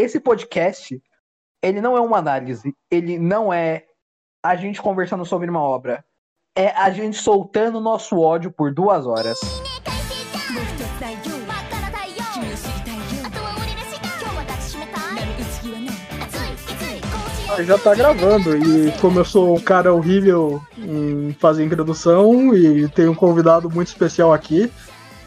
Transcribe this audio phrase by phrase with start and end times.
[0.00, 1.00] esse podcast,
[1.62, 3.84] ele não é uma análise, ele não é
[4.42, 6.04] a gente conversando sobre uma obra.
[6.56, 9.38] É a gente soltando nosso ódio por duas horas.
[17.52, 22.88] Ah, Já tá gravando, e como eu sou um cara horrível em fazer introdução e
[22.88, 24.72] tenho um convidado muito especial aqui,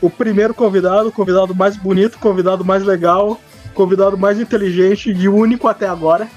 [0.01, 3.39] o primeiro convidado, o convidado mais bonito, o convidado mais legal,
[3.73, 6.27] convidado mais inteligente e único até agora,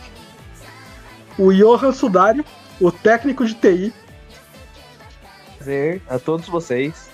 [1.39, 2.44] o Johan Sudário,
[2.81, 3.93] o técnico de TI.
[5.57, 7.08] Prazer a todos vocês.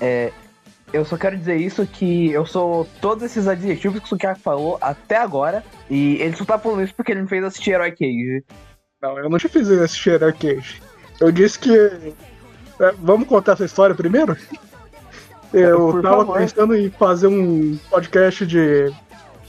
[0.00, 0.32] É,
[0.92, 4.78] eu só quero dizer isso que eu sou todos esses adjetivos que o Sukiaki falou
[4.80, 5.62] até agora.
[5.90, 8.44] E ele só tá falando isso porque ele me fez assistir Herói Cage.
[9.02, 10.82] Não, eu não te fiz assistir Herói Cage.
[11.20, 11.72] Eu disse que.
[11.72, 14.36] é, Vamos contar essa história primeiro?
[15.52, 16.38] Eu Por tava favor.
[16.38, 18.92] pensando em fazer um podcast de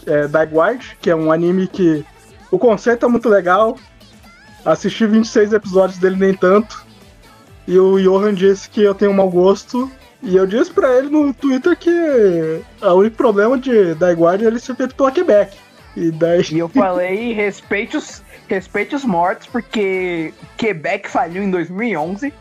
[0.09, 2.05] é, Daiguard, que é um anime que
[2.51, 3.77] o conceito é muito legal.
[4.65, 6.85] Assisti 26 episódios dele nem tanto.
[7.67, 9.89] E o Johan disse que eu tenho um mau gosto.
[10.21, 14.59] E eu disse pra ele no Twitter que o único problema de Daiguard é ele
[14.59, 15.55] ser feito pela Quebec.
[15.95, 16.43] E daí.
[16.51, 22.33] E eu falei, respeite os, respeite os mortos, porque Quebec faliu em 2011.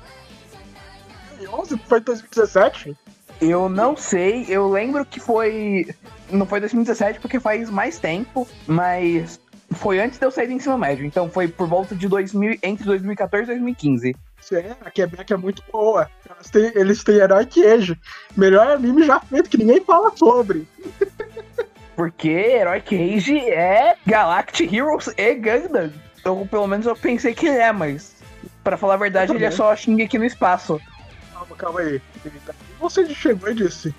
[1.53, 2.97] 11 foi 2017?
[3.41, 5.89] Eu não sei, eu lembro que foi.
[6.31, 9.41] Não foi 2017 porque faz mais tempo, mas
[9.73, 11.05] foi antes de eu sair do ensino médio.
[11.05, 14.17] Então foi por volta de 2000, entre 2014 e 2015.
[14.41, 16.09] Sim, a Quebec é muito boa.
[16.31, 17.97] Eles têm, eles têm Herói Queijo.
[18.37, 20.67] Melhor anime já feito, que ninguém fala sobre.
[21.97, 25.93] Porque Herói Cage é Galactic Heroes e Gundam.
[26.25, 28.17] Ou pelo menos eu pensei que ele é, mas.
[28.63, 30.81] Pra falar a verdade, ele é só Shingeki no espaço.
[31.33, 32.01] Calma, calma aí.
[32.79, 33.93] Você chegou e disse.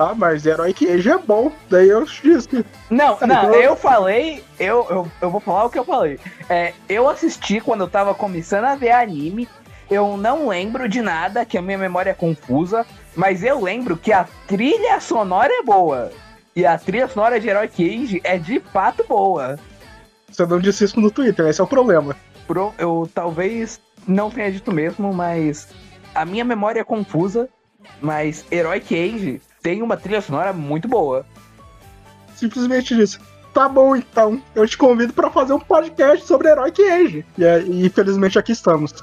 [0.00, 1.52] Ah, mas Herói Queijo é bom.
[1.68, 2.64] Daí eu disse.
[2.88, 6.18] Não, não, eu falei, eu, eu, eu vou falar o que eu falei.
[6.48, 9.46] É, eu assisti quando eu tava começando a ver anime,
[9.90, 14.10] eu não lembro de nada, que a minha memória é confusa, mas eu lembro que
[14.10, 16.10] a trilha sonora é boa.
[16.56, 19.58] E a trilha sonora de Herói Cage é de fato boa.
[20.30, 22.16] Você não disse isso no Twitter, esse é o problema.
[22.46, 25.68] Pro- eu talvez não tenha dito mesmo, mas
[26.14, 27.48] a minha memória é confusa,
[28.00, 31.24] mas Herói Cage tem uma trilha sonora muito boa.
[32.34, 33.18] Simplesmente disse.
[33.52, 34.40] Tá bom, então.
[34.54, 37.24] Eu te convido pra fazer um podcast sobre Herói Queijo.
[37.36, 38.94] E, é- e infelizmente aqui estamos.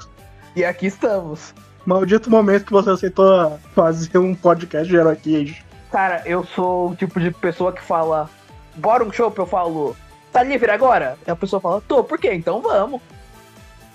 [0.56, 1.54] E aqui estamos.
[1.84, 5.62] Maldito momento que você aceitou fazer um podcast de Herói Queijo.
[5.92, 8.28] Cara, eu sou o tipo de pessoa que fala,
[8.76, 9.96] bora um show, eu falo,
[10.32, 11.16] tá livre agora?
[11.26, 12.32] E a pessoa fala, tô, por quê?
[12.34, 13.00] Então vamos.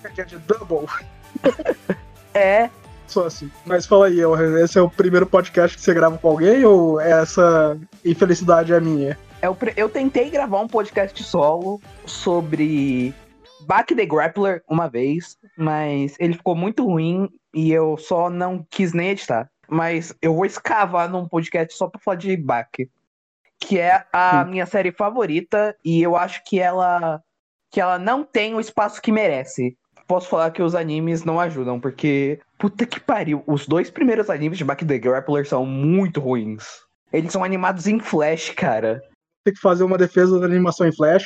[0.03, 0.87] É de Double.
[2.35, 2.67] É,
[3.07, 3.51] Só assim.
[3.65, 4.19] Mas fala aí,
[4.63, 9.17] esse é o primeiro podcast que você grava com alguém ou essa infelicidade é minha?
[9.41, 13.13] é o pre- eu tentei gravar um podcast solo sobre
[13.67, 18.93] Back the Grappler uma vez, mas ele ficou muito ruim e eu só não quis
[18.93, 19.49] nem editar.
[19.67, 22.89] Mas eu vou escavar num podcast só pra falar de Back,
[23.59, 24.51] que é a Sim.
[24.51, 27.21] minha série favorita e eu acho que ela
[27.69, 29.75] que ela não tem o espaço que merece.
[30.13, 34.59] Posso falar que os animes não ajudam, porque puta que pariu, os dois primeiros animes
[34.59, 36.63] de Back the Grappler são muito ruins.
[37.11, 39.01] Eles são animados em flash, cara.
[39.43, 41.25] Tem que fazer uma defesa da animação em Flash,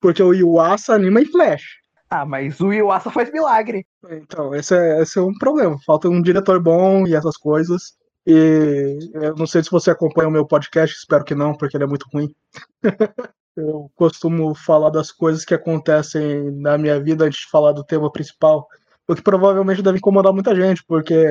[0.00, 1.64] porque o Yuasa anima em Flash.
[2.08, 3.84] Ah, mas o Yuasa faz milagre.
[4.08, 5.76] Então, esse é, esse é um problema.
[5.84, 7.92] Falta um diretor bom e essas coisas.
[8.26, 11.84] E eu não sei se você acompanha o meu podcast, espero que não, porque ele
[11.84, 12.34] é muito ruim.
[13.56, 18.10] eu costumo falar das coisas que acontecem na minha vida antes de falar do tema
[18.10, 18.66] principal.
[19.06, 21.26] O que provavelmente deve incomodar muita gente, porque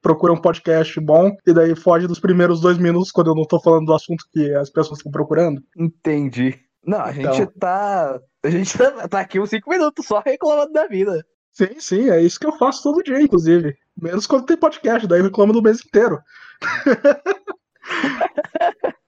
[0.00, 3.60] procura um podcast bom e daí foge dos primeiros dois minutos quando eu não tô
[3.60, 5.62] falando do assunto que as pessoas estão procurando.
[5.78, 6.58] Entendi.
[6.84, 7.32] Não, a Então.
[7.32, 8.18] gente tá.
[8.44, 11.24] A gente tá, tá aqui uns 5 minutos só reclamando da vida.
[11.52, 13.72] Sim, sim, é isso que eu faço todo dia, inclusive.
[13.96, 16.18] Menos quando tem podcast, daí eu reclamo do mês inteiro.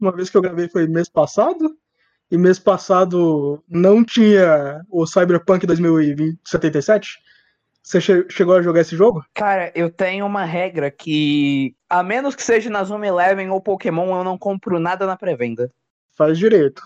[0.00, 1.76] Uma vez que eu gravei foi mês passado,
[2.30, 7.18] e mês passado não tinha o Cyberpunk 2077.
[7.82, 9.24] Você che- chegou a jogar esse jogo?
[9.32, 14.16] Cara, eu tenho uma regra que, a menos que seja na Zoom Eleven ou Pokémon,
[14.18, 15.70] eu não compro nada na pré-venda.
[16.16, 16.82] Faz direito.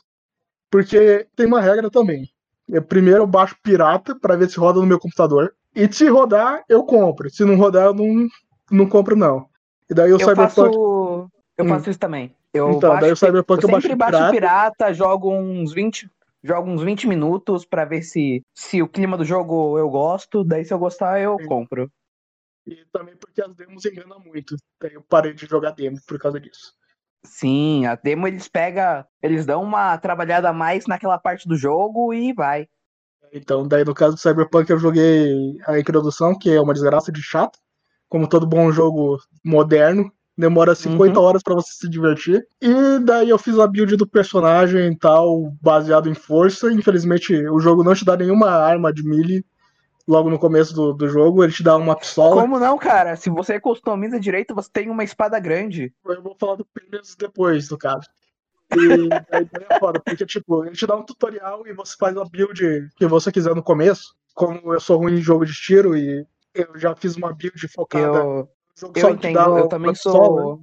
[0.71, 2.29] Porque tem uma regra também.
[2.69, 5.55] Eu, primeiro eu baixo pirata pra ver se roda no meu computador.
[5.75, 7.31] E se rodar, eu compro.
[7.31, 8.29] Se não rodar, eu não,
[8.71, 9.47] não compro, não.
[9.89, 10.55] E daí o Eu Cyberpunk.
[10.55, 11.31] faço.
[11.57, 11.69] Eu Hum.
[11.69, 12.35] faço isso também.
[12.53, 14.33] Eu Então, daí o baixo, Cyberpunk eu eu baixo sempre baixo pirata.
[14.33, 16.11] pirata, jogo uns 20.
[16.43, 20.43] Jogo uns 20 minutos pra ver se, se o clima do jogo eu gosto.
[20.43, 21.47] Daí, se eu gostar, eu Sim.
[21.47, 21.91] compro.
[22.67, 24.57] E também porque as demos enganam muito.
[24.81, 26.73] Daí eu parei de jogar demo por causa disso.
[27.25, 32.15] Sim, a demo eles pegam, eles dão uma trabalhada a mais naquela parte do jogo
[32.15, 32.67] e vai.
[33.33, 37.23] Então, daí no caso do Cyberpunk eu joguei a introdução, que é uma desgraça de
[37.23, 37.59] chato,
[38.09, 41.25] como todo bom jogo moderno, demora 50 uhum.
[41.25, 42.45] horas para você se divertir.
[42.61, 46.73] E daí eu fiz a build do personagem e tal, baseado em força.
[46.73, 49.45] Infelizmente, o jogo não te dá nenhuma arma de melee
[50.09, 52.43] logo no começo do, do jogo, ele te dá uma pistola.
[52.43, 53.15] Como não, cara?
[53.15, 55.93] Se você customiza direito, você tem uma espada grande.
[56.05, 58.09] Eu vou falar do Pênis depois, do caso.
[58.73, 62.25] E daí é foda, porque, tipo, ele te dá um tutorial e você faz a
[62.25, 64.15] build que você quiser no começo.
[64.35, 68.19] Como eu sou ruim em jogo de tiro e eu já fiz uma build focada.
[68.19, 68.49] Eu,
[68.95, 70.61] eu entendo, eu também sou.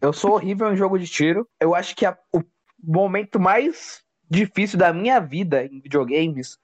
[0.00, 1.48] Eu sou horrível em jogo de tiro.
[1.60, 2.42] Eu acho que a, o
[2.82, 4.00] momento mais
[4.30, 6.58] difícil da minha vida em videogames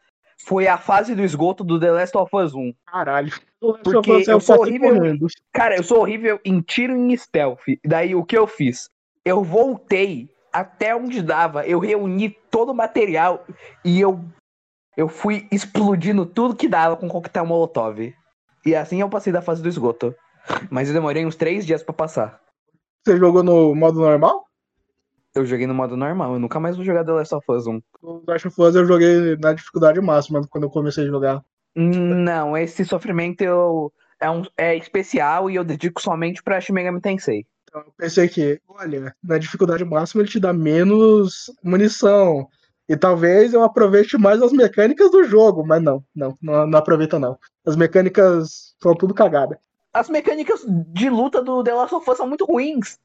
[0.46, 2.72] foi a fase do esgoto do The Last of Us 1.
[2.86, 3.32] Caralho.
[3.82, 4.92] Porque eu sou horrível.
[5.52, 7.64] Cara, eu sou horrível em tiro em stealth.
[7.84, 8.90] Daí o que eu fiz?
[9.24, 11.66] Eu voltei até onde dava.
[11.66, 13.44] Eu reuni todo o material
[13.84, 14.24] e eu
[14.96, 18.14] eu fui explodindo tudo que dava com coquetel molotov.
[18.64, 20.14] E assim eu passei da fase do esgoto.
[20.70, 22.40] Mas eu demorei uns três dias para passar.
[23.04, 24.44] Você jogou no modo normal?
[25.34, 27.82] Eu joguei no modo normal, eu nunca mais vou jogar The Last of Us 1.
[28.02, 31.44] O The Last of Us eu joguei na dificuldade máxima quando eu comecei a jogar.
[31.74, 37.00] Não, esse sofrimento eu, é, um, é especial e eu dedico somente pra Shin Megami
[37.00, 37.44] Tensei.
[37.64, 42.48] Então, eu pensei que, olha, na dificuldade máxima ele te dá menos munição.
[42.88, 47.18] E talvez eu aproveite mais as mecânicas do jogo, mas não, não, não, não aproveita
[47.18, 47.36] não.
[47.66, 49.58] As mecânicas são tudo cagada.
[49.94, 52.98] As mecânicas de luta do The Last of Us são muito ruins.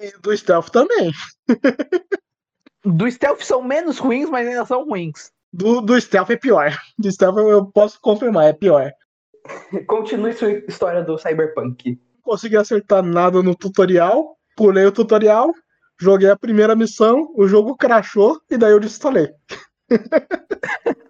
[0.00, 1.12] E do stealth também.
[2.82, 5.30] do stealth são menos ruins, mas ainda são ruins.
[5.52, 6.74] Do, do stealth é pior.
[6.98, 8.90] Do stealth eu posso confirmar, é pior.
[9.86, 11.90] Continue sua história do Cyberpunk.
[11.90, 15.52] Não consegui acertar nada no tutorial, pulei o tutorial,
[16.00, 19.30] joguei a primeira missão, o jogo crashou e daí eu desinstalei.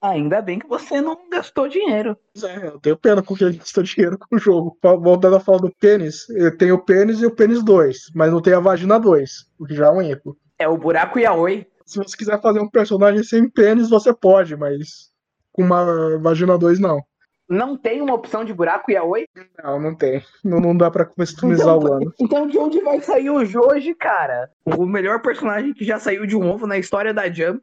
[0.00, 2.16] Ainda bem que você não gastou dinheiro.
[2.42, 4.78] É, eu tenho pena com que ele gastou dinheiro com o jogo.
[4.80, 8.40] Voltando a falar do pênis, eu tenho o pênis e o pênis 2, mas não
[8.40, 10.36] tem a vagina 2, o que já é um erro.
[10.58, 11.66] É o buraco e a oi.
[11.84, 15.10] Se você quiser fazer um personagem sem pênis, você pode, mas
[15.52, 17.00] com uma vagina 2 não.
[17.48, 19.24] Não tem uma opção de buraco e a oi?
[19.64, 20.22] Não, não tem.
[20.44, 22.12] Não, não dá pra customizar então, o ano.
[22.20, 24.50] Então de onde vai sair o Joji, cara?
[24.66, 27.62] O melhor personagem que já saiu de um ovo na história da Jump.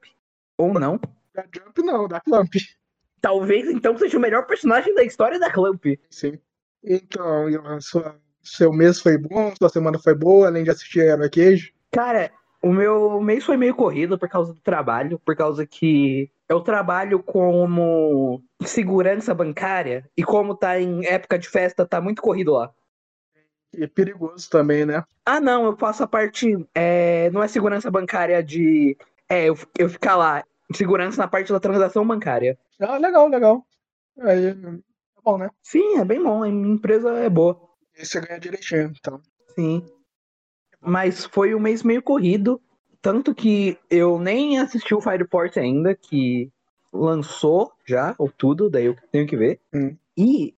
[0.58, 1.00] Ou não?
[1.36, 2.54] Da Jump não, da Clamp.
[3.20, 5.84] Talvez então seja o melhor personagem da história da Clamp.
[6.10, 6.40] Sim.
[6.82, 7.48] Então,
[7.82, 11.74] sua, seu mês foi bom, sua semana foi boa, além de assistir Hero Cage?
[11.92, 16.62] Cara, o meu mês foi meio corrido por causa do trabalho, por causa que eu
[16.62, 22.72] trabalho como segurança bancária e como tá em época de festa, tá muito corrido lá.
[23.76, 25.04] E é perigoso também, né?
[25.26, 26.66] Ah, não, eu faço a parte.
[26.74, 28.96] É, não é segurança bancária de.
[29.28, 30.44] É, eu, eu ficar lá
[30.76, 32.58] segurança na parte da transação bancária.
[32.80, 33.66] Ah, legal, legal.
[34.20, 34.56] Aí é
[35.24, 35.50] bom, né?
[35.62, 36.44] Sim, é bem bom.
[36.44, 37.60] A minha empresa é boa.
[37.98, 39.22] E você ganha direitinho, então.
[39.56, 39.86] Sim.
[40.80, 42.62] Mas foi um mês meio corrido.
[43.02, 46.52] Tanto que eu nem assisti o Fire Force ainda, que
[46.92, 49.60] lançou já, ou tudo, daí eu tenho que ver.
[49.74, 49.96] Hum.
[50.18, 50.56] E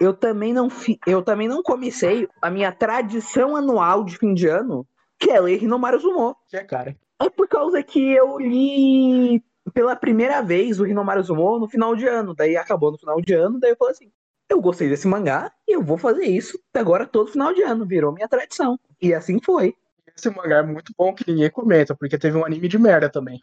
[0.00, 0.98] eu também não fi...
[1.06, 4.86] eu também não comecei a minha tradição anual de fim de ano,
[5.18, 6.36] que é ler Hinomaru Zumo.
[6.48, 6.96] Que é, cara.
[7.20, 9.42] É por causa que eu li
[9.74, 12.34] pela primeira vez o Hinomaru Zumo no final de ano.
[12.34, 14.10] Daí acabou no final de ano, daí eu falei assim:
[14.48, 17.84] eu gostei desse mangá e eu vou fazer isso agora todo final de ano.
[17.84, 18.78] Virou minha tradição.
[19.00, 19.74] E assim foi.
[20.16, 23.42] Esse mangá é muito bom que ninguém comenta, porque teve um anime de merda também.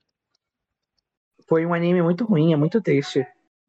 [1.47, 3.25] Foi um anime muito ruim, é muito triste.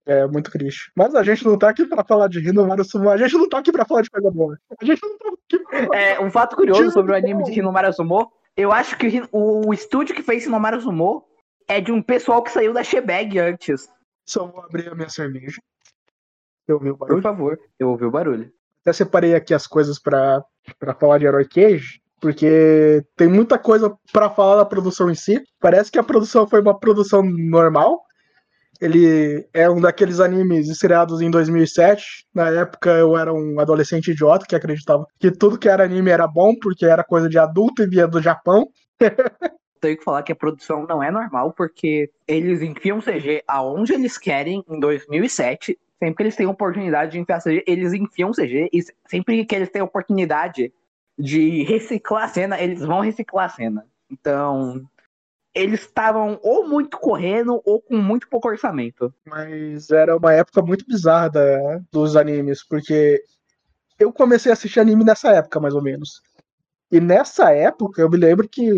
[0.06, 0.90] É, muito triste.
[0.94, 3.58] Mas a gente não tá aqui pra falar de Hinomaru Sumo, a gente não tá
[3.58, 4.58] aqui pra falar de coisa boa.
[4.80, 7.58] A gente não tá aqui pra falar É, um fato curioso sobre o anime de
[7.58, 11.24] Hinomaru Sumo eu acho que o, o estúdio que fez Sinomaru Sumo
[11.68, 13.88] é de um pessoal que saiu da Shebag antes.
[14.24, 15.60] Só vou abrir a minha cerveja.
[16.66, 17.16] Eu ouvi o barulho?
[17.16, 18.52] Por favor, eu ouvi o barulho.
[18.80, 20.44] Até separei aqui as coisas para
[20.98, 25.42] falar de Herói Cage, porque tem muita coisa para falar da produção em si.
[25.60, 28.05] Parece que a produção foi uma produção normal,
[28.80, 32.26] ele é um daqueles animes estreados em 2007.
[32.34, 36.26] Na época eu era um adolescente idiota que acreditava que tudo que era anime era
[36.26, 38.68] bom porque era coisa de adulto e via do Japão.
[39.80, 44.16] Tenho que falar que a produção não é normal porque eles enfiam CG aonde eles
[44.18, 45.78] querem em 2007.
[45.98, 49.70] Sempre que eles têm oportunidade de enfiar CG, eles enfiam CG e sempre que eles
[49.70, 50.72] têm oportunidade
[51.18, 53.86] de reciclar a cena, eles vão reciclar a cena.
[54.10, 54.82] Então,
[55.56, 59.12] eles estavam ou muito correndo ou com muito pouco orçamento.
[59.24, 61.30] Mas era uma época muito bizarra
[61.90, 63.22] dos animes, porque
[63.98, 66.20] eu comecei a assistir anime nessa época, mais ou menos.
[66.92, 68.68] E nessa época eu me lembro que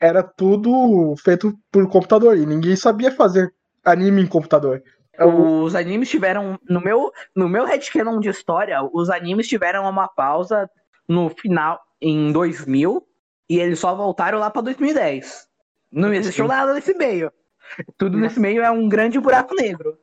[0.00, 4.82] era tudo feito por computador e ninguém sabia fazer anime em computador.
[5.20, 6.58] Os animes tiveram.
[6.68, 10.68] No meu, no meu headcanon de história, os animes tiveram uma pausa
[11.08, 13.06] no final, em 2000,
[13.48, 15.53] e eles só voltaram lá pra 2010.
[15.94, 17.32] Não existiu nada nesse meio.
[17.96, 19.98] Tudo nesse meio é um grande buraco negro.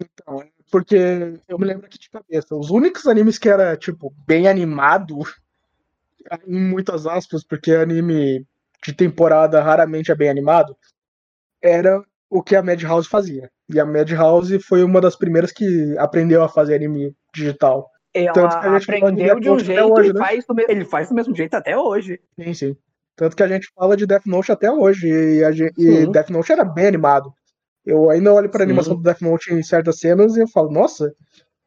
[0.00, 2.54] Então, é porque eu me lembro aqui de cabeça.
[2.54, 5.18] Os únicos animes que era, tipo, bem animado,
[6.46, 8.44] em muitas aspas, porque anime
[8.84, 10.76] de temporada raramente é bem animado,
[11.62, 13.50] era o que a Madhouse fazia.
[13.68, 17.90] E a Madhouse foi uma das primeiras que aprendeu a fazer anime digital.
[18.12, 20.20] Ela aprendeu de, de um jeito hoje, e né?
[20.20, 22.20] faz do mesmo, ele faz do mesmo jeito até hoje.
[22.38, 22.76] Sim, sim.
[23.16, 25.08] Tanto que a gente fala de Death Note até hoje.
[25.08, 27.32] E, a gente, e Death Note era bem animado.
[27.84, 28.64] Eu ainda olho pra sim.
[28.64, 31.14] animação do Death Note em certas cenas e eu falo, nossa,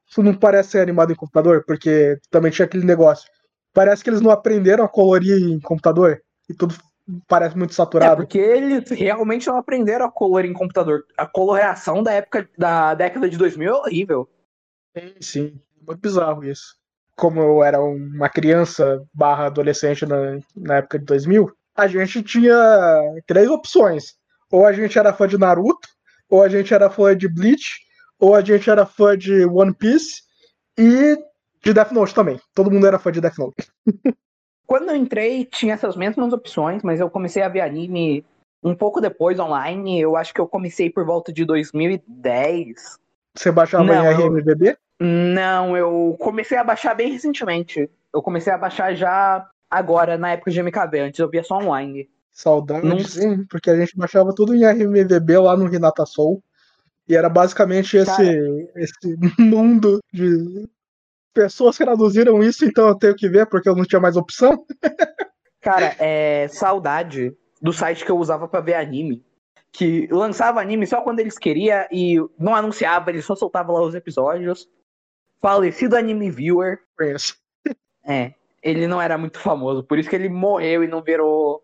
[0.08, 3.30] isso não parece ser animado em computador, porque também tinha aquele negócio.
[3.74, 6.22] Parece que eles não aprenderam a colorir em computador.
[6.50, 6.76] E tudo
[7.28, 8.14] parece muito saturado.
[8.14, 11.06] É porque eles realmente não aprenderam a colorir em computador.
[11.18, 14.30] A coloração da época da década de 2000 é horrível.
[14.96, 15.62] Sim, sim.
[15.86, 16.79] Muito bizarro isso.
[17.20, 22.56] Como eu era uma criança barra adolescente na, na época de 2000, a gente tinha
[23.28, 24.14] três opções.
[24.50, 25.88] Ou a gente era fã de Naruto,
[26.30, 27.82] ou a gente era fã de Bleach,
[28.18, 30.22] ou a gente era fã de One Piece
[30.78, 31.18] e
[31.62, 32.40] de Death Note também.
[32.56, 33.70] Todo mundo era fã de Death Note.
[34.66, 38.26] Quando eu entrei, tinha essas mesmas opções, mas eu comecei a ver anime
[38.64, 40.00] um pouco depois online.
[40.00, 42.98] Eu acho que eu comecei por volta de 2010.
[43.36, 44.78] Você baixava Não, em RMVB?
[45.00, 47.90] Não, eu comecei a baixar bem recentemente.
[48.14, 51.00] Eu comecei a baixar já agora, na época de MKB.
[51.00, 52.10] Antes eu via só online.
[52.32, 53.00] Saudade, Não...
[53.00, 56.44] sim, porque a gente baixava tudo em RMVB lá no Renata Soul.
[57.08, 58.72] E era basicamente esse, Cara...
[58.76, 60.68] esse mundo de
[61.34, 64.66] pessoas que traduziram isso, então eu tenho que ver, porque eu não tinha mais opção.
[65.62, 69.24] Cara, é saudade do site que eu usava para ver anime
[69.72, 73.96] que lançava anime só quando eles queriam e não anunciava, ele só soltava lá os
[73.96, 74.68] episódios.
[75.42, 76.80] Falecido Anime Viewer.
[76.98, 77.38] Conheço.
[78.04, 81.64] É, ele não era muito famoso, por isso que ele morreu e não virou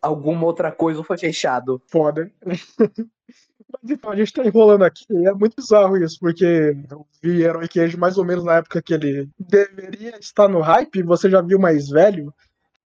[0.00, 1.82] alguma outra coisa ou foi fechado.
[1.86, 2.30] Foda.
[2.44, 7.68] Mas então, a gente tá enrolando aqui, é muito bizarro isso, porque eu vi Herói
[7.68, 11.58] Cage mais ou menos na época que ele deveria estar no hype, você já viu
[11.58, 12.32] mais velho?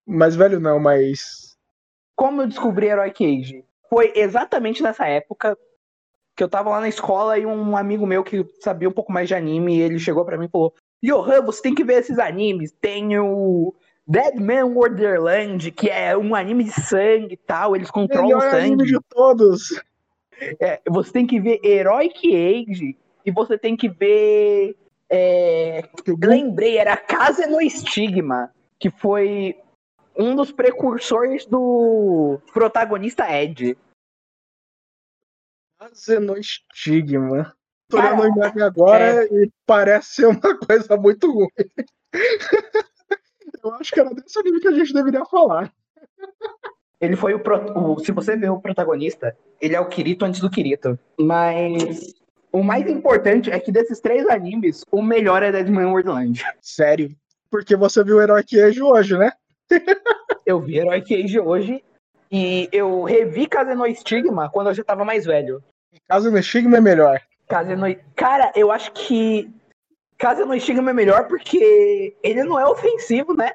[0.07, 1.57] Mais velho não, mas.
[2.17, 3.65] Como eu descobri Herói Cage?
[3.89, 5.57] foi exatamente nessa época
[6.39, 9.27] que eu tava lá na escola e um amigo meu que sabia um pouco mais
[9.27, 12.71] de anime, ele chegou para mim e falou: Johan, você tem que ver esses animes.
[12.71, 13.75] Tem o
[14.07, 18.67] Deadman Wonderland, que é um anime de sangue e tal, eles controlam Melhor o sangue.
[18.67, 19.83] Anime de todos.
[20.61, 24.77] É, você tem que ver Heroic Age e você tem que ver.
[25.11, 25.83] É,
[26.23, 29.57] lembrei, era Casa no Estigma, que foi
[30.17, 33.77] um dos precursores do protagonista Ed.
[35.95, 37.55] Xenostigma.
[37.89, 39.27] Tô olhando a imagem agora é...
[39.27, 41.49] e parece ser uma coisa muito ruim.
[43.63, 45.73] Eu acho que era desse anime que a gente deveria falar.
[47.01, 47.43] Ele foi o,
[47.77, 50.99] o, Se você vê o protagonista, ele é o Kirito antes do Kirito.
[51.19, 52.15] Mas
[52.53, 56.45] o mais importante é que desses três animes, o melhor é Deadman Wonderland.
[56.61, 57.15] Sério?
[57.51, 59.33] Porque você viu o Herói Queijo hoje, né?
[60.47, 61.85] eu vi Herói Cage hoje
[62.31, 65.63] e eu revi Casa no Estigma quando eu já tava mais velho.
[66.07, 67.21] Casa no Estigma é melhor.
[67.49, 67.87] Casa no...
[68.15, 69.51] Cara, eu acho que
[70.19, 73.53] Casa no Estigma é melhor porque ele não é ofensivo, né?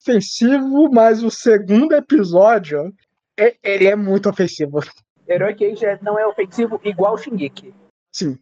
[0.00, 2.94] Ofensivo, mas o segundo episódio,
[3.38, 4.80] é, ele é muito ofensivo.
[5.28, 7.74] Herói Cage não é ofensivo igual o Shingeki.
[8.12, 8.38] Sim.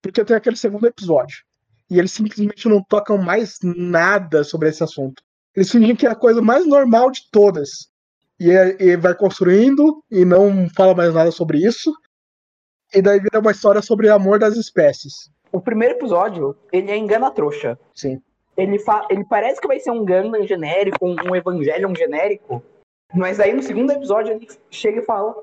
[0.00, 1.44] Porque tem aquele segundo episódio.
[1.90, 5.22] E eles simplesmente não tocam mais nada sobre esse assunto.
[5.54, 7.90] Eles fingem que é a coisa mais normal de todas.
[8.42, 11.92] E, é, e vai construindo e não fala mais nada sobre isso.
[12.92, 15.30] E daí vira uma história sobre amor das espécies.
[15.52, 17.78] O primeiro episódio, ele é engana trouxa.
[17.94, 18.20] Sim.
[18.56, 22.60] Ele, fa ele parece que vai ser um Gundam genérico, um, um Evangelion genérico.
[23.14, 25.34] Mas aí no segundo episódio ele chega e fala: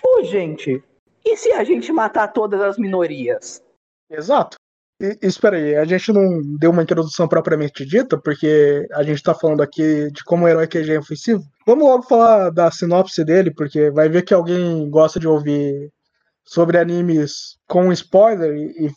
[0.00, 0.80] Pô, gente,
[1.24, 3.60] e se a gente matar todas as minorias?
[4.08, 4.55] Exato.
[5.00, 9.34] E, espera aí, a gente não deu uma introdução propriamente dita, porque a gente tá
[9.34, 11.42] falando aqui de como o herói QG é ofensivo.
[11.66, 15.92] Vamos logo falar da sinopse dele, porque vai ver que alguém gosta de ouvir
[16.44, 18.90] sobre animes com spoiler e, e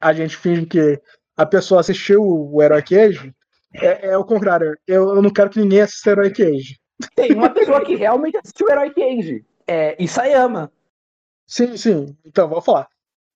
[0.00, 1.00] a gente finge que
[1.36, 3.34] a pessoa assistiu o Herói Cage.
[3.74, 6.78] É, é o contrário, eu, eu, não quero que ninguém assista o Herói Cage.
[7.16, 10.70] Tem uma pessoa que realmente assistiu o Herói Cage, é Isayama.
[11.46, 12.91] Sim, sim, então vou falar.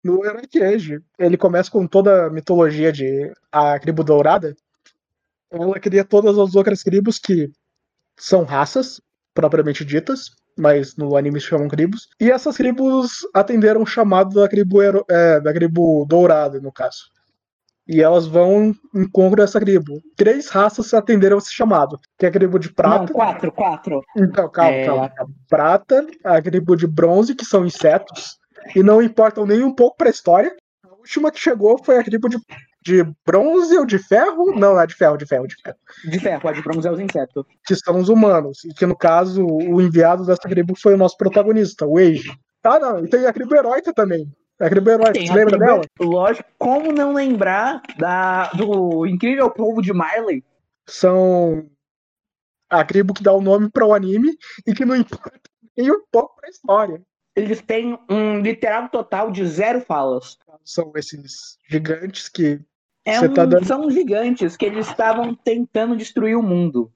[0.06, 4.54] No Herói Age, ele começa com toda a mitologia de a tribo dourada.
[5.50, 7.50] Ela cria todas as outras tribos que
[8.16, 9.00] são raças,
[9.34, 12.08] propriamente ditas, mas no anime se chamam tribos.
[12.20, 17.10] E essas tribos atenderam o chamado da tribo, é, da tribo dourada, no caso.
[17.88, 20.00] E elas vão em encontro dessa tribo.
[20.16, 21.98] Três raças atenderam esse chamado.
[22.16, 23.06] Que é a tribo de prata.
[23.06, 24.00] Não, quatro, quatro.
[24.16, 24.86] Então, calma, é...
[24.86, 25.12] calma.
[25.48, 28.38] Prata, a tribo de bronze, que são insetos.
[28.74, 30.54] E não importam nem um pouco pra história.
[30.84, 32.38] A última que chegou foi a tribo de
[32.86, 34.56] de bronze ou de ferro?
[34.56, 35.76] Não, é de ferro, de ferro, de ferro.
[36.08, 37.44] De ferro, a de bronze é os insetos.
[37.66, 38.64] Que são os humanos.
[38.64, 42.30] E que, no caso, o enviado dessa tribo foi o nosso protagonista, o Age.
[42.62, 44.32] Ah, não, e tem a tribo heróica também.
[44.60, 45.80] A tribo heróica, você lembra tribo, dela?
[45.98, 50.44] Lógico, como não lembrar da, do incrível povo de Marley?
[50.88, 51.68] São
[52.70, 55.40] a tribo que dá o nome para o anime e que não importa
[55.76, 57.02] nem um pouco para a história.
[57.36, 60.38] Eles têm um literal total de zero falas.
[60.64, 62.60] São esses gigantes que
[63.04, 63.64] é um, tá dando...
[63.64, 66.90] São gigantes que eles estavam tentando destruir o mundo.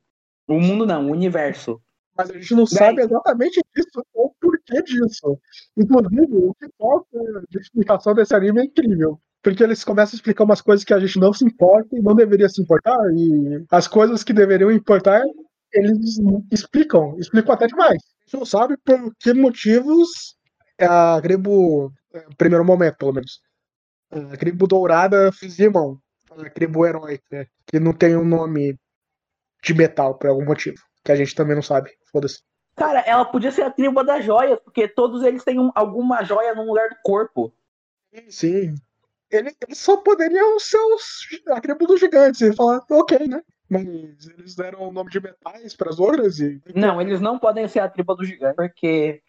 [0.49, 1.81] O mundo não, o universo.
[2.17, 2.75] Mas a gente não Daí...
[2.75, 5.39] sabe exatamente disso, ou porquê disso.
[5.77, 9.21] Inclusive, o que falta de explicação desse anime é incrível.
[9.43, 12.15] Porque eles começam a explicar umas coisas que a gente não se importa e não
[12.15, 12.99] deveria se importar.
[13.15, 15.23] E as coisas que deveriam importar,
[15.73, 16.19] eles
[16.51, 17.17] explicam.
[17.19, 18.03] Explicam até demais.
[18.03, 20.37] A gente não sabe por que motivos
[20.79, 23.41] a Grebo, no primeiro momento, pelo menos,
[24.11, 25.97] a Cribo Dourada Fizimon,
[26.31, 27.47] a Cribo Heróica, né?
[27.67, 28.79] que não tem um nome
[29.63, 31.91] de metal por algum motivo, que a gente também não sabe.
[32.11, 32.43] Foda-se.
[32.77, 36.55] Cara, ela podia ser a tribo das joias, porque todos eles têm um, alguma joia
[36.55, 37.53] no lugar do corpo.
[38.29, 38.75] Sim.
[39.31, 43.43] Ele, eles só poderiam ser os, a tribo dos gigantes e falar, ok, né?
[43.71, 43.87] Mas
[44.27, 46.61] eles deram o nome de metais para as outras e.
[46.75, 49.23] Não, eles não podem ser a tribo dos gigantes, porque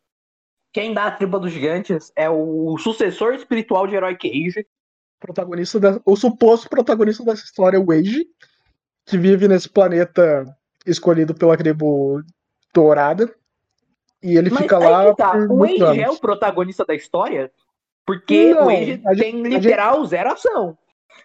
[0.74, 4.66] quem dá a tribo dos gigantes é o sucessor espiritual de Herói Age.
[5.20, 8.26] Protagonista da, o suposto protagonista dessa história, o Age,
[9.06, 10.46] que vive nesse planeta
[10.88, 12.24] escolhido pela tribo
[12.74, 13.32] dourada.
[14.24, 15.14] E ele Mas fica lá.
[15.14, 15.36] Tá.
[15.38, 15.98] o Age anos.
[16.00, 17.52] é o protagonista da história?
[18.06, 20.78] Porque Não, o Age tem literal gente, zero ação.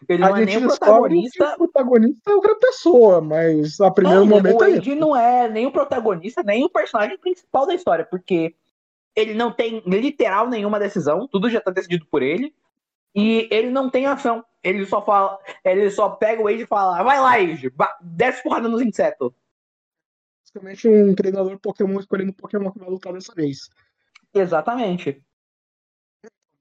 [0.08, 1.54] Ele a não é nem o protagonista.
[1.54, 4.72] o protagonista é outra pessoa, mas a primeiro não, momento o é.
[4.76, 8.54] Age não é nem o protagonista, nem o personagem principal da história, porque
[9.14, 12.54] ele não tem literal nenhuma decisão, tudo já tá decidido por ele.
[13.14, 14.44] E ele não tem ação.
[14.62, 18.68] Ele só fala, ele só pega o Age e fala: "Vai lá, Age, desce porrada
[18.68, 19.32] nos insetos".
[20.42, 23.70] Basicamente um treinador Pokémon escolhendo o Pokémon que vai lutar dessa vez.
[24.34, 25.22] Exatamente.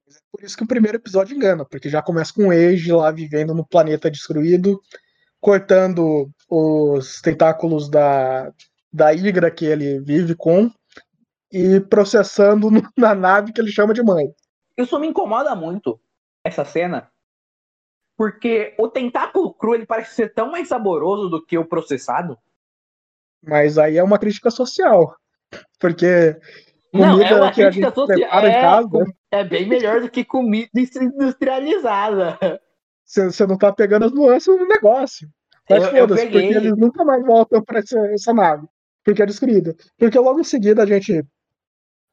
[0.08, 3.10] É por isso que o primeiro episódio engana, porque já começa com o Age lá
[3.10, 4.80] vivendo no planeta destruído,
[5.40, 8.52] cortando os tentáculos da,
[8.92, 10.70] da Igra que ele vive com,
[11.52, 14.32] e processando na nave que ele chama de mãe.
[14.76, 16.00] Isso me incomoda muito,
[16.44, 17.10] essa cena,
[18.16, 22.38] porque o tentáculo cru ele parece ser tão mais saboroso do que o processado.
[23.42, 25.16] Mas aí é uma crítica social,
[25.78, 26.38] porque
[26.92, 28.08] não, é uma que social.
[29.30, 32.38] é, é bem melhor do que comida industrializada.
[33.04, 35.28] Você não tá pegando as nuances do negócio.
[35.68, 38.66] Mas foda-se, porque eles nunca mais voltam para essa, essa nave,
[39.04, 39.74] porque é destruída.
[39.98, 41.24] Porque logo em seguida a gente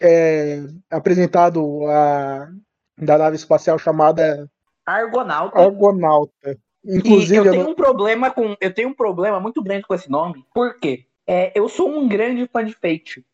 [0.01, 2.49] é, apresentado a
[2.97, 4.49] da nave espacial chamada
[4.85, 5.59] Argonauta.
[5.59, 6.57] Argonauta.
[6.85, 10.09] Inclusive, e eu tenho um problema com, eu tenho um problema muito grande com esse
[10.11, 10.45] nome.
[10.53, 11.05] Por quê?
[11.25, 13.25] É, eu sou um grande fã de Fate.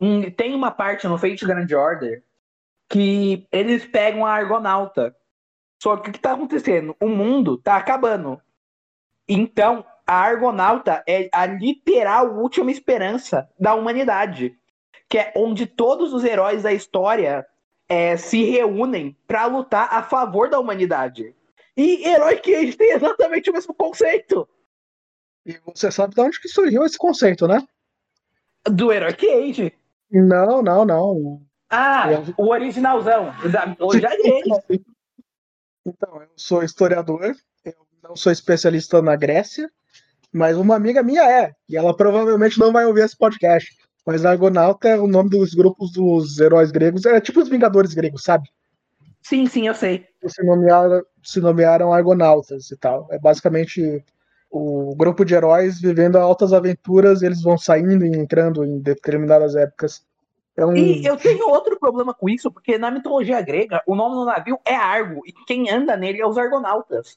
[0.00, 2.24] Um, tem uma parte no Fate Grand Order
[2.88, 5.14] que eles pegam a Argonauta.
[5.82, 6.96] Só que o que está acontecendo?
[7.00, 8.40] O mundo está acabando.
[9.28, 14.58] Então, a Argonauta é a literal última esperança da humanidade
[15.10, 17.44] que é onde todos os heróis da história
[17.88, 21.34] é, se reúnem para lutar a favor da humanidade.
[21.76, 24.48] E Herói Cage tem exatamente o mesmo conceito.
[25.44, 27.60] E você sabe de onde que surgiu esse conceito, né?
[28.64, 29.72] Do Herói Cage.
[30.10, 31.40] Não, não, não.
[31.68, 32.34] Ah, eu...
[32.36, 33.32] o originalzão.
[33.78, 34.10] O já
[35.86, 39.70] Então, eu sou historiador, eu não sou especialista na Grécia,
[40.32, 43.70] mas uma amiga minha é, e ela provavelmente não vai ouvir esse podcast.
[44.06, 47.04] Mas Argonauta é o nome dos grupos dos heróis gregos.
[47.04, 48.48] É tipo os Vingadores gregos, sabe?
[49.22, 50.06] Sim, sim, eu sei.
[50.26, 53.06] Se nomearam, se nomearam Argonautas e tal.
[53.10, 54.04] É basicamente
[54.50, 60.04] o grupo de heróis vivendo altas aventuras, eles vão saindo e entrando em determinadas épocas.
[60.56, 60.76] É um...
[60.76, 64.58] E eu tenho outro problema com isso, porque na mitologia grega, o nome do navio
[64.66, 67.16] é Argo, e quem anda nele é os Argonautas.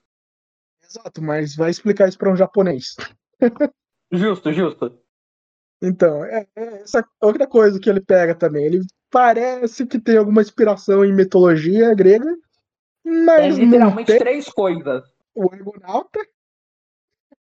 [0.84, 2.96] Exato, mas vai explicar isso para um japonês.
[4.12, 5.00] justo, justo.
[5.82, 8.66] Então, é, é, essa outra coisa que ele pega também.
[8.66, 12.34] Ele parece que tem alguma inspiração em mitologia grega,
[13.04, 13.58] mas.
[13.58, 15.04] É literalmente três coisas:
[15.36, 16.20] o Argonauta,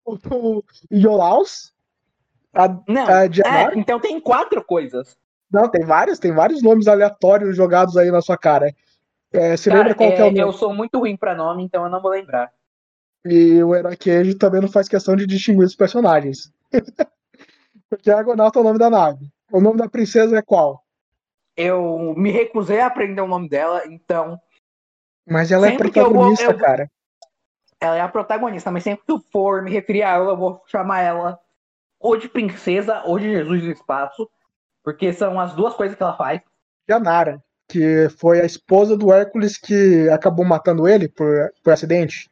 [0.04, 1.72] o Iolaus
[2.52, 5.16] A, não, a é, então tem quatro coisas.
[5.50, 8.74] Não, tem vários, tem vários nomes aleatórios jogados aí na sua cara.
[9.32, 10.40] É, você Cara, lembra qual é, é o nome?
[10.40, 12.50] Eu sou muito ruim pra nome, então eu não vou lembrar.
[13.24, 13.96] E o Herói
[14.38, 16.52] também não faz questão de distinguir os personagens.
[17.88, 19.30] Porque a Argonauta é o nome da nave.
[19.50, 20.82] O nome da princesa é qual?
[21.56, 24.38] Eu me recusei a aprender o nome dela, então.
[25.28, 26.64] Mas ela é protagonista, eu vou, eu...
[26.64, 26.90] cara.
[27.82, 30.62] Ela é a protagonista, mas sempre que eu for me referir a ela, eu vou
[30.66, 31.40] chamar ela
[31.98, 34.30] ou de princesa ou de Jesus do espaço.
[34.84, 36.40] Porque são as duas coisas que ela faz.
[36.88, 37.42] Janara
[37.72, 42.30] que foi a esposa do Hércules que acabou matando ele por, por acidente.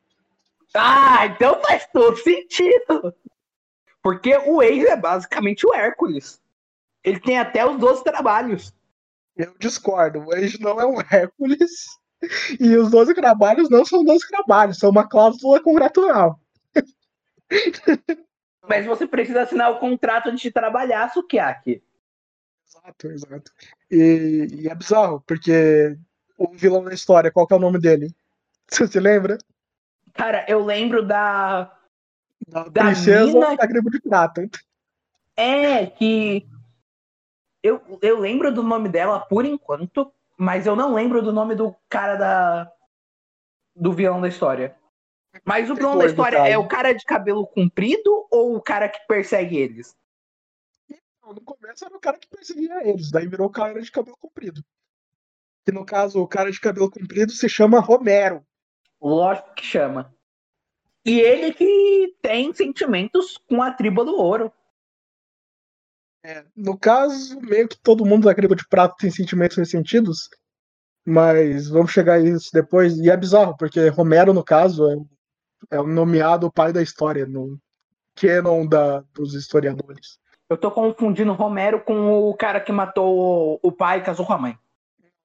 [0.74, 3.14] Ah, então faz todo sentido.
[4.02, 6.42] Porque o ex é basicamente o Hércules.
[7.02, 8.74] Ele tem até os 12 trabalhos.
[9.34, 10.26] Eu discordo.
[10.26, 11.98] O ex não é um Hércules.
[12.58, 16.38] E os 12 trabalhos não são 12 trabalhos, são uma cláusula contratual.
[18.68, 21.82] Mas você precisa assinar o contrato de trabalhar, Sukiaki.
[22.66, 23.52] Exato, exato.
[23.90, 25.96] E, e, é bizarro, porque
[26.38, 28.14] o vilão da história, qual que é o nome dele?
[28.70, 29.36] Você se lembra?
[30.14, 31.76] Cara, eu lembro da.
[32.46, 33.56] Da, da princesa mina...
[33.56, 34.48] da Grego de Prata.
[35.36, 36.48] É, que.
[37.62, 41.76] Eu, eu lembro do nome dela por enquanto, mas eu não lembro do nome do
[41.86, 42.72] cara da.
[43.76, 44.74] Do vilão da história.
[45.44, 48.98] Mas o vilão da história é o cara de cabelo comprido ou o cara que
[49.06, 49.94] persegue eles?
[51.26, 54.64] no começo era o cara que perseguia eles, daí virou o cara de cabelo comprido.
[55.64, 58.44] Que no caso, o cara de cabelo comprido se chama Romero.
[59.00, 60.12] Lógico que chama.
[61.04, 64.52] E ele que tem sentimentos com a tribo do ouro.
[66.22, 70.28] É, no caso, meio que todo mundo da tribo de prata tem sentimentos ressentidos.
[71.06, 72.98] Mas vamos chegar a isso depois.
[72.98, 74.86] E é bizarro, porque Romero, no caso,
[75.70, 77.58] é, é o nomeado pai da história, no
[78.14, 80.18] canon da, dos historiadores.
[80.48, 84.38] Eu tô confundindo Romero com o cara que matou o pai e casou com a
[84.38, 84.58] mãe.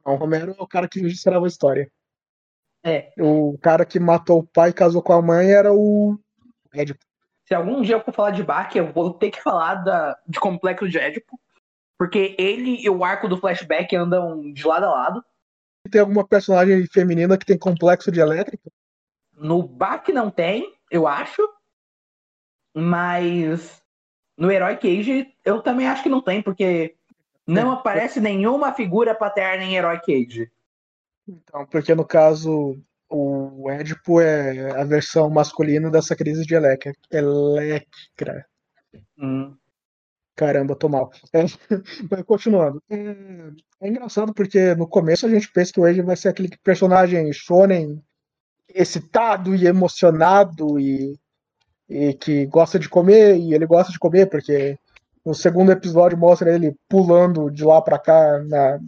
[0.06, 1.92] Não, o Romero é o cara que registrava a história.
[2.84, 3.12] É.
[3.20, 6.18] O cara que matou o pai e casou com a mãe era o
[6.72, 7.04] Édipo.
[7.48, 10.40] Se algum dia eu for falar de Bach, eu vou ter que falar da, de
[10.40, 11.40] Complexo de Édipo.
[11.98, 15.24] Porque ele e o arco do flashback andam de lado a lado.
[15.90, 18.70] Tem alguma personagem feminina que tem complexo de elétrica?
[19.34, 21.42] No Bach não tem, eu acho.
[22.76, 23.82] Mas
[24.38, 26.98] no Herói Cage, eu também acho que não tem, porque
[27.48, 27.76] não é.
[27.76, 30.52] aparece nenhuma figura paterna em Herói Cage.
[31.28, 32.78] Então, porque no caso,
[33.10, 36.94] o Édipo é a versão masculina dessa crise de Electra.
[37.12, 38.46] Electra.
[39.18, 39.56] Hum.
[40.36, 41.12] Caramba, tô mal.
[41.32, 41.46] É,
[42.26, 42.82] continuando.
[42.90, 42.96] É,
[43.82, 47.32] é, engraçado porque no começo a gente pensa que o Age vai ser aquele personagem
[47.32, 48.04] shonen
[48.68, 51.18] excitado e emocionado e
[51.90, 54.78] e que gosta de comer, e ele gosta de comer porque
[55.26, 58.80] no segundo episódio mostra ele pulando de lá para cá na.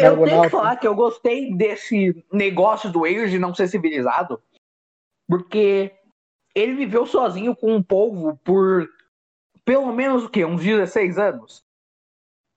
[0.00, 4.40] Eu tenho que falar que eu gostei desse negócio do Age de não ser civilizado,
[5.28, 5.92] porque
[6.54, 8.88] ele viveu sozinho com um povo por
[9.64, 10.44] pelo menos o quê?
[10.44, 11.64] Uns 16 anos.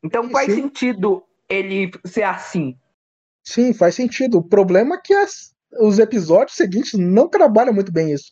[0.03, 0.63] Então faz Sim.
[0.63, 2.77] sentido ele ser assim.
[3.43, 4.39] Sim, faz sentido.
[4.39, 8.32] O problema é que as, os episódios seguintes não trabalham muito bem isso.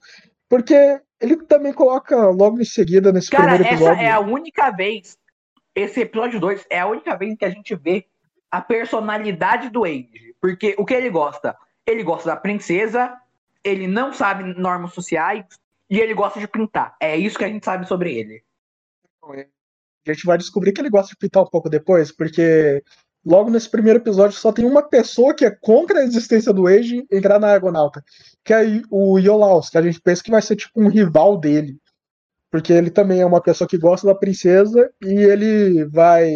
[0.50, 3.93] Porque ele também coloca logo em seguida nesse Cara, primeiro episódio.
[3.93, 5.17] Essa é a única vez.
[5.74, 8.06] Esse episódio 2 é a única vez que a gente vê
[8.51, 10.35] a personalidade do Age.
[10.39, 11.55] Porque o que ele gosta?
[11.85, 13.15] Ele gosta da princesa,
[13.63, 15.45] ele não sabe normas sociais
[15.89, 16.95] e ele gosta de pintar.
[16.99, 18.43] É isso que a gente sabe sobre ele.
[20.07, 22.83] A gente vai descobrir que ele gosta de pintar um pouco depois, porque
[23.23, 27.05] logo nesse primeiro episódio só tem uma pessoa que é contra a existência do Age
[27.11, 28.03] entrar na Argonauta,
[28.43, 31.77] que é o Iolaus, que a gente pensa que vai ser tipo um rival dele.
[32.49, 36.31] Porque ele também é uma pessoa que gosta da princesa e ele vai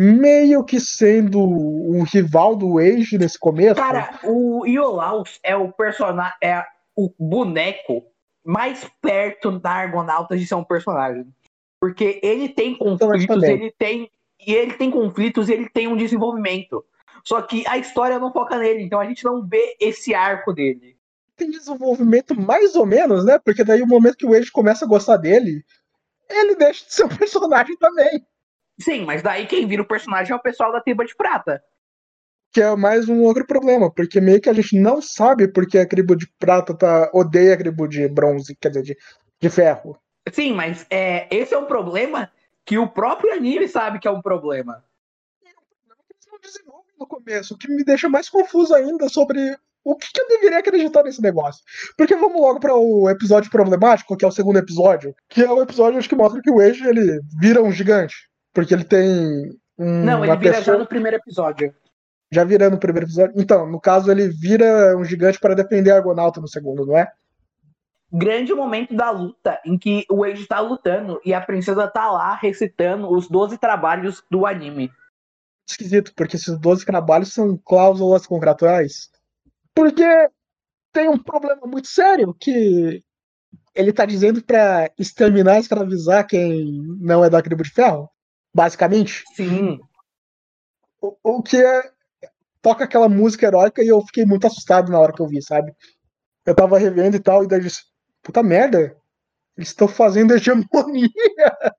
[0.00, 3.74] meio que sendo um rival do Age nesse começo.
[3.74, 8.06] Cara, o Iolaus é o personagem, é o boneco
[8.44, 11.26] mais perto da Argonauta de ser um personagem.
[11.80, 14.08] Porque ele tem conflitos, ele tem
[14.46, 16.84] e ele tem conflitos e ele tem um desenvolvimento.
[17.24, 20.96] Só que a história não foca nele, então a gente não vê esse arco dele.
[21.36, 23.36] Tem desenvolvimento mais ou menos, né?
[23.40, 25.64] Porque daí o momento que o Age começa a gostar dele,
[26.30, 28.24] ele deixa de ser um personagem também.
[28.80, 31.62] Sim, mas daí quem vira o personagem é o pessoal da Tribo de Prata.
[32.52, 35.86] Que é mais um outro problema, porque meio que a gente não sabe porque a
[35.86, 38.96] tribo de prata tá, odeia a tribo de bronze, quer dizer, de,
[39.40, 39.98] de ferro.
[40.32, 42.30] Sim, mas é, esse é um problema
[42.64, 44.82] que o próprio anime sabe que é um problema.
[45.42, 50.12] Eles não desenvolvem no começo, o que me deixa mais confuso ainda sobre o que,
[50.12, 51.62] que, eu deveria acreditar nesse negócio?
[51.96, 55.62] Porque vamos logo para o episódio problemático, que é o segundo episódio, que é o
[55.62, 58.14] episódio acho que mostra que o Age ele vira um gigante,
[58.58, 60.76] porque ele tem um, Não, ele vira pessoa...
[60.76, 61.72] já no primeiro episódio.
[62.28, 63.40] Já vira no primeiro episódio.
[63.40, 67.08] Então, no caso ele vira um gigante para defender a Argonauta no segundo, não é?
[68.12, 72.34] Grande momento da luta em que o Age tá lutando e a princesa tá lá
[72.34, 74.90] recitando os 12 trabalhos do anime.
[75.68, 79.10] Esquisito, porque esses 12 trabalhos são cláusulas contratuais
[79.78, 80.02] porque
[80.92, 83.04] tem um problema muito sério que
[83.72, 88.10] ele tá dizendo para exterminar, escravizar quem não é da tribo de ferro,
[88.54, 89.24] basicamente.
[89.34, 89.80] Sim.
[91.00, 91.90] O, o que é
[92.60, 95.74] toca aquela música heróica e eu fiquei muito assustado na hora que eu vi, sabe?
[96.44, 97.82] Eu tava revendo e tal, e daí eu disse,
[98.22, 98.96] puta merda,
[99.56, 101.08] eles estão fazendo hegemonia.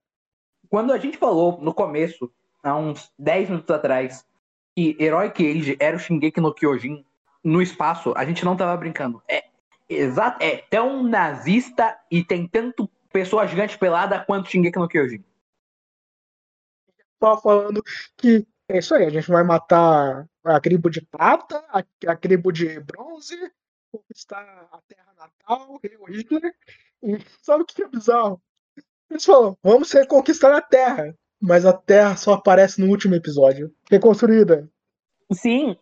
[0.68, 2.30] Quando a gente falou no começo,
[2.62, 4.24] há uns 10 minutos atrás,
[4.74, 7.04] que Heroic Age era o Shingeki no Kyojin,
[7.42, 9.22] no espaço, a gente não tava brincando.
[9.28, 9.44] É,
[9.88, 15.24] exato, é tão nazista e tem tanto pessoa gigante pelada quanto Shingeki no Kyojin.
[17.20, 17.82] Tava falando
[18.16, 22.50] que é isso aí, a gente vai matar a tribo de prata, a, a tribo
[22.50, 23.36] de bronze,
[23.92, 26.54] conquistar a terra natal, o Hitler.
[27.02, 28.40] E sabe o que é bizarro?
[29.10, 31.14] Eles falam, vamos reconquistar a terra.
[31.42, 33.74] Mas a terra só aparece no último episódio.
[33.90, 34.70] Reconstruída.
[35.32, 35.74] Sim,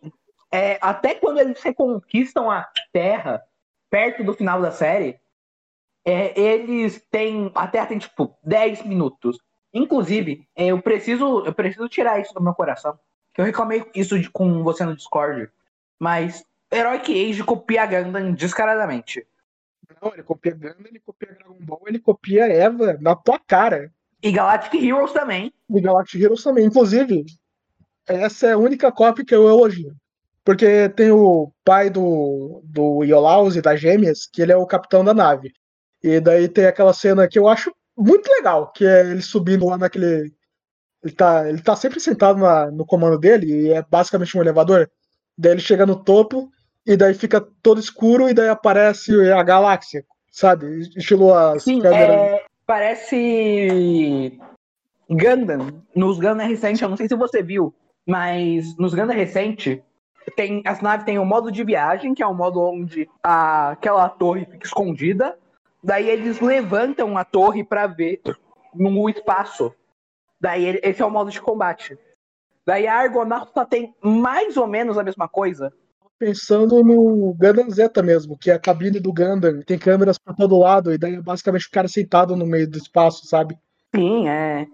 [0.51, 3.43] é, até quando eles reconquistam a Terra,
[3.89, 5.19] perto do final da série,
[6.05, 7.51] é, eles têm.
[7.53, 9.37] A Terra tem tipo 10 minutos.
[9.73, 12.97] Inclusive, é, eu preciso, eu preciso tirar isso do meu coração.
[13.33, 15.49] Que eu reclamei isso de, com você no Discord.
[15.99, 19.25] Mas Heroic Age copia Gundam descaradamente.
[20.01, 23.91] Não, ele copia Gundam, ele copia Dragon Ball, ele copia Eva na tua cara.
[24.21, 25.53] E Galactic Heroes também.
[25.69, 26.65] E Galactic Heroes também.
[26.65, 27.25] Inclusive,
[28.07, 29.95] essa é a única cópia que eu elogio.
[30.43, 35.03] Porque tem o pai do, do Iolaus e das gêmeas, que ele é o capitão
[35.03, 35.53] da nave.
[36.01, 39.77] E daí tem aquela cena que eu acho muito legal, que é ele subindo lá
[39.77, 40.33] naquele.
[41.03, 44.89] Ele tá, ele tá sempre sentado na, no comando dele, e é basicamente um elevador.
[45.37, 46.49] Daí ele chega no topo,
[46.85, 50.79] e daí fica todo escuro, e daí aparece a galáxia, sabe?
[50.97, 52.15] Estilo as Sim, câmeras.
[52.15, 54.39] É, parece
[55.09, 55.81] Gundam.
[55.95, 57.73] Nos Gundam recentes, eu não sei se você viu,
[58.05, 59.81] mas nos Gundam recente
[60.35, 63.09] tem, as naves têm o um modo de viagem, que é o um modo onde
[63.23, 65.37] a, aquela torre fica escondida.
[65.83, 68.21] Daí eles levantam a torre para ver
[68.73, 69.73] no espaço.
[70.39, 71.97] Daí esse é o modo de combate.
[72.65, 75.73] Daí a Argonauta tem mais ou menos a mesma coisa.
[76.17, 80.59] Pensando no Gundam Zeta mesmo, que é a cabine do Gundam, tem câmeras para todo
[80.59, 83.57] lado, e daí é basicamente o cara sentado no meio do espaço, sabe?
[83.95, 84.67] Sim, é.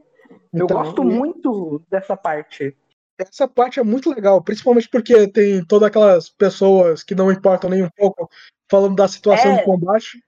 [0.51, 1.05] Eu então, gosto e...
[1.05, 2.75] muito dessa parte
[3.17, 7.83] essa parte é muito legal, principalmente porque tem todas aquelas pessoas que não importam nem
[7.83, 8.29] um pouco
[8.69, 10.21] falando da situação é, do combate.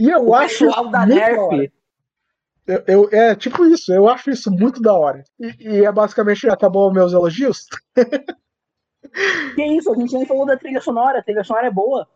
[0.00, 0.66] E eu o acho.
[0.66, 1.72] Pessoal da Nerf.
[2.66, 5.22] Eu, eu, é tipo isso, eu acho isso muito da hora.
[5.38, 7.66] E, e é basicamente acabou meus elogios.
[9.54, 12.08] que isso, a gente nem falou da trilha sonora, a trilha sonora é boa.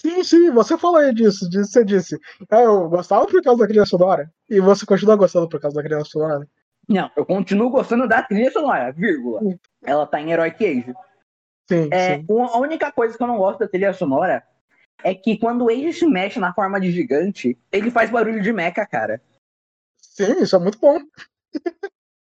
[0.00, 2.18] Sim, sim, você falou aí disso, disso você disse.
[2.50, 4.30] É, eu gostava por causa da trilha sonora.
[4.50, 6.46] E você continua gostando por causa da trilha sonora.
[6.86, 9.40] Não, eu continuo gostando da trilha sonora, vírgula.
[9.82, 10.94] Ela tá em Heroic Age.
[11.66, 12.26] Sim, é, sim.
[12.28, 14.44] A única coisa que eu não gosto da trilha sonora
[15.02, 18.52] é que quando o Age se mexe na forma de gigante, ele faz barulho de
[18.52, 19.20] mecha, cara.
[19.98, 20.98] Sim, isso é muito bom.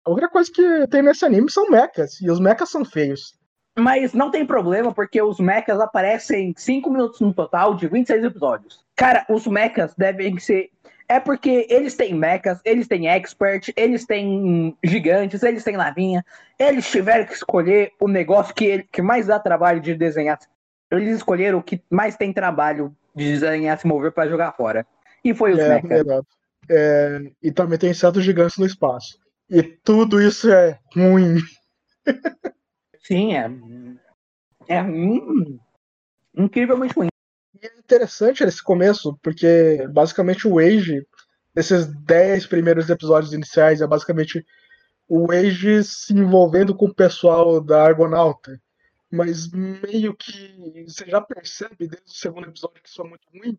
[0.06, 3.38] a outra coisa que tem nesse anime são mechas, e os mechas são feios.
[3.78, 8.84] Mas não tem problema, porque os mechas aparecem 5 minutos no total de 26 episódios.
[8.96, 10.70] Cara, os mechas devem ser
[11.08, 16.26] é porque eles têm mechas, eles têm expert, eles têm gigantes, eles têm lavinha.
[16.58, 20.40] Eles tiveram que escolher o negócio que, ele, que mais dá trabalho de desenhar.
[20.98, 24.86] Eles escolheram o que mais tem trabalho de desenhar se mover para jogar fora.
[25.24, 26.26] E foi os é, mechas.
[26.70, 29.18] É, e também tem certos gigantes no espaço.
[29.50, 31.38] E tudo isso é ruim.
[33.00, 33.50] Sim, é.
[34.68, 35.60] É ruim.
[36.36, 37.08] Incrivelmente ruim.
[37.62, 41.06] E é interessante esse começo, porque basicamente o Age,
[41.56, 44.46] nesses 10 primeiros episódios iniciais, é basicamente
[45.08, 48.60] o Age se envolvendo com o pessoal da Argonauta.
[49.14, 53.56] Mas meio que você já percebe desde o segundo episódio que isso é muito ruim,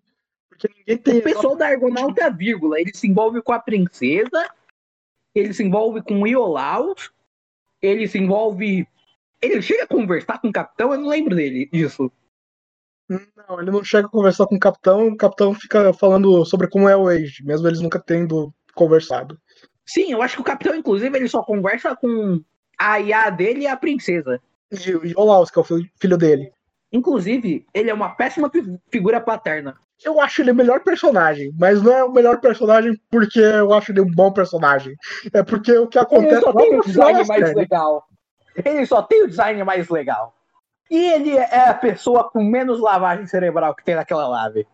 [0.49, 1.19] porque ninguém tem.
[1.19, 4.51] O pessoal da Argonauta, vírgula, ele se envolve com a princesa,
[5.33, 7.12] ele se envolve com o Iolaus,
[7.81, 8.85] ele se envolve.
[9.40, 12.11] Ele chega a conversar com o capitão, eu não lembro dele disso.
[13.09, 16.88] Não, ele não chega a conversar com o capitão, o capitão fica falando sobre como
[16.88, 19.40] é o Age, mesmo eles nunca tendo conversado.
[19.87, 22.43] Sim, eu acho que o capitão, inclusive, ele só conversa com
[22.77, 24.43] a IA dele e a princesa.
[24.75, 26.53] E, o Olaus, que é o filho dele.
[26.93, 28.51] Inclusive, ele é uma péssima
[28.91, 29.77] figura paterna.
[30.05, 33.93] Eu acho ele o melhor personagem, mas não é o melhor personagem porque eu acho
[33.93, 34.95] ele um bom personagem.
[35.33, 37.55] É porque o que acontece ele só tem o design mais série.
[37.55, 38.07] legal.
[38.65, 40.35] Ele só tem o design mais legal.
[40.91, 44.67] E ele é a pessoa com menos lavagem cerebral que tem naquela live.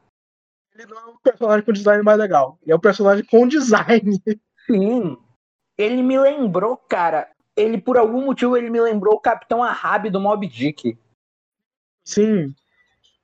[0.75, 2.59] Ele não é o personagem com design mais legal.
[2.63, 4.23] Ele é o personagem com design.
[4.67, 5.17] Sim.
[5.79, 7.31] Ele me lembrou, cara.
[7.57, 10.97] Ele, por algum motivo, ele me lembrou o Capitão Ahab do Mob Dick.
[12.05, 12.55] Sim,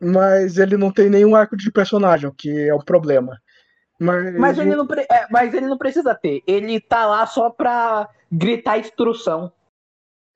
[0.00, 3.40] mas ele não tem nenhum arco de personagem, o que é um problema.
[3.98, 6.42] Mas, mas, ele não é, mas ele não precisa ter.
[6.46, 9.50] Ele tá lá só pra gritar instrução.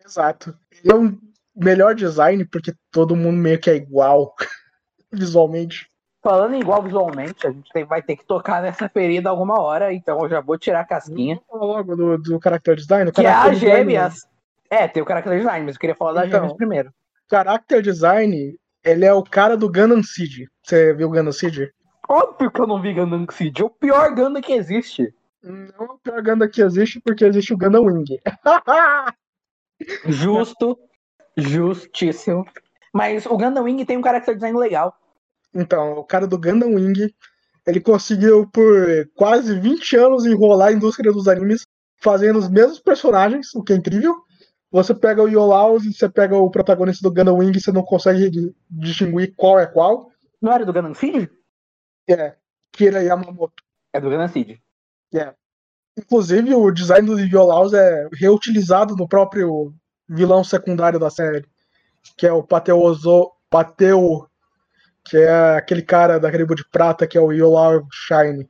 [0.02, 0.56] Exato.
[0.82, 1.18] Ele é um
[1.54, 4.34] melhor design porque todo mundo meio que é igual
[5.12, 5.90] visualmente.
[6.22, 10.20] Falando igual visualmente, a gente tem, vai ter que tocar nessa ferida alguma hora, então
[10.20, 11.40] eu já vou tirar a casquinha.
[11.48, 13.10] Vamos falar logo do, do character design.
[13.10, 14.28] que é a gêmeas.
[14.68, 16.92] É, tem o character design, mas eu queria falar das então, gêmeas primeiro.
[17.30, 18.54] Character design,
[18.84, 20.46] ele é o cara do Gundam Seed.
[20.62, 21.70] Você viu o Gundam Seed?
[22.06, 23.58] Óbvio que eu não vi Gundam Seed.
[23.58, 25.14] É o pior Gundam que existe.
[25.42, 28.20] Não é o pior Gundam que existe porque existe o Gundam Wing.
[30.04, 30.78] Justo.
[31.34, 32.44] Justíssimo.
[32.92, 34.94] Mas o Gundam Wing tem um character design legal.
[35.54, 37.12] Então, o cara do Gundam Wing,
[37.66, 41.66] ele conseguiu por quase 20 anos enrolar a indústria dos animes
[42.00, 44.14] fazendo os mesmos personagens, o que é incrível.
[44.70, 47.82] Você pega o Yolaus e você pega o protagonista do Gundam Wing e você não
[47.82, 50.10] consegue distinguir qual é qual.
[50.40, 51.28] Não era do Gundam Seed?
[52.08, 52.36] É,
[52.72, 53.62] Kira Yamamoto.
[53.92, 54.58] É do Gundam Seed.
[55.12, 55.34] É.
[55.98, 59.74] Inclusive, o design do Yolaus é reutilizado no próprio
[60.08, 61.44] vilão secundário da série,
[62.16, 64.29] que é o Pateu Ozo, Pateu
[65.04, 68.48] que é aquele cara da tribo de prata que é o Yolar Shine.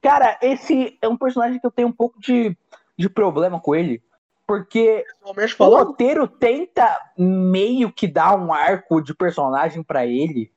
[0.00, 2.56] Cara, esse é um personagem que eu tenho um pouco de,
[2.98, 4.02] de problema com ele.
[4.46, 10.52] Porque o roteiro tenta meio que dar um arco de personagem para ele.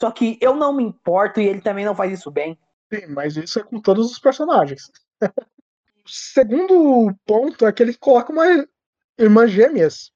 [0.00, 2.58] Só que eu não me importo e ele também não faz isso bem.
[2.92, 4.90] Sim, mas isso é com todos os personagens.
[5.22, 8.66] o segundo ponto é que ele coloca uma
[9.18, 10.12] irmã gêmeas.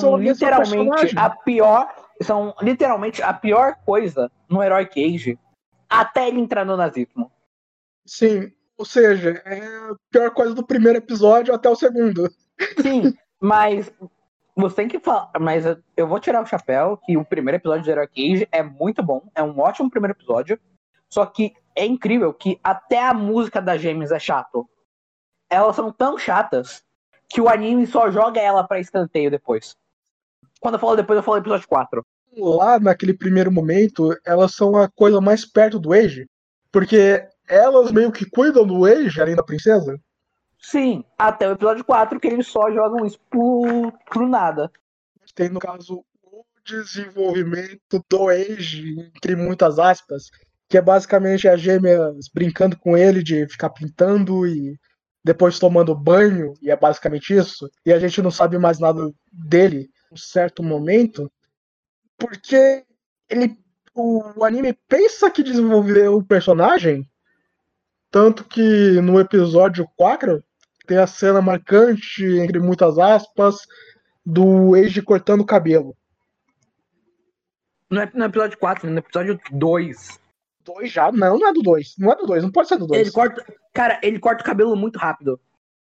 [0.00, 5.38] São literalmente a pior são literalmente a pior coisa no Heroic Age
[5.88, 7.30] até ele entrar no nazismo.
[8.06, 12.30] Sim, ou seja, é a pior coisa do primeiro episódio até o segundo.
[12.80, 13.92] Sim, mas
[14.56, 15.30] você tem que falar.
[15.40, 15.64] Mas
[15.96, 19.22] eu vou tirar o chapéu que o primeiro episódio de Heroic Age é muito bom,
[19.34, 20.58] é um ótimo primeiro episódio.
[21.08, 24.68] Só que é incrível que até a música da James é chato.
[25.48, 26.84] Elas são tão chatas
[27.28, 29.76] que o anime só joga ela pra escanteio depois.
[30.60, 32.04] Quando eu falo depois, eu falo episódio 4.
[32.36, 36.26] Lá, naquele primeiro momento, elas são a coisa mais perto do Age.
[36.72, 39.98] Porque elas meio que cuidam do Age, além da princesa.
[40.58, 44.70] Sim, até o episódio 4, que eles só jogam isso pro, pro nada.
[45.34, 50.30] Tem, no caso, o desenvolvimento do Age, entre muitas aspas,
[50.68, 54.76] que é basicamente as gêmeas brincando com ele de ficar pintando e
[55.22, 57.70] depois tomando banho, e é basicamente isso.
[57.84, 61.30] E a gente não sabe mais nada dele um certo momento,
[62.16, 62.84] porque
[63.28, 63.58] ele,
[63.94, 67.08] o, anime pensa que desenvolveu o personagem,
[68.10, 70.42] tanto que no episódio 4
[70.86, 73.66] tem a cena marcante, entre muitas aspas,
[74.24, 75.96] do Eiji cortando o cabelo.
[77.90, 80.20] No, no episódio 4, no episódio 2.
[80.64, 81.10] 2 já?
[81.10, 81.96] Não, não é do 2.
[81.98, 83.00] Não é do 2, não pode ser do 2.
[83.00, 83.44] Ele corta.
[83.72, 85.40] Cara, ele corta o cabelo muito rápido.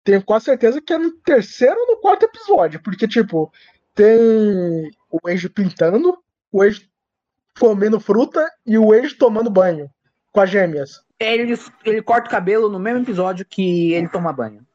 [0.03, 2.81] Tenho quase certeza que é no terceiro ou no quarto episódio.
[2.83, 3.53] Porque, tipo,
[3.95, 6.19] tem o Age pintando,
[6.51, 6.89] o Age
[7.59, 9.89] comendo fruta e o Age tomando banho
[10.33, 11.03] com as gêmeas.
[11.19, 14.67] Ele, ele corta o cabelo no mesmo episódio que ele toma banho.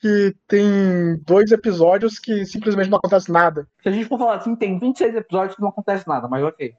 [0.00, 3.68] Que tem dois episódios que simplesmente não acontece nada.
[3.82, 6.74] Se a gente for falar assim, tem 26 episódios que não acontece nada, mas ok.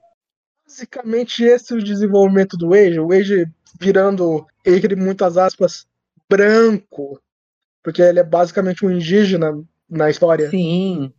[0.66, 3.00] Basicamente, esse é o desenvolvimento do Age.
[3.00, 3.46] O Age
[3.80, 5.86] virando, entre muitas aspas,
[6.28, 7.20] branco.
[7.82, 10.50] Porque ele é basicamente um indígena na história.
[10.50, 11.12] Sim.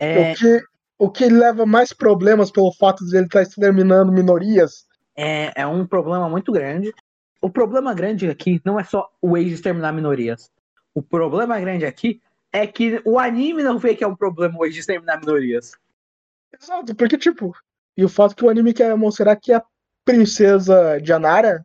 [0.00, 0.32] É...
[0.32, 0.62] O, que,
[0.98, 4.86] o que leva mais problemas pelo fato de ele estar exterminando minorias.
[5.14, 6.92] É, é um problema muito grande.
[7.40, 10.50] O problema grande aqui não é só o Age exterminar minorias.
[10.94, 12.20] O problema grande aqui
[12.52, 15.72] é que o anime não vê que é um problema o Age exterminar minorias.
[16.60, 17.54] Exato, porque, tipo,
[17.96, 19.62] e o fato que o anime quer mostrar que a
[20.04, 21.64] princesa Janara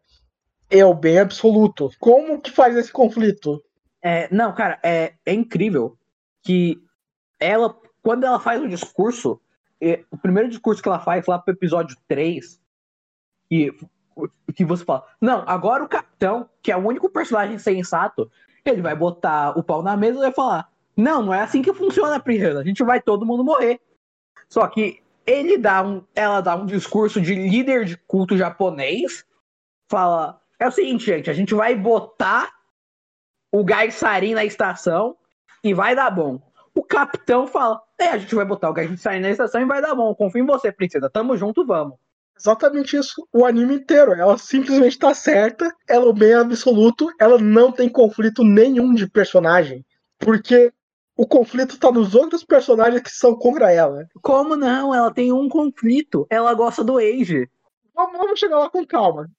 [0.70, 1.90] é o bem absoluto.
[2.00, 3.64] Como que faz esse conflito?
[4.02, 5.98] É, não, cara, é, é incrível
[6.44, 6.78] que
[7.40, 7.76] ela
[8.06, 9.42] quando ela faz o discurso,
[10.12, 12.62] o primeiro discurso que ela faz lá pro episódio 3,
[13.50, 13.76] que,
[14.54, 18.32] que você fala, não, agora o capitão, que é o único personagem sensato,
[18.64, 21.74] ele vai botar o pau na mesa e vai falar, não, não é assim que
[21.74, 23.82] funciona, princesa, a gente vai todo mundo morrer.
[24.48, 29.26] Só que ele dá um, ela dá um discurso de líder de culto japonês,
[29.90, 32.54] fala, é o seguinte, gente, a gente vai botar
[33.52, 35.18] o Gaisarin na estação
[35.64, 36.40] e vai dar bom.
[36.76, 39.96] O capitão fala, é, a gente vai botar o Gaisarin na estação e vai dar
[39.96, 41.98] bom, confio em você, princesa, tamo junto, vamos.
[42.38, 44.14] Exatamente isso o anime inteiro.
[44.14, 49.08] Ela simplesmente tá certa, ela é o bem absoluto, ela não tem conflito nenhum de
[49.08, 49.86] personagem.
[50.20, 50.74] Porque
[51.16, 54.06] o conflito tá nos outros personagens que são contra ela.
[54.22, 54.94] Como não?
[54.94, 56.28] Ela tem um conflito.
[56.30, 57.50] Ela gosta do Age.
[57.94, 59.30] Vamos, vamos chegar lá com calma.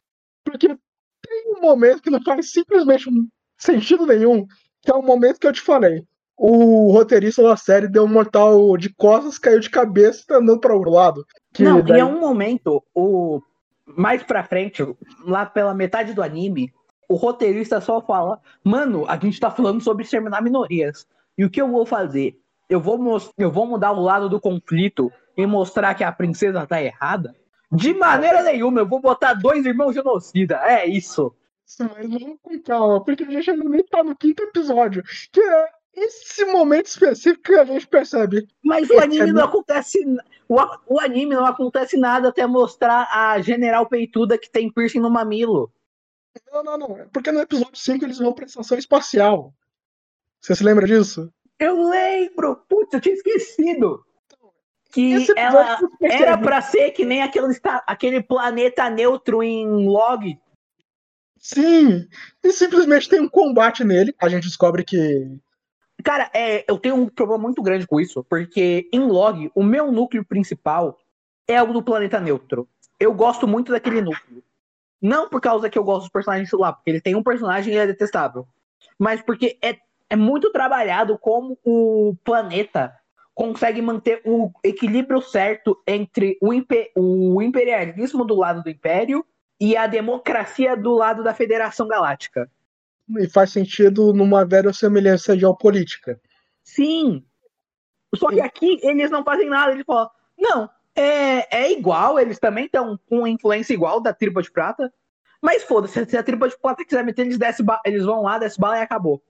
[0.42, 3.10] Porque tem um momento que não faz simplesmente
[3.58, 4.46] sentido nenhum,
[4.80, 6.02] que é o momento que eu te falei.
[6.36, 10.60] O roteirista da série deu um mortal de costas, caiu de cabeça e tá andando
[10.60, 11.26] para o lado.
[11.58, 11.96] não, daí...
[11.96, 13.40] e é um momento, o
[13.86, 14.86] mais pra frente,
[15.24, 16.72] lá pela metade do anime,
[17.08, 21.06] o roteirista só fala: Mano, a gente tá falando sobre exterminar minorias.
[21.38, 22.38] E o que eu vou fazer?
[22.68, 22.98] Eu vou,
[23.38, 27.34] eu vou mudar o lado do conflito e mostrar que a princesa tá errada?
[27.70, 30.60] De maneira nenhuma, eu vou botar dois irmãos genocida.
[30.64, 31.34] É isso.
[31.78, 35.02] Mas vamos com calma, porque a gente ainda nem tá no quinto episódio.
[35.32, 38.46] Que é esse momento específico que a gente percebe.
[38.62, 39.98] Mas o anime não acontece.
[40.46, 45.10] O, o anime não acontece nada até mostrar a general peituda que tem piercing no
[45.10, 45.72] mamilo.
[46.52, 46.98] Não, não, não.
[46.98, 49.54] É porque no episódio 5 eles vão pra estação espacial.
[50.40, 51.32] Você se lembra disso?
[51.58, 52.56] Eu lembro!
[52.68, 54.04] Putz, eu tinha esquecido!
[54.92, 57.46] Que ela era para ser que nem aquele,
[57.86, 60.38] aquele planeta neutro em log.
[61.38, 62.08] Sim!
[62.42, 64.14] E simplesmente tem um combate nele.
[64.18, 65.38] A gente descobre que.
[66.06, 69.90] Cara, é, eu tenho um problema muito grande com isso, porque em log, o meu
[69.90, 70.96] núcleo principal
[71.48, 72.68] é o do planeta neutro.
[73.00, 74.40] Eu gosto muito daquele núcleo.
[75.02, 77.76] Não por causa que eu gosto dos personagens lá, porque ele tem um personagem e
[77.76, 78.46] é detestável.
[78.96, 79.78] Mas porque é,
[80.08, 82.94] é muito trabalhado como o planeta
[83.34, 89.26] consegue manter o equilíbrio certo entre o, imper, o imperialismo do lado do Império
[89.60, 92.48] e a democracia do lado da Federação Galáctica.
[93.18, 96.20] E faz sentido numa verossemelhança geopolítica.
[96.64, 97.24] Sim.
[98.14, 99.72] Só que aqui eles não fazem nada.
[99.72, 104.50] Eles falam, não, é, é igual, eles também estão com influência igual da tripa de
[104.50, 104.92] prata.
[105.40, 108.58] Mas foda-se, se a tripa de prata quiser meter, eles, desce, eles vão lá, desce
[108.58, 109.22] bala e acabou.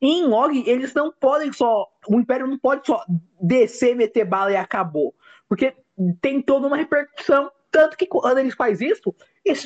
[0.00, 1.86] E em log, eles não podem só.
[2.08, 3.04] O Império não pode só
[3.40, 5.14] descer, meter bala e acabou.
[5.48, 5.74] Porque
[6.22, 7.50] tem toda uma repercussão.
[7.70, 9.14] Tanto que quando eles fazem isso,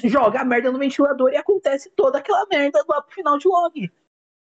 [0.05, 3.91] jogam a merda no ventilador e acontece toda aquela merda lá pro final de log.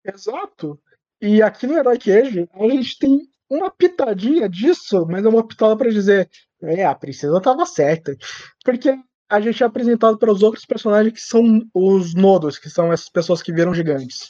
[0.05, 0.79] Exato.
[1.21, 5.75] E aqui no Herói Age, a gente tem uma pitadinha disso, mas é uma pitada
[5.75, 6.29] para dizer
[6.61, 8.15] é, a princesa tava certa.
[8.63, 8.97] Porque
[9.29, 13.09] a gente é apresentado para os outros personagens que são os nodos, que são essas
[13.09, 14.29] pessoas que viram gigantes.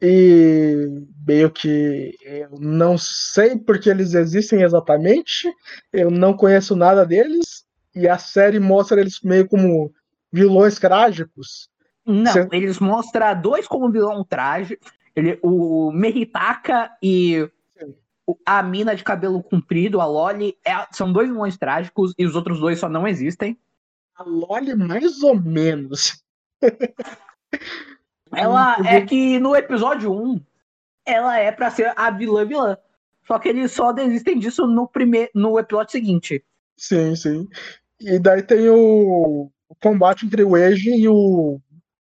[0.00, 0.88] E
[1.26, 5.50] meio que eu não sei porque eles existem exatamente,
[5.92, 9.92] eu não conheço nada deles, e a série mostra eles meio como
[10.34, 11.70] vilões trágicos.
[12.04, 14.84] Não, eles mostram dois como vilão trágico.
[15.14, 17.48] Ele, o Meritaka e
[18.44, 22.58] a mina de cabelo comprido, a Loli, é, são dois vilões trágicos e os outros
[22.58, 23.56] dois só não existem.
[24.16, 26.20] A Loli, mais ou menos.
[28.34, 30.40] ela é que no episódio 1,
[31.06, 32.76] ela é para ser a vilã vilã.
[33.24, 36.44] Só que eles só desistem disso no, primeiro, no episódio seguinte.
[36.76, 37.48] Sim, sim.
[38.00, 41.60] E daí tem o, o combate entre o Eiji e o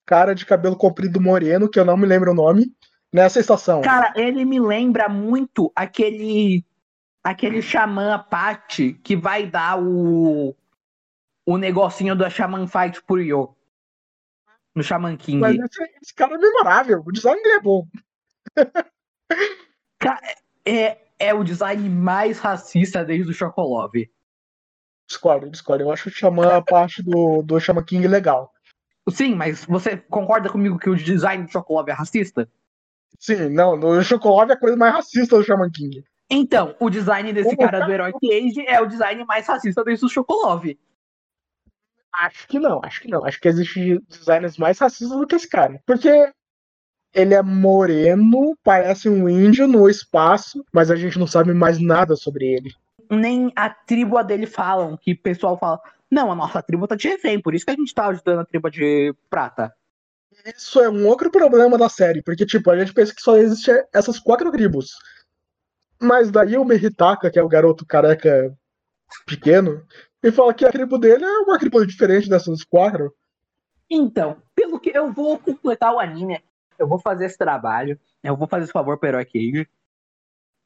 [0.06, 2.72] cara de cabelo comprido moreno, que eu não me lembro o nome
[3.12, 3.80] nessa estação.
[3.80, 6.64] Cara, ele me lembra muito aquele
[7.22, 10.54] aquele xamã Apache que vai dar o
[11.46, 13.54] o negocinho da Shaman Fight por Yo.
[14.74, 15.38] No Shaman King.
[15.38, 17.86] Mas esse, esse cara é memorável, o design dele é bom.
[20.64, 24.10] é, é o design mais racista desde o Chocolove.
[25.06, 25.84] Discordo, discordo.
[25.84, 28.52] Eu acho o Xamã a parte do, do Shaman King legal.
[29.10, 32.48] Sim, mas você concorda comigo que o design do Chocolove é racista?
[33.18, 36.04] Sim, não, no Chocolate é a coisa mais racista do Shaman King.
[36.30, 40.08] Então, o design desse cara do Heroic Age é o design mais racista desde o
[40.08, 40.78] Chocolove.
[42.12, 43.24] Acho que não, acho que não.
[43.24, 45.80] Acho que existe designers mais racistas do que esse cara.
[45.84, 46.32] Porque
[47.12, 52.16] ele é moreno, parece um índio no espaço, mas a gente não sabe mais nada
[52.16, 52.72] sobre ele.
[53.10, 55.80] Nem a tribo dele falam, que o pessoal fala,
[56.10, 58.44] não, a nossa tribo tá de refém, por isso que a gente tá ajudando a
[58.44, 59.74] tribo de prata
[60.56, 63.82] isso é um outro problema da série, porque, tipo, a gente pensa que só existem
[63.92, 64.90] essas quatro tribos.
[66.00, 68.56] Mas daí o Meritaka, que é o garoto careca
[69.26, 69.86] pequeno,
[70.22, 73.14] e fala que a tribo dele é uma tribo diferente dessas quatro.
[73.88, 76.42] Então, pelo que eu vou completar o anime,
[76.78, 79.68] eu vou fazer esse trabalho, eu vou fazer esse favor para o Heroic Age.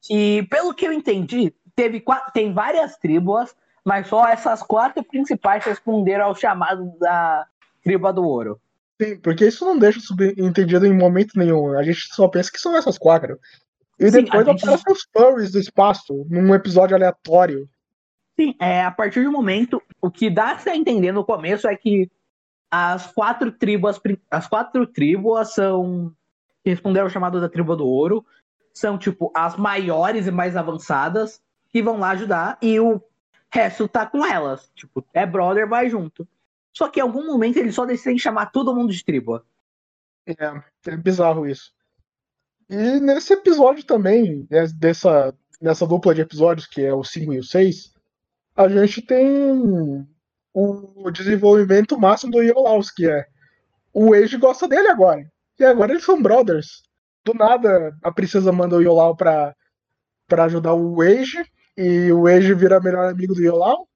[0.08, 3.54] E pelo que eu entendi, teve quatro, tem várias tribos,
[3.84, 7.46] mas só essas quatro principais responderam ao chamado da
[7.84, 8.60] tribo do ouro.
[9.00, 11.78] Sim, porque isso não deixa subentendido em momento nenhum.
[11.78, 13.38] A gente só pensa que são essas quatro.
[13.96, 14.64] E Sim, depois gente...
[14.64, 17.68] aparecem os furries do espaço, num episódio aleatório.
[18.34, 22.10] Sim, é, a partir do momento, o que dá a entender no começo é que
[22.68, 26.12] as quatro tribos, as quatro tribos são
[26.64, 28.26] que responderam ao chamado da tribo do ouro,
[28.74, 33.00] são tipo as maiores e mais avançadas que vão lá ajudar e o
[33.50, 36.26] resto tá com elas, tipo, é brother, vai junto.
[36.72, 39.42] Só que em algum momento eles só decidem chamar todo mundo de tribo.
[40.26, 41.72] É, é bizarro isso.
[42.68, 47.38] E nesse episódio também, né, dessa, nessa dupla de episódios, que é o 5 e
[47.38, 47.94] o 6,
[48.54, 50.06] a gente tem
[50.52, 53.26] o desenvolvimento máximo do Iolaus, que é
[53.92, 55.30] o Age gosta dele agora.
[55.58, 56.82] E agora eles são brothers.
[57.24, 59.54] Do nada, a princesa manda o Yolau pra,
[60.26, 61.44] pra ajudar o Age,
[61.78, 63.86] e o Age vira melhor amigo do Yolau.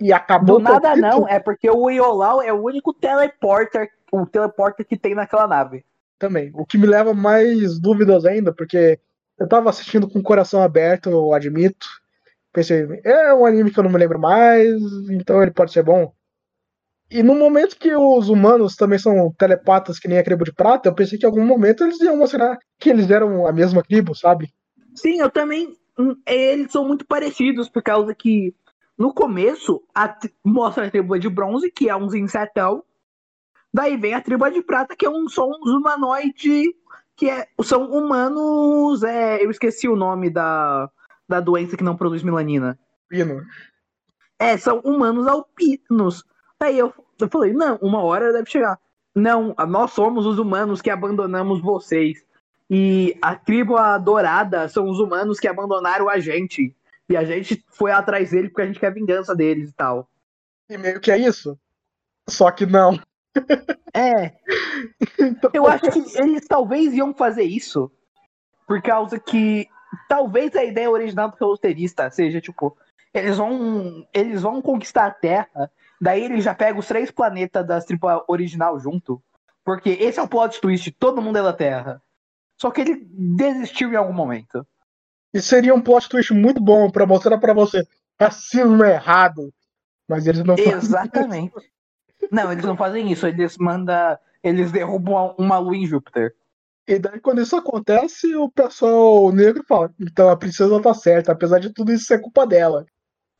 [0.00, 0.58] E acabou.
[0.58, 5.14] Do nada não, é porque o Yolau é o único teleporter, o teleporter que tem
[5.14, 5.84] naquela nave.
[6.18, 6.50] Também.
[6.52, 8.98] O que me leva mais dúvidas ainda, porque
[9.38, 11.86] eu tava assistindo com o coração aberto, eu admito.
[12.52, 16.12] Pensei, é um anime que eu não me lembro mais, então ele pode ser bom.
[17.08, 20.88] E no momento que os humanos também são telepatas que nem a tribo de prata,
[20.88, 24.12] eu pensei que em algum momento eles iam mostrar que eles eram a mesma tribo,
[24.14, 24.52] sabe?
[24.94, 25.79] Sim, eu também.
[26.26, 28.54] Eles são muito parecidos, por causa que
[28.96, 32.82] no começo a, mostra a tribo de bronze, que é uns insetão.
[33.72, 36.68] Daí vem a tribo de prata, que é um, são uns humanoides,
[37.16, 39.02] que é, são humanos.
[39.02, 40.90] É, eu esqueci o nome da,
[41.28, 42.78] da doença que não produz melanina.
[43.08, 43.42] Pino.
[44.38, 46.24] É, são humanos alpinos.
[46.58, 48.78] Aí eu, eu falei, não, uma hora deve chegar.
[49.14, 52.24] Não, nós somos os humanos que abandonamos vocês.
[52.70, 56.74] E a tribo adorada são os humanos que abandonaram a gente.
[57.08, 60.08] E a gente foi atrás dele porque a gente quer vingança deles e tal.
[60.68, 61.58] E meio que é isso.
[62.28, 63.00] Só que não.
[63.92, 64.32] É.
[65.18, 65.50] então...
[65.52, 67.90] Eu acho que eles talvez iam fazer isso.
[68.66, 69.68] Por causa que.
[70.08, 72.76] Talvez a ideia original do roteirista seja, tipo,
[73.12, 74.06] eles vão.
[74.14, 75.68] Eles vão conquistar a Terra
[76.00, 79.22] Daí ele já pega os três planetas da tripa original junto.
[79.62, 82.02] Porque esse é o plot twist, todo mundo é da Terra.
[82.60, 84.66] Só que ele desistiu em algum momento.
[85.32, 87.86] E seria um plot twist muito bom para mostrar para você
[88.20, 89.52] racismo é errado.
[90.06, 91.54] Mas eles não fazem Exatamente.
[92.30, 93.26] Não, eles não fazem isso.
[93.26, 94.18] Eles mandam.
[94.42, 96.34] Eles derrubam uma lua em Júpiter.
[96.86, 101.60] E daí, quando isso acontece, o pessoal negro fala: então a princesa tá certa, apesar
[101.60, 102.84] de tudo isso ser culpa dela.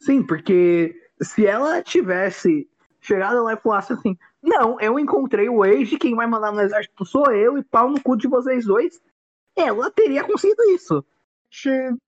[0.01, 2.69] Sim, porque se ela tivesse
[3.01, 7.05] chegado lá e falasse assim: Não, eu encontrei o Age, quem vai mandar no exército
[7.05, 9.01] sou eu, e pau no cu de vocês dois,
[9.57, 10.99] ela teria conseguido isso.
[10.99, 11.99] A gente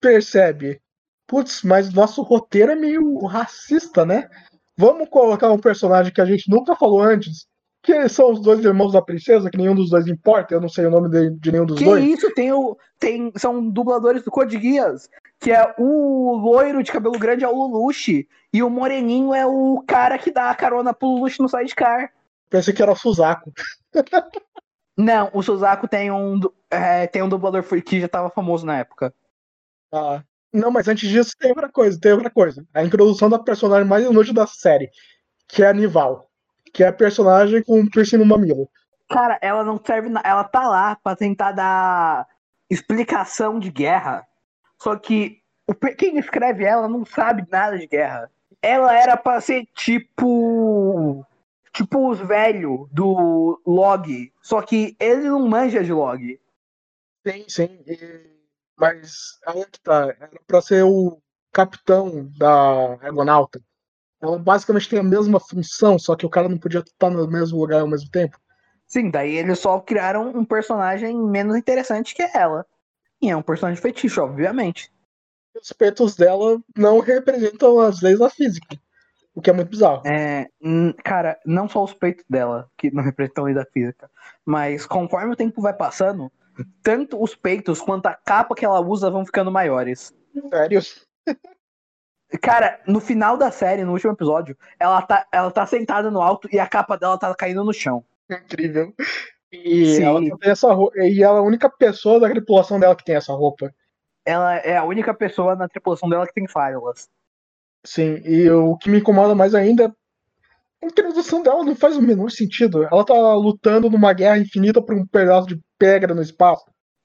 [0.00, 0.80] percebe.
[1.26, 4.28] Putz, mas nosso roteiro é meio racista, né?
[4.76, 7.46] Vamos colocar um personagem que a gente nunca falou antes,
[7.82, 10.86] que são os dois irmãos da princesa, que nenhum dos dois importa, eu não sei
[10.86, 12.02] o nome de, de nenhum dos que dois.
[12.02, 15.08] Que isso, tem o, tem, são dubladores do Code Geass,
[15.40, 19.82] que é o loiro de cabelo grande é o Lulushi, e o moreninho é o
[19.86, 22.12] cara que dá a carona pro Lulushi no sidecar.
[22.48, 22.96] Pensei que era o.
[24.98, 26.40] não, o Suzaku tem um,
[26.70, 29.14] é, tem um dublador que já tava famoso na época.
[29.92, 30.22] Ah,
[30.52, 32.66] não, mas antes disso tem outra coisa, tem outra coisa.
[32.74, 34.90] A introdução da personagem mais inútil da série,
[35.46, 36.28] que é a Nival
[36.72, 38.68] que é a personagem com um piercing no mamilo.
[39.08, 40.10] Cara, ela não serve.
[40.22, 42.26] Ela tá lá pra tentar dar
[42.70, 44.26] explicação de guerra.
[44.80, 48.30] Só que o, quem escreve ela não sabe nada de guerra.
[48.60, 51.26] Ela era pra ser tipo.
[51.78, 54.32] Tipo os velhos do log.
[54.42, 56.40] Só que ele não manja de log.
[57.24, 57.84] Sim, sim.
[57.86, 58.36] E...
[58.76, 60.12] Mas aí é que tá.
[60.18, 61.22] Era pra ser o
[61.52, 63.62] capitão da Argonauta.
[64.20, 67.60] Ela basicamente tem a mesma função, só que o cara não podia estar no mesmo
[67.60, 68.36] lugar ao mesmo tempo.
[68.84, 72.66] Sim, daí eles só criaram um personagem menos interessante que ela.
[73.22, 74.92] E é um personagem fetiche, obviamente.
[75.54, 78.76] Os peitos dela não representam as leis da física.
[79.38, 80.02] O que é muito bizarro.
[80.04, 80.48] É,
[81.04, 84.10] cara, não só os peitos dela, que não representam a lei da física,
[84.44, 86.28] mas conforme o tempo vai passando,
[86.82, 90.12] tanto os peitos quanto a capa que ela usa vão ficando maiores.
[90.50, 90.80] Sério?
[92.42, 96.48] Cara, no final da série, no último episódio, ela tá, ela tá sentada no alto
[96.52, 98.04] e a capa dela tá caindo no chão.
[98.28, 98.92] Incrível.
[99.52, 100.02] E Sim.
[100.02, 103.14] ela tem essa roupa, e ela é a única pessoa da tripulação dela que tem
[103.14, 103.72] essa roupa.
[104.26, 107.08] Ela é a única pessoa na tripulação dela que tem fábulas.
[107.84, 109.84] Sim, e o que me incomoda mais ainda
[110.82, 112.84] é a introdução dela não faz o menor sentido.
[112.84, 116.64] Ela tá lutando numa guerra infinita por um pedaço de pedra no espaço.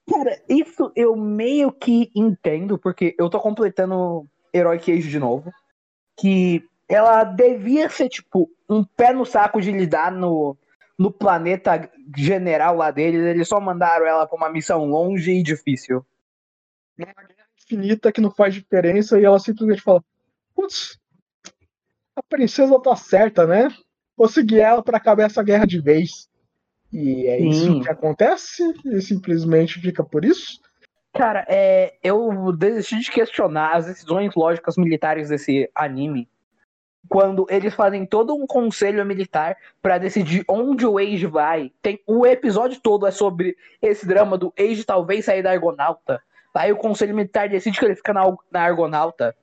[0.09, 5.51] Cara, isso eu meio que entendo, porque eu tô completando Herói Age de novo.
[6.19, 10.55] que ela devia ser, tipo, um pé no saco de lidar no,
[10.99, 13.21] no planeta general lá deles.
[13.21, 16.05] Eles só mandaram ela pra uma missão longe e difícil.
[16.97, 20.03] Uma guerra infinita que não faz diferença e ela simplesmente fala:
[20.63, 20.97] Putz,
[22.15, 23.67] a princesa tá certa, né?
[24.15, 26.29] Vou seguir ela pra acabar essa guerra de vez.
[26.91, 27.49] E é Sim.
[27.49, 30.61] isso que acontece e simplesmente fica por isso.
[31.13, 36.29] Cara, é, eu desisti de questionar as decisões lógicas militares desse anime
[37.09, 41.73] quando eles fazem todo um conselho militar para decidir onde o Age vai.
[41.81, 46.21] Tem o episódio todo é sobre esse drama do Age talvez sair da Argonauta.
[46.53, 49.35] Aí o conselho militar decide que ele fica na, na Argonauta.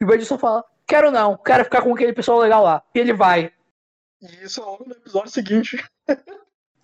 [0.00, 2.82] E o Age só fala: "Quero não, quero ficar com aquele pessoal legal lá".
[2.94, 3.52] E ele vai.
[4.20, 5.84] E isso é no episódio seguinte.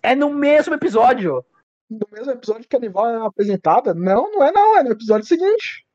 [0.01, 1.43] é no mesmo episódio.
[1.89, 3.93] No mesmo episódio que a Nival é apresentada?
[3.93, 5.85] Não, não é não, é no episódio seguinte.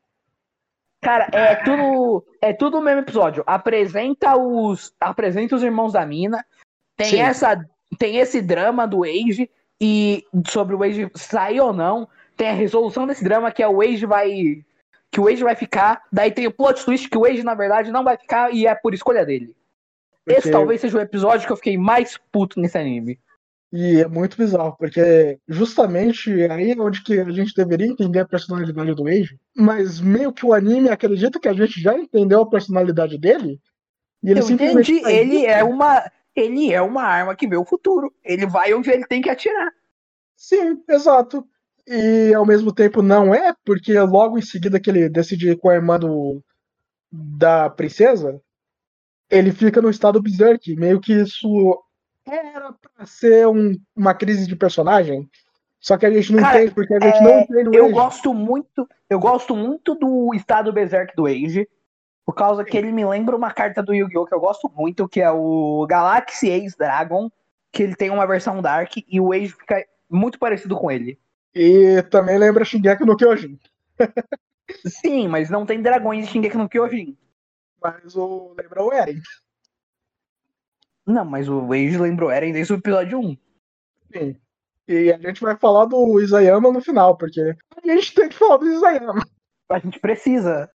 [1.02, 3.42] Cara, é tudo, é tudo o mesmo episódio.
[3.46, 6.44] Apresenta os, apresenta os irmãos da mina.
[6.96, 7.20] Tem Sim.
[7.20, 7.68] essa,
[7.98, 9.50] tem esse drama do Age
[9.80, 12.06] e sobre o Age sair ou não.
[12.36, 14.62] Tem a resolução desse drama que é o Age vai
[15.10, 16.02] que o Age vai ficar.
[16.12, 18.74] Daí tem o plot twist que o Age na verdade não vai ficar e é
[18.74, 19.54] por escolha dele.
[20.24, 20.38] Porque...
[20.38, 23.18] Esse talvez seja o episódio que eu fiquei mais puto nesse anime.
[23.72, 28.26] E é muito bizarro, porque justamente aí é onde que a gente deveria entender a
[28.26, 32.50] personalidade do Age, mas meio que o anime acredita que a gente já entendeu a
[32.50, 33.60] personalidade dele.
[34.22, 36.04] E ele Eu entendi, ele é uma
[36.34, 38.12] ele é uma arma que vê o futuro.
[38.24, 39.70] Ele vai onde ele tem que atirar.
[40.36, 41.46] Sim, exato.
[41.92, 45.68] E ao mesmo tempo não é, porque logo em seguida que ele decide ir com
[45.68, 46.40] a irmã do,
[47.10, 48.40] da princesa,
[49.28, 50.76] ele fica no estado berserk.
[50.76, 51.82] Meio que isso
[52.24, 55.28] era pra ser um, uma crise de personagem.
[55.80, 57.84] Só que a gente não Cara, entende, porque a gente é, não entende o Eu
[57.86, 57.94] Age.
[57.94, 61.68] gosto muito, eu gosto muito do estado Berserk do Age.
[62.24, 64.26] Por causa que ele me lembra uma carta do Yu-Gi-Oh!
[64.26, 67.28] que eu gosto muito, que é o Galaxy Ace Dragon,
[67.72, 71.18] que ele tem uma versão Dark e o Age fica muito parecido com ele.
[71.54, 73.58] E também lembra Shingeki no Kyojin.
[74.86, 77.16] Sim, mas não tem dragões de Shingeki no Kyojin.
[77.82, 79.20] Mas o lembra o Eren.
[81.06, 83.36] Não, mas o Wade lembrou Eren desde o episódio 1.
[84.12, 84.36] Sim.
[84.86, 88.58] E a gente vai falar do Isayama no final, porque a gente tem que falar
[88.58, 89.24] do Isayama.
[89.68, 90.70] A gente precisa.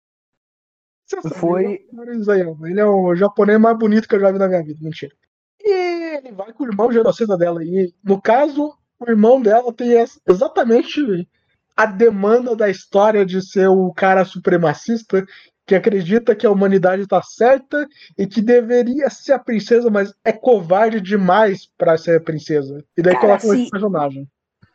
[1.05, 1.87] Você sabe, Foi.
[1.93, 2.71] O Isayama.
[2.71, 5.15] Ele é o japonês mais bonito que eu já vi na minha vida, mentira.
[5.61, 7.65] E ele vai com o irmão genocida dela.
[7.65, 9.93] E no caso, o irmão dela tem
[10.29, 11.29] exatamente
[11.77, 15.25] a demanda da história de ser o cara supremacista
[15.67, 17.89] que acredita que a humanidade está certa
[18.19, 22.85] e que deveria ser a princesa, mas é covarde demais para ser a princesa.
[22.97, 24.29] E daí Cara, coloca esse personagem.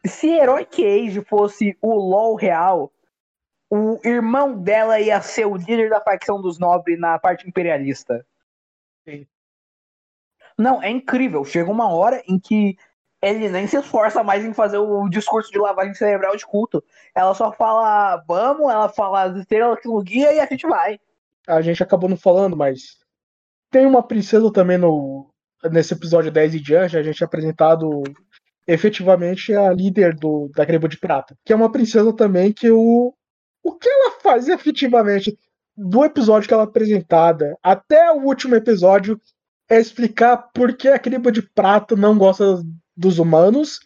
[0.05, 2.91] Se Heroic Age fosse o LOL real,
[3.69, 8.25] o irmão dela ia ser o líder da facção dos nobres na parte imperialista.
[9.07, 9.27] Sim.
[10.57, 11.45] Não, é incrível.
[11.45, 12.75] Chega uma hora em que
[13.21, 16.83] ele nem se esforça mais em fazer o discurso de lavagem cerebral de culto.
[17.13, 20.99] Ela só fala, vamos, ela fala as estrelas que no guia e a gente vai.
[21.47, 22.97] A gente acabou não falando, mas
[23.71, 25.29] tem uma princesa também no
[25.71, 28.01] nesse episódio 10 e diante, a gente é apresentado
[28.65, 33.13] efetivamente a líder do da Greba de Prata, que é uma princesa também que o
[33.61, 35.37] o que ela faz efetivamente
[35.75, 39.19] do episódio que ela é apresentada até o último episódio
[39.69, 42.61] é explicar por que a Greba de Prata não gosta
[42.99, 43.79] dos humanos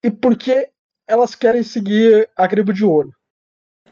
[0.00, 0.70] e porque
[1.08, 3.12] elas querem seguir a tribo de ouro.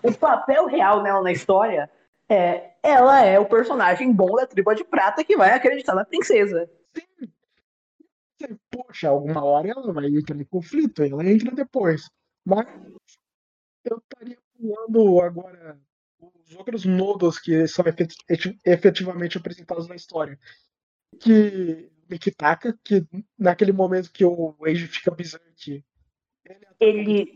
[0.04, 1.90] O papel real dela na história
[2.28, 6.70] é ela é o personagem bom da tribo de prata que vai acreditar na princesa.
[8.40, 8.56] Sim.
[8.70, 12.08] Poxa, alguma hora ela vai entrar em conflito, ela entra depois.
[12.46, 12.66] Mas
[13.84, 15.78] eu estaria pulando agora
[16.18, 17.84] os outros nodos que são
[18.64, 20.38] efetivamente apresentados na história.
[21.18, 23.06] Que Mikitaka, que
[23.38, 25.84] naquele momento que o Age fica Berserk,
[26.80, 27.32] ele,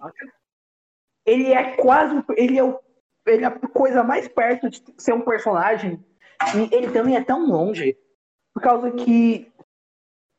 [1.24, 2.78] ele é quase ele é, o,
[3.26, 6.04] ele é a coisa mais perto de ser um personagem
[6.56, 7.96] e ele também é tão longe
[8.52, 9.52] por causa que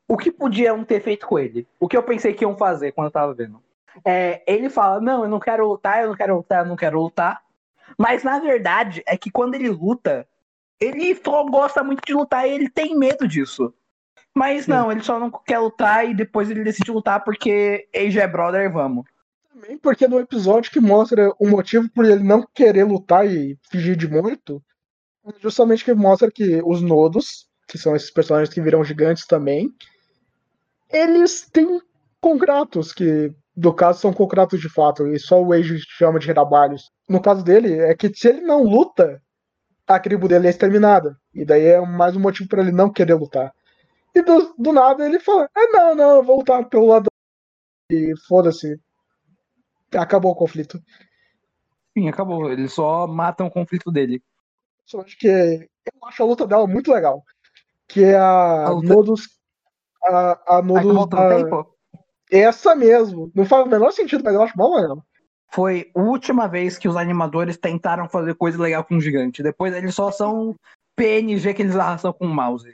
[0.08, 1.66] o que podiam ter feito com ele?
[1.80, 3.62] O que eu pensei que iam fazer quando eu tava vendo?
[4.04, 7.00] É, ele fala, não, eu não quero lutar, eu não quero lutar, eu não quero
[7.00, 7.42] lutar.
[7.98, 10.28] Mas na verdade é que quando ele luta,
[10.80, 13.72] ele só gosta muito de lutar e ele tem medo disso.
[14.36, 18.28] Mas não, ele só não quer lutar e depois ele decide lutar porque Age é
[18.28, 19.06] brother, vamos.
[19.50, 23.96] Também porque no episódio que mostra o motivo por ele não querer lutar e fingir
[23.96, 24.62] de morto,
[25.24, 29.72] é justamente que mostra que os nodos, que são esses personagens que viram gigantes também,
[30.92, 31.80] eles têm
[32.20, 36.90] concratos, que no caso são concratos de fato, e só o Age chama de trabalhos.
[37.08, 39.22] No caso dele, é que se ele não luta,
[39.86, 41.16] a tribo dele é exterminada.
[41.32, 43.50] E daí é mais um motivo para ele não querer lutar.
[44.16, 47.06] E do, do nada ele fala: Ah, não, não, eu vou lutar pelo lado.
[47.92, 48.80] E foda-se.
[49.94, 50.80] Acabou o conflito.
[51.96, 52.50] Sim, acabou.
[52.50, 54.22] Eles só matam o conflito dele.
[54.86, 57.22] Só acho que eu acho a luta dela muito legal.
[57.86, 59.28] Que é a, A luta- Nodus.
[60.02, 60.94] A, a Aí que Nodus.
[60.94, 61.66] volta no da-.
[62.30, 63.30] Essa mesmo.
[63.34, 65.04] Não faz o menor sentido, mas eu acho mal legal.
[65.52, 69.42] Foi a última vez que os animadores tentaram fazer coisa legal com o gigante.
[69.42, 70.54] Depois eles só são
[70.96, 72.68] PNG que eles arrastam com o mouse.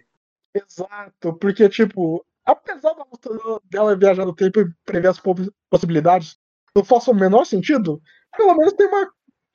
[0.54, 5.34] Exato, porque, tipo, apesar da luta dela viajar no tempo e prever as po-
[5.70, 6.36] possibilidades,
[6.74, 8.00] não faça o menor sentido,
[8.36, 9.10] pelo menos tem uma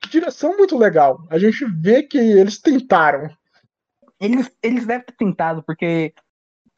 [0.10, 1.20] direção muito legal.
[1.30, 3.30] A gente vê que eles tentaram.
[4.20, 6.14] Eles, eles devem ter tentado, porque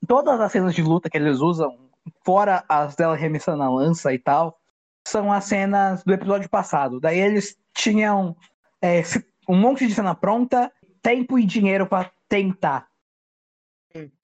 [0.08, 1.90] todas as cenas de luta que eles usam,
[2.26, 4.60] fora as dela remessando a lança e tal,
[5.08, 7.00] são as cenas do episódio passado.
[7.00, 8.36] Daí eles tinham
[8.82, 9.02] é,
[9.48, 12.89] um monte de cena pronta, tempo e dinheiro pra tentar.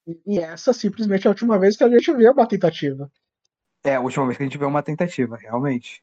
[0.08, 3.12] E- essa simplesmente é a última vez que a gente vê uma tentativa.
[3.84, 6.02] É a última vez que a gente vê uma tentativa, realmente.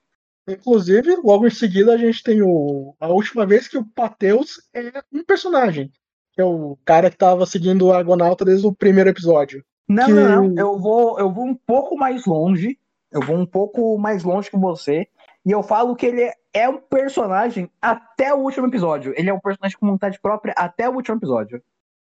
[0.49, 5.03] Inclusive, logo em seguida, a gente tem o, a última vez que o Pateus é
[5.13, 5.93] um personagem.
[6.33, 9.65] Que é o cara que tava seguindo o Argonauta desde o primeiro episódio.
[9.89, 10.59] Não, Que- não, não.
[10.59, 12.79] Eu vou, eu vou um pouco mais longe.
[13.11, 15.07] Eu vou um pouco mais longe que você.
[15.45, 19.13] E eu falo que ele é um personagem até o último episódio.
[19.17, 21.63] Ele é um personagem com vontade própria até o último episódio.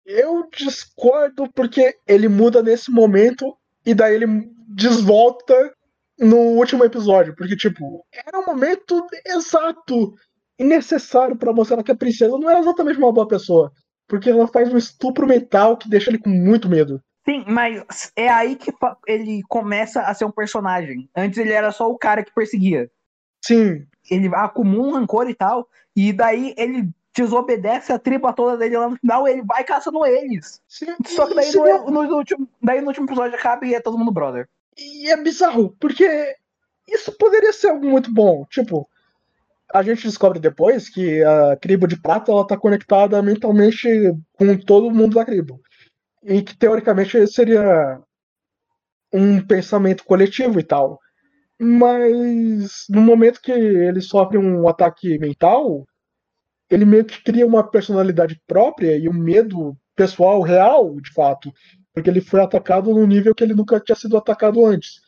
[0.04, 4.26] Eu discordo porque ele muda nesse momento e daí ele
[4.68, 5.72] desvolta
[6.18, 7.34] no último episódio.
[7.34, 10.14] Porque, tipo, era um momento exato
[10.58, 13.72] e necessário pra mostrar que a princesa não é exatamente uma boa pessoa.
[14.06, 17.00] Porque ela faz um estupro mental que deixa ele com muito medo.
[17.24, 18.70] Sim, mas é aí que
[19.08, 21.08] ele começa a ser um personagem.
[21.16, 22.90] Antes ele era só o cara que perseguia.
[23.42, 25.66] Sim, Ele acumula um rancor e tal.
[25.96, 29.26] E daí ele desobedece a tribo toda dele lá no final.
[29.28, 30.60] Ele vai caçando eles.
[30.68, 30.86] sim.
[31.06, 33.98] Só que daí Sim, no, no último, daí no último episódio acaba e é todo
[33.98, 34.48] mundo brother.
[34.76, 36.36] E é bizarro, porque
[36.88, 38.44] isso poderia ser algo muito bom.
[38.50, 38.88] Tipo,
[39.72, 43.88] a gente descobre depois que a tribo de prata ela tá conectada mentalmente
[44.32, 45.60] com todo mundo da tribo.
[46.22, 48.00] E que teoricamente seria
[49.12, 50.98] um pensamento coletivo e tal.
[51.60, 55.86] Mas no momento que ele sofre um ataque mental,
[56.70, 61.52] ele meio que cria uma personalidade própria e um medo pessoal real, de fato.
[61.92, 65.00] Porque ele foi atacado num nível que ele nunca tinha sido atacado antes.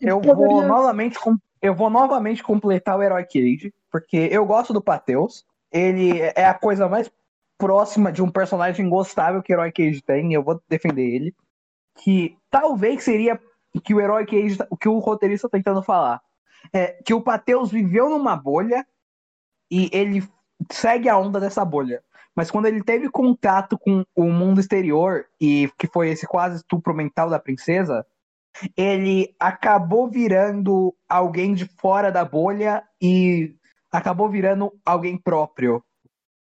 [0.00, 4.44] E Eu vou, poderia- novamente, com- eu vou novamente completar o Herói Cage, porque eu
[4.44, 5.44] gosto do Pateus.
[5.72, 7.10] Ele é a coisa mais
[7.58, 11.34] próxima de um personagem gostável que o Herói Cage tem, e eu vou defender ele.
[11.98, 13.40] Que talvez seria
[13.84, 16.20] que o Herói Cage, o que o roteirista tá tentando falar.
[16.72, 18.84] É que o Pateus viveu numa bolha
[19.70, 20.22] e ele
[20.72, 22.02] segue a onda dessa bolha.
[22.34, 26.94] Mas quando ele teve contato com o mundo exterior, e que foi esse quase estupro
[26.94, 28.04] mental da princesa,
[28.76, 33.54] ele acabou virando alguém de fora da bolha e
[33.90, 35.82] acabou virando alguém próprio.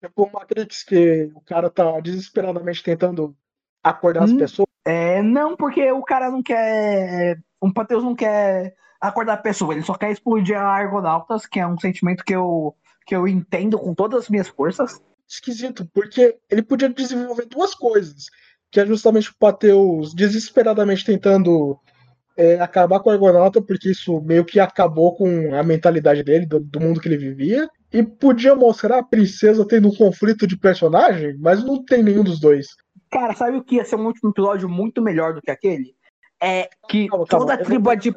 [0.04, 3.36] Tipo o Matrix, que o cara tá desesperadamente tentando
[3.84, 4.38] acordar as Hum.
[4.38, 4.68] pessoas.
[4.86, 7.40] É, não, porque o cara não quer.
[7.62, 11.68] Um Pateus não quer acordar a pessoa, ele só quer explodir a Argonautas, que é
[11.68, 12.76] um sentimento que eu,
[13.10, 15.02] que eu entendo com todas as minhas forças.
[15.28, 18.26] Esquisito, porque ele podia desenvolver duas coisas.
[18.72, 21.76] Que é justamente o Pateus desesperadamente tentando
[22.38, 26.60] é, acabar com o Argonauta, porque isso meio que acabou com a mentalidade dele, do,
[26.60, 27.68] do mundo que ele vivia.
[27.92, 32.40] E podia mostrar a princesa tendo um conflito de personagem, mas não tem nenhum dos
[32.40, 32.68] dois.
[33.10, 35.96] Cara, sabe o que ia ser um último episódio muito melhor do que aquele?
[36.40, 38.14] É que Calma, calma, toda a tribo vou- de.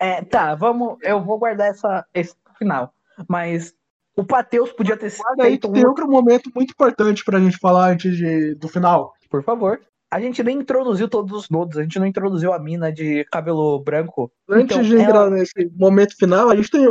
[0.00, 0.96] É, tá, vamos.
[1.00, 2.92] Eu vou guardar essa, esse final.
[3.28, 3.72] Mas
[4.16, 7.40] o Pateus podia ter Guarda aí feito que um tem outro momento muito importante pra
[7.40, 9.12] gente falar antes de, do final.
[9.30, 9.80] Por favor.
[10.10, 13.78] A gente nem introduziu todos os nodos, a gente não introduziu a mina de cabelo
[13.80, 14.30] branco.
[14.46, 16.86] Antes Então, de entrar ela- nesse momento final, a gente tem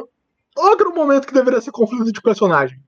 [0.57, 2.79] outro momento que deveria ser conflito de personagem.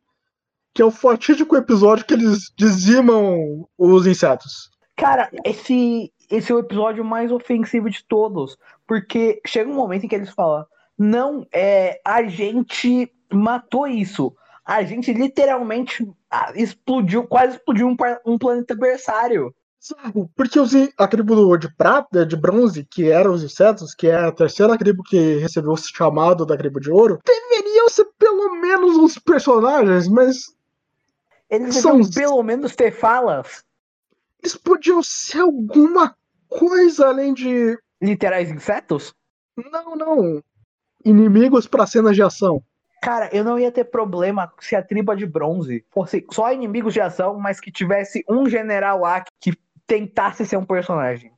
[0.74, 4.72] Que é o fatídico episódio que eles dizimam os insetos.
[4.96, 8.58] Cara, esse, esse é o episódio mais ofensivo de todos.
[8.88, 10.66] Porque chega um momento em que eles falam:
[10.98, 14.34] não, é, a gente matou isso.
[14.66, 18.76] A gente literalmente ah, explodiu, quase explodiu um, um planeta.
[18.76, 19.54] Bizarro,
[20.36, 24.32] Porque os, a tribo de prata, de bronze, que eram os insetos, que é a
[24.32, 29.20] terceira tribo que recebeu o chamado da tribo de ouro, deveriam ser pelo menos uns
[29.20, 30.56] personagens, mas
[31.50, 33.64] Eles São pelo menos ter falas
[34.44, 36.16] eles podiam ser alguma
[36.50, 37.78] coisa além de.
[38.02, 39.16] literais insetos.
[39.56, 40.44] Não, não.
[41.06, 42.62] Inimigos para cenas de ação.
[43.04, 47.02] Cara, eu não ia ter problema se a tribo de bronze fosse só inimigos de
[47.02, 49.52] ação, mas que tivesse um general lá que
[49.86, 51.34] tentasse ser um personagem.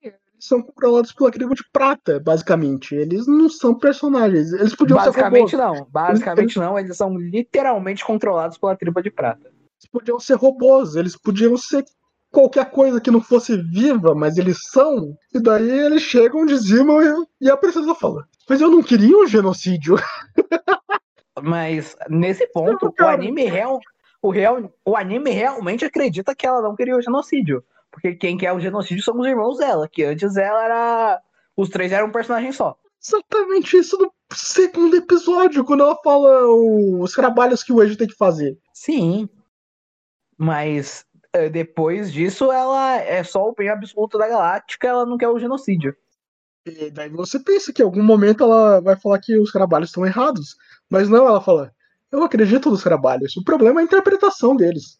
[0.00, 2.94] Eles são controlados pela tribo de prata, basicamente.
[2.94, 4.52] Eles não são personagens.
[4.52, 5.80] Eles podiam basicamente ser robôs.
[5.80, 5.88] não.
[5.90, 6.68] Basicamente eles...
[6.68, 6.78] não.
[6.78, 9.48] Eles são literalmente controlados pela tribo de prata.
[9.48, 10.94] Eles podiam ser robôs.
[10.94, 11.84] Eles podiam ser
[12.30, 15.16] qualquer coisa que não fosse viva, mas eles são.
[15.34, 19.26] E daí eles chegam, dizimam e, e a princesa fala: Mas eu não queria um
[19.26, 19.96] genocídio.
[21.42, 23.80] Mas nesse ponto, o anime real,
[24.22, 28.52] o real, o anime realmente acredita que ela não queria o genocídio, porque quem quer
[28.52, 31.22] o genocídio são os irmãos dela, que antes ela era,
[31.56, 32.76] os três eram um personagem só.
[33.02, 38.14] Exatamente isso no segundo episódio, quando ela fala os trabalhos que o Eiji tem que
[38.14, 38.58] fazer.
[38.74, 39.28] Sim.
[40.36, 45.28] Mas eh, depois disso, ela é só o bem absoluto da galáctica, ela não quer
[45.28, 45.96] o genocídio.
[46.66, 50.04] E daí você pensa que em algum momento ela vai falar que os trabalhos estão
[50.04, 50.56] errados.
[50.90, 51.72] Mas não, ela fala,
[52.10, 53.36] eu acredito nos trabalhos.
[53.36, 54.98] O problema é a interpretação deles.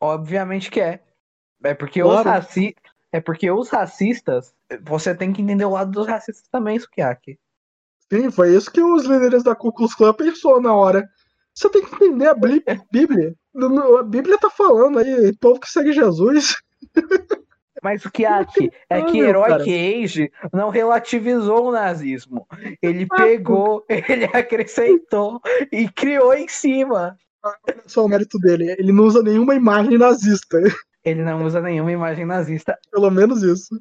[0.00, 1.02] Obviamente que é.
[1.62, 2.20] É porque, claro.
[2.20, 2.74] os raci...
[3.10, 7.38] é porque os racistas, você tem que entender o lado dos racistas também, Sukiyaki.
[8.12, 11.08] Sim, foi isso que os líderes da Ku Klux Klan pensou na hora.
[11.54, 12.34] Você tem que entender a
[12.92, 13.34] Bíblia.
[13.98, 16.56] A Bíblia tá falando aí, povo que segue Jesus.
[17.84, 22.46] Mas o que aqui é que Herói Cage não relativizou o nazismo.
[22.80, 25.38] Ele ah, pegou, ele acrescentou
[25.70, 27.18] e criou em cima.
[27.44, 28.74] Olha só o mérito dele.
[28.78, 30.58] Ele não usa nenhuma imagem nazista.
[31.04, 32.78] Ele não usa nenhuma imagem nazista.
[32.90, 33.78] Pelo menos isso.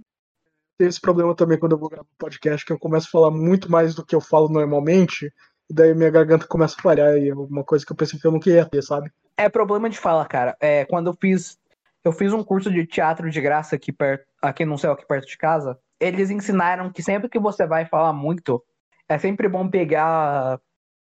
[0.77, 3.31] Tem esse problema também quando eu vou gravar um podcast, que eu começo a falar
[3.31, 5.31] muito mais do que eu falo normalmente,
[5.69, 8.27] e daí minha garganta começa a falhar, e é uma coisa que eu pensei que
[8.27, 9.09] eu não queria ter, sabe?
[9.37, 10.57] É problema de fala, cara.
[10.59, 11.57] É, quando eu fiz
[12.03, 15.27] eu fiz um curso de teatro de graça aqui perto, aqui no céu, aqui perto
[15.27, 15.77] de casa.
[15.99, 18.63] Eles ensinaram que sempre que você vai falar muito,
[19.07, 20.59] é sempre bom pegar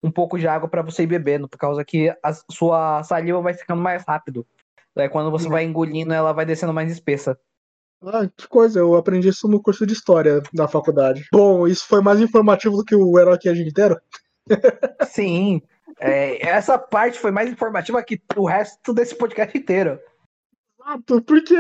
[0.03, 3.55] um pouco de água para você ir bebendo, por causa que a sua saliva vai
[3.55, 4.47] ficando mais rápido.
[4.95, 7.39] Daí quando você vai engolindo, ela vai descendo mais espessa.
[8.07, 11.27] Ah, que coisa, eu aprendi isso no curso de história da faculdade.
[11.33, 13.99] Bom, isso foi mais informativo do que o Herói que a gente inteiro?
[15.09, 15.63] Sim,
[15.99, 19.99] é, essa parte foi mais informativa que o resto desse podcast inteiro.
[21.27, 21.57] Porque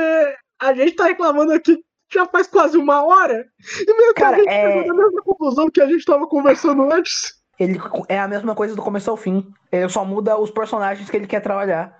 [0.60, 1.78] a gente tá reclamando aqui
[2.14, 3.44] já faz quase uma hora.
[3.80, 4.82] E meio Cara, que a gente é...
[4.82, 7.34] chegou na mesma conclusão que a gente tava conversando antes.
[7.58, 9.46] Ele é a mesma coisa do começo ao fim.
[9.70, 11.96] Ele só muda os personagens que ele quer trabalhar.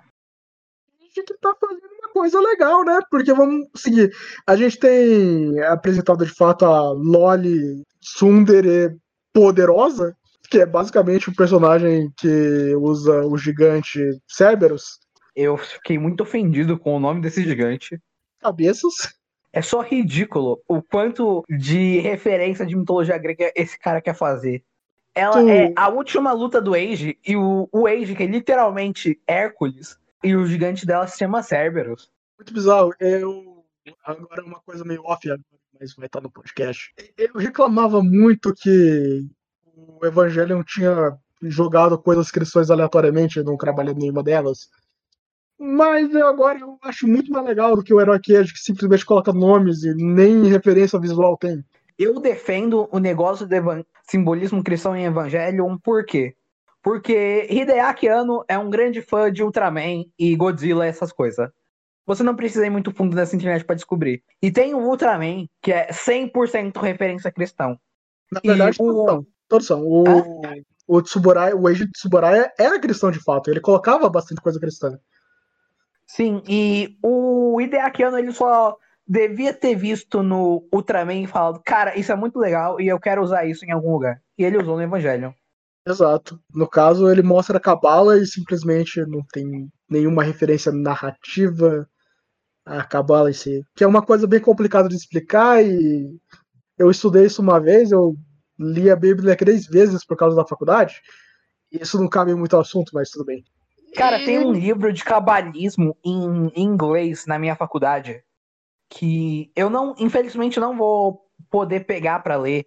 [1.01, 2.99] A gente tá fazendo uma coisa legal, né?
[3.11, 4.13] Porque vamos seguir.
[4.47, 8.97] A gente tem apresentado de fato a Loli Sundere
[9.33, 10.17] Poderosa,
[10.51, 14.99] que é basicamente um personagem que usa o gigante Cerberus
[15.35, 18.01] eu fiquei muito ofendido com o nome desse gigante.
[18.41, 19.15] Cabeças.
[19.53, 24.65] É só ridículo o quanto de referência de mitologia grega esse cara quer fazer.
[25.15, 25.49] Ela tu...
[25.49, 30.35] é a última luta do Age, e o, o Age, que é literalmente Hércules, e
[30.35, 32.11] o gigante dela se chama Cerberus.
[32.37, 32.93] Muito bizarro.
[32.99, 33.65] Eu,
[34.05, 35.29] agora é uma coisa meio off,
[35.79, 36.93] mas vai estar no podcast.
[37.17, 39.25] Eu reclamava muito que
[39.77, 44.69] o Evangelion tinha jogado coisas cristãs aleatoriamente, não trabalhando nenhuma delas.
[45.65, 49.07] Mas eu agora eu acho muito mais legal do que o Herói Queijo, que simplesmente
[49.07, 51.65] coloca nomes e nem referência visual tem.
[51.99, 56.35] Eu defendo o negócio do simbolismo cristão em Evangelion, por quê?
[56.83, 61.49] Porque Hideaki Anno é um grande fã de Ultraman e Godzilla, essas coisas.
[62.05, 64.23] Você não precisa ir muito fundo nessa internet para descobrir.
[64.43, 67.79] E tem o Ultraman, que é 100% referência cristão.
[68.31, 68.85] Na verdade, o...
[68.85, 69.27] todos são.
[69.49, 69.83] Todos são.
[69.83, 70.05] O,
[70.45, 70.55] ah?
[70.87, 73.51] o o Eiji Tsuburai era cristão de fato.
[73.51, 74.99] Ele colocava bastante coisa cristã.
[76.07, 78.77] Sim, e o Hideakiano ele só
[79.07, 83.23] devia ter visto no Ultraman e falado, cara, isso é muito legal e eu quero
[83.23, 84.21] usar isso em algum lugar.
[84.39, 85.35] E ele usou no Evangelho.
[85.87, 86.41] Exato.
[86.55, 91.87] No caso, ele mostra a Cabala e simplesmente não tem nenhuma referência narrativa
[92.65, 93.63] à Cabala em si.
[93.75, 96.09] Que é uma coisa bem complicada de explicar e
[96.79, 98.15] eu estudei isso uma vez, eu
[98.59, 101.01] li a Bíblia três vezes por causa da faculdade.
[101.71, 103.45] Isso não cabe muito ao assunto, mas tudo bem.
[103.95, 108.23] Cara, tem um livro de cabalismo em inglês na minha faculdade
[108.89, 112.67] que eu não, infelizmente, não vou poder pegar para ler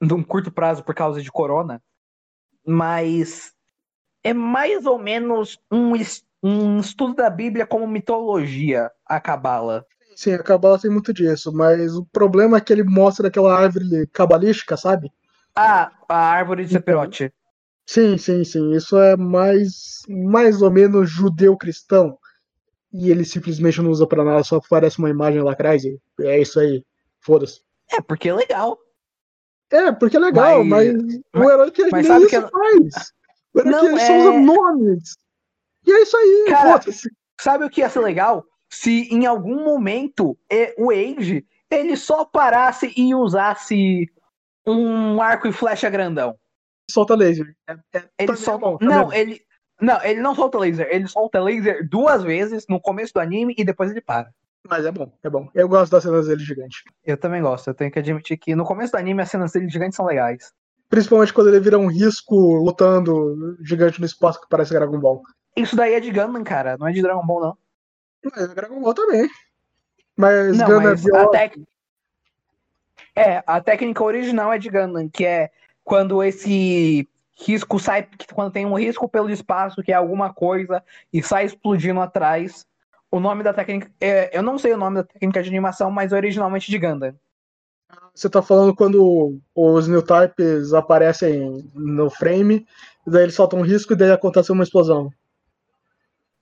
[0.00, 1.82] num curto prazo por causa de corona,
[2.66, 3.54] mas
[4.22, 5.92] é mais ou menos um,
[6.42, 9.86] um estudo da Bíblia como mitologia, a Cabala.
[10.14, 14.06] Sim, a Cabala tem muito disso, mas o problema é que ele mostra aquela árvore
[14.08, 15.10] cabalística, sabe?
[15.54, 17.24] Ah, a árvore de Sepirote.
[17.24, 17.45] Então,
[17.86, 18.72] Sim, sim, sim.
[18.72, 22.18] Isso é mais, mais ou menos judeu-cristão.
[22.92, 26.40] E ele simplesmente não usa pra nada, só aparece uma imagem lá atrás e é
[26.40, 26.84] isso aí.
[27.20, 27.60] Foda-se.
[27.92, 28.78] É, porque é legal.
[29.70, 32.36] É, porque é legal, mas, mas, mas o herói que mas nem sabe isso que
[32.36, 33.12] ela- faz.
[33.54, 35.16] O herói Não, que ele só é- usa nomes.
[35.86, 36.80] E é isso aí, Cara.
[37.40, 38.44] Sabe o que ia ser legal?
[38.70, 40.36] Se em algum momento
[40.78, 44.08] o Age ele só parasse e usasse
[44.66, 46.36] um arco e flecha grandão.
[46.90, 47.54] Solta laser.
[47.68, 48.58] É, é, Ele é solta.
[48.66, 49.40] bom, não, é ele.
[49.80, 50.88] Não, ele não solta laser.
[50.90, 54.30] Ele solta laser duas vezes no começo do anime e depois ele para.
[54.68, 55.48] Mas é bom, é bom.
[55.54, 56.82] Eu gosto das cenas dele gigante.
[57.04, 57.68] Eu também gosto.
[57.68, 60.52] Eu tenho que admitir que no começo do anime as cenas dele gigantes são legais.
[60.88, 65.22] Principalmente quando ele vira um risco lutando gigante no espaço que parece Dragon Ball.
[65.56, 66.76] Isso daí é de Gundam, cara.
[66.78, 67.58] Não é de Dragon Ball, não.
[68.24, 69.28] Mas é Dragon Ball também.
[70.16, 71.32] Mas Não, Gundam é mas a biológico.
[71.32, 71.70] técnica.
[73.14, 75.50] É, a técnica original é de Gundam, que é
[75.86, 80.82] quando esse risco sai, quando tem um risco pelo espaço, que é alguma coisa,
[81.12, 82.66] e sai explodindo atrás.
[83.08, 83.88] O nome da técnica.
[84.00, 87.14] é, eu não sei o nome da técnica de animação, mas originalmente de Gundam.
[88.12, 92.66] Você tá falando quando os new types aparecem no frame,
[93.06, 95.12] e daí eles soltam um risco e daí acontece uma explosão.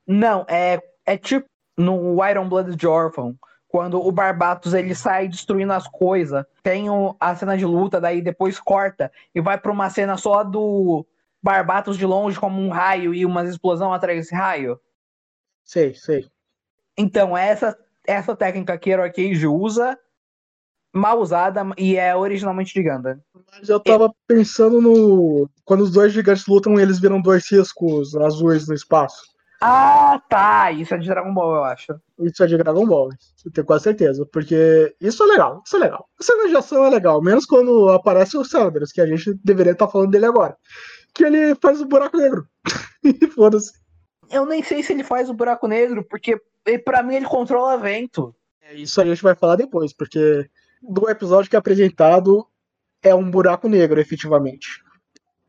[0.06, 3.34] Não, é, é tipo no Iron Blood de Orphan,
[3.74, 6.44] quando o Barbatos ele sai destruindo as coisas.
[6.62, 6.86] Tem
[7.18, 11.04] a cena de luta, daí depois corta e vai pra uma cena só do
[11.42, 14.78] Barbatos de longe como um raio e uma explosão atrás desse raio.
[15.64, 16.30] Sei, sei.
[16.96, 19.98] Então, essa, essa técnica que Cage usa,
[20.94, 23.20] mal usada e é originalmente de Gundam.
[23.58, 25.50] Mas eu tava pensando no.
[25.64, 29.33] Quando os dois gigantes lutam, eles viram dois riscos azuis no espaço.
[29.66, 30.70] Ah, tá!
[30.72, 31.98] Isso é de Dragon Ball, eu acho.
[32.18, 33.08] Isso é de Dragon Ball,
[33.46, 34.26] eu tenho quase certeza.
[34.30, 36.06] Porque isso é legal, isso é legal.
[36.20, 39.72] A cena de ação é legal, menos quando aparece o Sanders, que a gente deveria
[39.72, 40.54] estar falando dele agora.
[41.14, 42.46] Que ele faz o buraco negro.
[43.02, 43.72] e foda-se.
[44.30, 46.38] Eu nem sei se ele faz o buraco negro, porque
[46.84, 48.36] pra mim ele controla vento.
[48.60, 50.46] É, Isso a gente vai falar depois, porque
[50.82, 52.46] do episódio que é apresentado
[53.02, 54.82] é um buraco negro, efetivamente.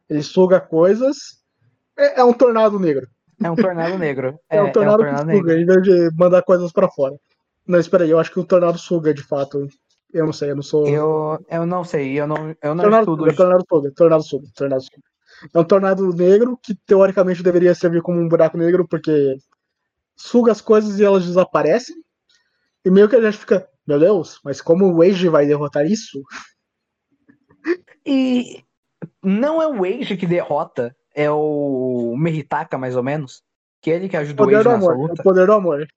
[0.09, 1.43] Ele suga coisas.
[1.97, 3.09] É, é um tornado negro.
[3.43, 4.39] É um tornado negro.
[4.49, 7.15] É, um tornado, que tornado suga, em vez de mandar coisas pra fora.
[7.67, 9.67] Não, espera aí, eu acho que o tornado suga de fato.
[10.13, 10.87] Eu não sei, eu não sou.
[10.87, 13.23] Eu, eu não sei, eu não, eu não tornado, estudo.
[13.23, 15.01] suga, tornado suga, tornado suga, tornado suga.
[15.53, 19.35] É um tornado negro que teoricamente deveria servir como um buraco negro, porque
[20.15, 21.95] suga as coisas e elas desaparecem.
[22.85, 26.21] E meio que a gente fica, meu Deus, mas como o Age vai derrotar isso?
[28.05, 28.63] E
[29.21, 33.41] não é o Age que derrota, é o Meritaka, mais ou menos.
[33.81, 35.23] Que é ele que ajuda o Age nessa amor, é o luta.
[35.23, 35.87] poder do amor.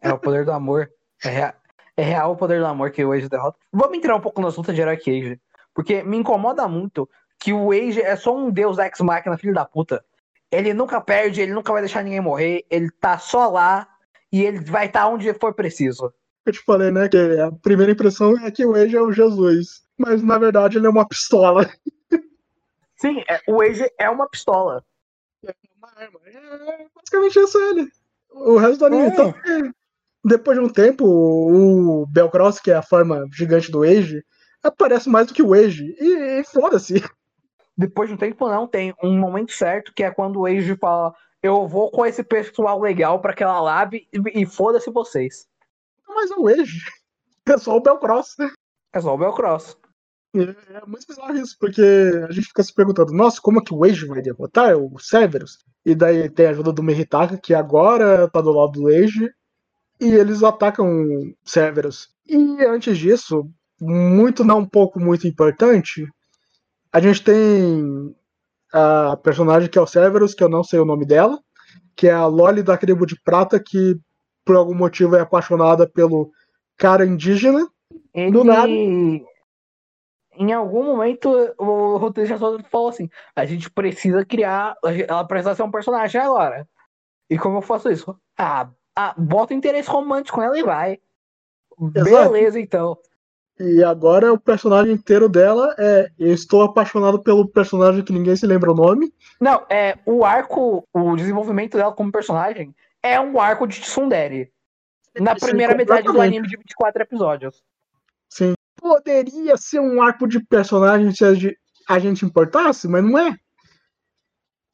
[0.00, 0.90] É o poder do amor.
[1.24, 1.54] É, rea-
[1.96, 3.58] é real o poder do amor que o Age derrota.
[3.72, 5.40] Vamos entrar um pouco nas lutas de Herói Age.
[5.74, 7.08] Porque me incomoda muito
[7.40, 10.04] que o Age é só um deus ex-máquina, filho da puta.
[10.50, 13.88] Ele nunca perde, ele nunca vai deixar ninguém morrer, ele tá só lá
[14.30, 16.12] e ele vai estar onde for preciso.
[16.46, 19.82] Eu te falei, né, que a primeira impressão é que o Age é o Jesus.
[19.98, 21.68] Mas na verdade ele é uma pistola.
[23.02, 24.84] Sim, é- o Age é uma pistola.
[25.76, 26.20] Uma arma.
[26.24, 27.90] É basicamente isso ele.
[28.30, 29.02] O resto do anime.
[29.02, 29.06] É.
[29.08, 29.72] Então, é,
[30.24, 34.24] depois de um tempo, o Belcross, que é a forma gigante do Age,
[34.62, 35.96] aparece mais do que o Age.
[35.98, 37.02] E, e foda-se.
[37.76, 41.12] Depois de um tempo, não, tem um momento certo que é quando o Age fala:
[41.42, 45.48] Eu vou com esse pessoal legal pra aquela lab e, e foda-se vocês.
[46.08, 46.78] Mas é o Age.
[47.48, 48.36] É só o Belcross.
[48.92, 49.76] É só o Belcross.
[50.34, 51.82] E É muito bizarro isso, porque
[52.28, 55.58] a gente fica se perguntando, nossa, como é que o Age vai derrotar o Severus?
[55.84, 59.30] E daí tem a ajuda do Meritaka, que agora tá do lado do Age,
[60.00, 62.08] e eles atacam o Severus.
[62.26, 63.48] E antes disso,
[63.80, 66.08] muito não um pouco muito importante,
[66.90, 68.14] a gente tem
[68.72, 71.38] a personagem que é o Severus, que eu não sei o nome dela,
[71.94, 73.98] que é a Loli da tribo de prata, que
[74.44, 76.30] por algum motivo é apaixonada pelo
[76.76, 77.68] cara indígena.
[78.14, 78.30] Ele...
[78.30, 78.72] Do nada.
[80.34, 81.28] Em algum momento,
[81.58, 84.76] o roteirista só falou assim: a gente precisa criar.
[85.08, 86.66] Ela precisa ser um personagem agora.
[87.28, 88.16] E como eu faço isso?
[88.38, 90.98] Ah, ah bota interesse romântico nela e vai.
[91.94, 92.32] Exato.
[92.32, 92.96] Beleza, então.
[93.60, 98.46] E agora o personagem inteiro dela é Eu estou apaixonado pelo personagem que ninguém se
[98.46, 99.12] lembra o nome.
[99.40, 104.50] Não, é o arco, o desenvolvimento dela como personagem é um arco de Tsundere.
[105.20, 107.62] Na Sim, primeira metade do anime de 24 episódios.
[108.82, 111.56] Poderia ser um arco de personagem se a ge-
[111.88, 113.36] a gente importasse, mas não é.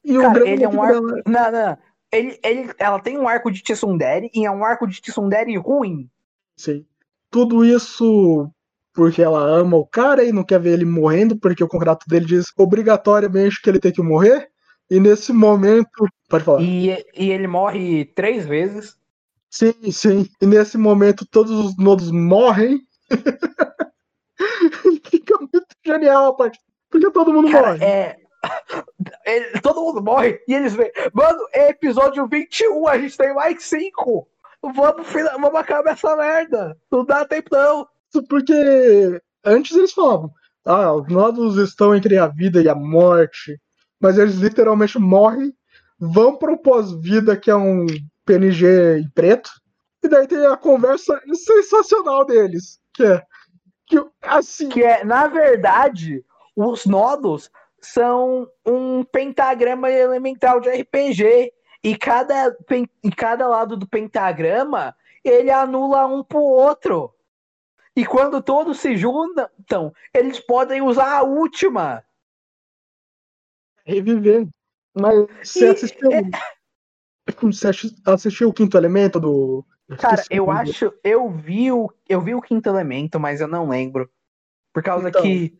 [0.03, 1.07] E o Cara, grande ele é um arco.
[1.07, 1.67] dela- Não, não.
[1.67, 1.79] não.
[2.11, 6.09] Ele, ele, ela tem um arco de Tsundere e é um arco de Tsundere ruim.
[6.57, 6.87] Sim.
[7.31, 8.51] Tudo isso
[8.95, 12.25] porque ela ama o cara e não quer ver ele morrendo, porque o contrato dele
[12.25, 14.49] diz obrigatoriamente que ele tem que morrer.
[14.91, 16.09] E nesse momento.
[16.31, 16.63] Pode falar.
[16.63, 18.97] E, e ele morre três vezes.
[19.51, 20.27] Sim, sim.
[20.41, 22.81] E nesse momento todos os nodos morrem.
[25.11, 26.59] Fica muito genial a parte.
[26.91, 27.84] Porque todo mundo Cara, morre.
[27.84, 28.16] é.
[29.26, 30.93] Ele- todo mundo morre e eles veem.
[31.12, 34.28] Mano, é episódio 21, a gente tem mais 5.
[34.62, 36.76] Vamos, vamos acabar essa merda.
[36.91, 37.86] Não dá tempo, não.
[38.28, 40.30] Porque antes eles falavam,
[40.64, 43.61] ah, os nódulos estão entre a vida e a morte.
[44.01, 45.53] Mas eles literalmente morrem,
[45.99, 47.86] vão para o pós-vida, que é um
[48.24, 49.51] PNG em preto.
[50.03, 52.78] E daí tem a conversa sensacional deles.
[52.95, 53.22] Que é.
[53.89, 56.24] Que, assim, Que é, na verdade,
[56.55, 61.53] os nodos são um pentagrama elemental de RPG.
[61.82, 67.14] E cada, pen- e cada lado do pentagrama ele anula um pro outro.
[67.95, 72.05] E quando todos se juntam, eles podem usar a última.
[73.84, 74.47] reviver.
[74.95, 76.11] Mas você E- assistiu.
[77.41, 79.64] Você assi- assistiu o quinto elemento do.
[79.97, 84.11] Cara, eu acho, eu vi o, eu vi o Quinto Elemento, mas eu não lembro.
[84.72, 85.22] Por causa Então.
[85.22, 85.57] que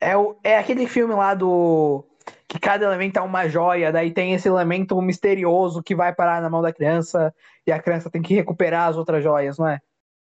[0.00, 2.04] é, o, é aquele filme lá do
[2.46, 6.48] que cada elemento é uma joia, daí tem esse elemento misterioso que vai parar na
[6.48, 7.34] mão da criança
[7.66, 9.80] e a criança tem que recuperar as outras joias, não é?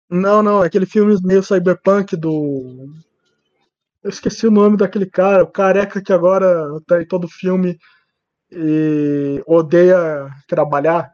[0.09, 2.89] Não, não, é aquele filme meio cyberpunk do.
[4.03, 7.79] Eu esqueci o nome daquele cara, o careca que agora tá em todo filme
[8.53, 11.13] e odeia trabalhar.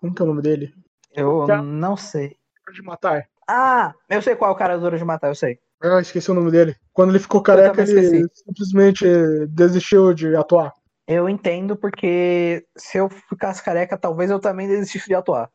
[0.00, 0.74] Como que é o nome dele?
[1.14, 2.36] Eu Já- não sei.
[2.72, 3.28] De matar.
[3.46, 5.58] Ah, eu sei qual é o cara do Duro de Matar, eu sei.
[5.82, 6.74] Ah, esqueci o nome dele.
[6.94, 9.06] Quando ele ficou careca, ele simplesmente
[9.48, 10.72] desistiu de atuar.
[11.06, 15.50] Eu entendo porque se eu ficasse careca, talvez eu também desistisse de atuar.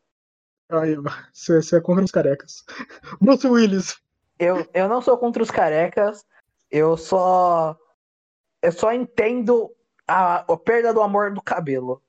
[0.69, 0.95] Aí,
[1.33, 2.63] você você é contra os carecas.
[3.19, 3.97] Bruce Willis.
[4.37, 6.23] Eu, eu não sou contra os carecas,
[6.69, 7.75] eu só.
[8.61, 9.71] Eu só entendo
[10.07, 12.03] a, a perda do amor do cabelo.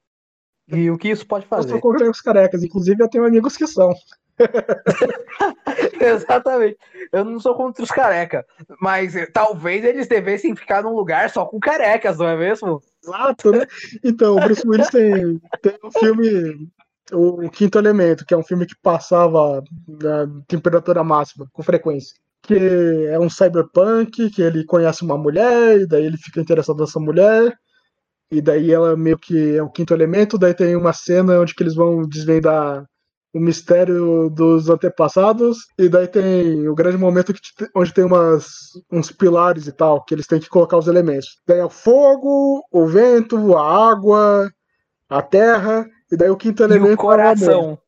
[0.72, 1.80] E o que isso pode Eu sou fazer.
[1.80, 2.62] contra os carecas.
[2.62, 3.92] Inclusive, eu tenho amigos que são.
[6.00, 6.78] Exatamente.
[7.12, 8.44] Eu não sou contra os carecas.
[8.80, 12.80] Mas eh, talvez eles devessem ficar num lugar só com carecas, não é mesmo?
[13.02, 13.66] Exato, né?
[14.04, 16.68] Então, o Bruce Willis tem, tem um filme,
[17.12, 22.14] o Quinto Elemento, que é um filme que passava na temperatura máxima, com frequência.
[22.42, 26.98] Que é um cyberpunk, que ele conhece uma mulher, e daí ele fica interessado nessa
[26.98, 27.54] mulher,
[28.30, 31.62] e daí ela meio que é o quinto elemento, daí tem uma cena onde que
[31.62, 32.84] eles vão desvendar
[33.32, 38.46] o mistério dos antepassados, e daí tem o grande momento que, te- onde tem umas,
[38.90, 41.28] uns pilares e tal, que eles têm que colocar os elementos.
[41.46, 44.50] Daí é o fogo, o vento, a água,
[45.08, 47.36] a terra, e daí o quinto E elemento o é o amor.
[47.36, 47.78] coração.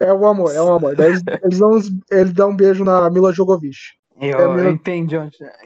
[0.00, 0.96] É o amor, é o amor.
[0.96, 3.94] Daí eles, eles dão dá um beijo na Mila Jovovich.
[4.20, 5.16] Eu, É entendi.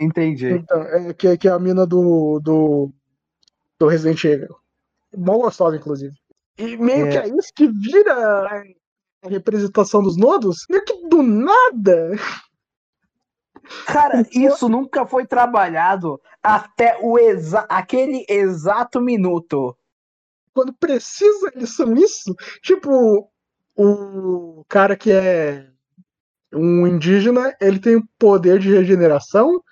[0.01, 0.47] Entendi.
[0.49, 2.93] Então, é, que, que é a mina do, do,
[3.79, 4.57] do Resident Evil.
[5.17, 6.15] Mó gostosa, inclusive.
[6.59, 7.11] E meio É.
[7.11, 8.65] que é isso que vira
[9.23, 12.13] a representação dos nodos, meio que do nada.
[13.87, 19.77] Cara, isso nunca foi trabalhado até o exa aquele exato minuto.
[20.55, 22.35] Quando precisa, eles são isso.
[22.63, 23.31] Tipo,
[23.77, 25.69] o cara que é
[26.53, 29.63] um indígena, ele tem o poder de regeneração.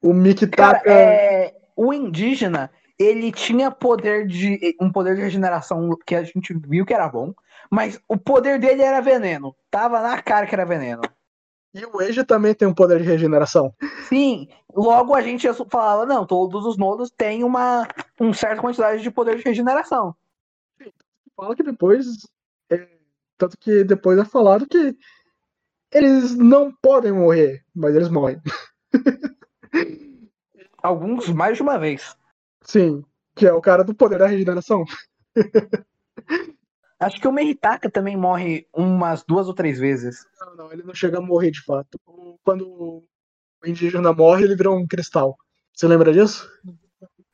[0.00, 2.70] O Mickey Cara, é, o indígena,
[3.00, 7.32] ele tinha poder de um poder de regeneração que a gente viu que era bom,
[7.70, 9.56] mas o poder dele era veneno.
[9.70, 11.00] Tava na cara que era veneno.
[11.72, 13.74] E o Age também tem um poder de regeneração.
[14.06, 17.88] Sim, logo a gente falava, não, todos os nodos têm uma,
[18.20, 20.14] uma certa quantidade de poder de regeneração.
[21.34, 22.06] Fala que depois.
[22.70, 22.86] é,
[23.38, 24.94] tanto que depois é falado que
[25.90, 28.42] eles não podem morrer, mas eles morrem.
[30.82, 32.14] Alguns mais de uma vez.
[32.64, 33.04] Sim,
[33.36, 34.84] que é o cara do poder da regeneração.
[36.98, 40.26] Acho que o Meritaka também morre umas duas ou três vezes.
[40.40, 41.98] Não, não, ele não chega a morrer de fato.
[42.44, 43.04] Quando o
[43.66, 45.36] indígena morre, ele vira um cristal.
[45.74, 46.50] Você lembra disso?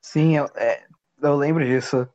[0.00, 0.86] Sim, eu, é,
[1.22, 2.08] eu lembro disso.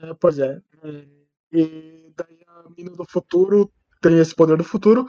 [0.00, 0.60] É, pois é.
[0.82, 1.06] É,
[1.52, 3.72] E daí a mina do futuro
[4.02, 5.06] tem esse poder do futuro.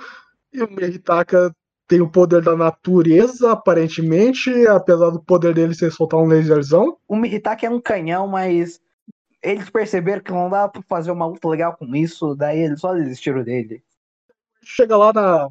[0.53, 1.53] E o Meritaka
[1.89, 6.95] tem o poder da natureza, aparentemente, apesar do poder dele ser soltar um laserzão.
[7.07, 8.79] O Meritaka é um canhão, mas
[9.41, 12.93] eles perceberam que não dava pra fazer uma luta legal com isso, daí eles só
[12.93, 13.81] desistiram dele.
[14.63, 15.49] Chega lá na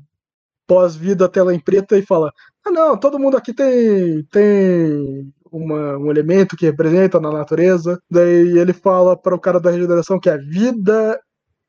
[0.65, 2.33] pós-vida tela em preta e fala:
[2.65, 8.01] Ah, não, todo mundo aqui tem, tem uma- um elemento que representa na natureza.
[8.09, 11.19] Daí ele fala para o cara da regeneração que é vida.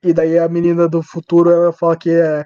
[0.03, 2.45] E daí a menina do futuro ela fala que é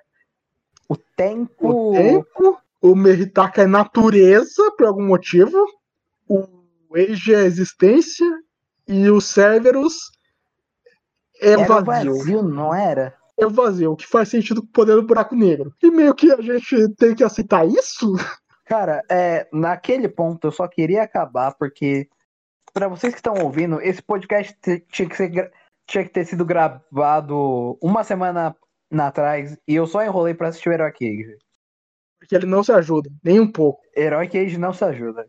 [0.88, 1.92] O tempo.
[1.92, 5.66] o tempo, o Meritaka é natureza por algum motivo,
[6.28, 6.46] o
[6.96, 8.28] Age é existência
[8.88, 10.12] e o Cerberus
[11.42, 12.18] é era vazio.
[12.18, 13.16] vazio, não era?
[13.38, 15.74] É vazio, o que faz sentido com o poder do buraco negro.
[15.82, 18.14] E meio que a gente tem que aceitar isso?
[18.66, 22.08] Cara, é, naquele ponto eu só queria acabar porque
[22.74, 24.56] para vocês que estão ouvindo, esse podcast
[24.90, 25.52] tinha que, ser,
[25.86, 28.56] tinha que ter sido gravado uma semana
[29.02, 31.38] atrás e eu só enrolei para assistir o Herói Cage.
[32.20, 33.82] Porque ele não se ajuda, nem um pouco.
[33.96, 35.28] Herói Cage não se ajuda.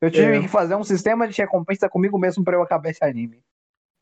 [0.00, 0.40] Eu tive é.
[0.40, 3.42] que fazer um sistema de recompensa comigo mesmo para eu acabar esse anime.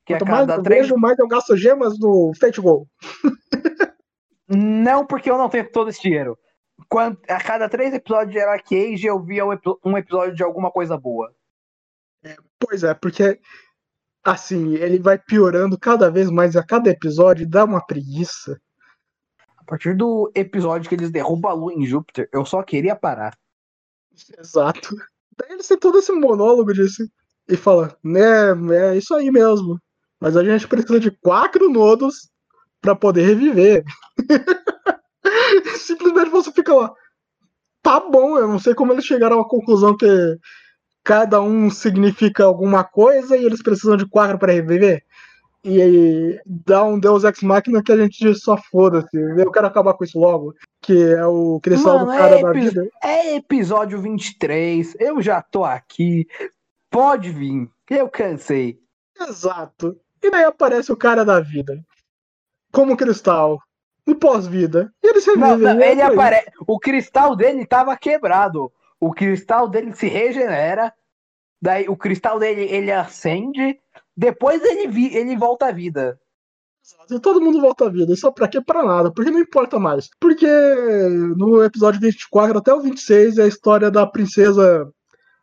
[0.04, 0.82] Que Quanto a cada mais três...
[0.82, 2.88] vejo, mais eu gasto gemas no Fate Go.
[4.48, 6.36] não, porque eu não tenho todo esse dinheiro.
[6.88, 9.44] Quando, a cada três episódios de Herói Cage eu via
[9.84, 11.32] um episódio de alguma coisa boa.
[12.24, 13.38] É, pois é, porque
[14.24, 18.60] assim, ele vai piorando cada vez mais a cada episódio, dá uma preguiça.
[19.66, 23.36] A partir do episódio que eles derrubam a lua em Júpiter, eu só queria parar.
[24.38, 24.94] Exato.
[25.38, 27.08] Daí ele tem todo esse monólogo disso
[27.48, 29.80] e fala, né, é isso aí mesmo.
[30.20, 32.30] Mas a gente precisa de quatro nodos
[32.80, 33.84] para poder reviver.
[35.78, 36.92] Simplesmente você fica lá.
[37.82, 40.06] Tá bom, eu não sei como eles chegaram à conclusão que
[41.02, 45.02] cada um significa alguma coisa e eles precisam de quatro para reviver
[45.64, 49.16] e aí dá um Deus Ex Machina que a gente só foda-se.
[49.16, 50.54] Eu quero acabar com isso logo.
[50.82, 52.86] Que é o cristal do cara é da vida.
[53.02, 54.94] É episódio 23.
[55.00, 56.26] Eu já tô aqui.
[56.90, 57.70] Pode vir.
[57.88, 58.78] Eu cansei.
[59.18, 59.98] Exato.
[60.22, 61.82] E daí aparece o cara da vida.
[62.70, 63.58] Como cristal.
[64.06, 64.92] No pós-vida.
[65.02, 66.50] E ele se não, não, ele aparece.
[66.66, 68.70] O cristal dele tava quebrado.
[69.00, 70.92] O cristal dele se regenera.
[71.60, 73.80] Daí o cristal dele ele acende
[74.16, 76.18] depois ele, vi, ele volta à vida.
[77.22, 78.12] Todo mundo volta à vida.
[78.12, 78.60] Isso pra quê?
[78.60, 79.10] Pra nada.
[79.10, 80.08] Porque não importa mais.
[80.20, 80.46] Porque
[81.36, 84.92] no episódio 24 até o 26 é a história da princesa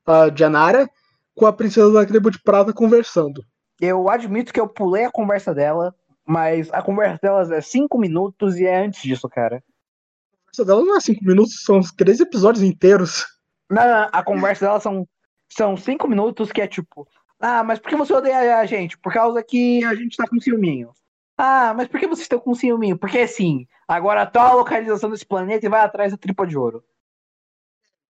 [0.08, 0.90] uh, Janara
[1.36, 3.44] com a princesa da tribo de prata conversando.
[3.80, 5.96] Eu admito que eu pulei a conversa dela,
[6.26, 9.58] mas a conversa delas é 5 minutos e é antes disso, cara.
[9.58, 13.26] A conversa dela não é 5 minutos, são três episódios inteiros.
[13.70, 15.10] Não, não, a conversa dela são 5
[15.54, 17.08] são cinco minutos que é tipo,
[17.42, 18.98] ah, mas por que você odeia a gente?
[19.00, 20.92] Por causa que a gente tá com ciúminho.
[21.36, 22.96] Ah, mas por que vocês estão com ciúminho?
[22.96, 26.84] Porque assim, agora tá a localização desse planeta e vai atrás da tripa de ouro.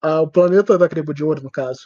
[0.01, 1.81] Ah, o planeta da tripa de ouro, no caso.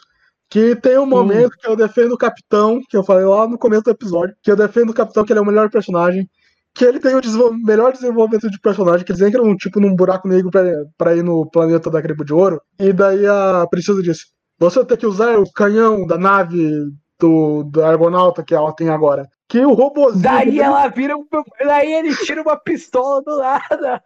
[0.49, 1.57] Que tem um momento hum.
[1.59, 4.55] que eu defendo o capitão, que eu falei lá no começo do episódio, que eu
[4.55, 6.29] defendo o capitão, que ele é o melhor personagem.
[6.73, 9.95] Que ele tem o desenvol melhor desenvolvimento de personagem, que eles entram um, tipo num
[9.95, 10.63] buraco negro pra,
[10.97, 12.61] pra ir no planeta da tripa de ouro.
[12.79, 16.89] E daí a princesa disse: Você tem que usar o canhão da nave
[17.23, 19.29] do, do Argonauta que ela tem agora.
[19.47, 20.23] Que o robôzinho.
[20.23, 21.25] Daí ela vira um.
[21.59, 24.03] Daí ele tira uma pistola do nada.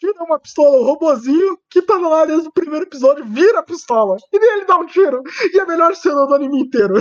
[0.00, 4.16] Tira uma pistola, o robôzinho que tá lá desde o primeiro episódio, vira a pistola.
[4.32, 5.22] E ele dá um tiro.
[5.52, 6.94] E é a melhor cena do anime inteiro.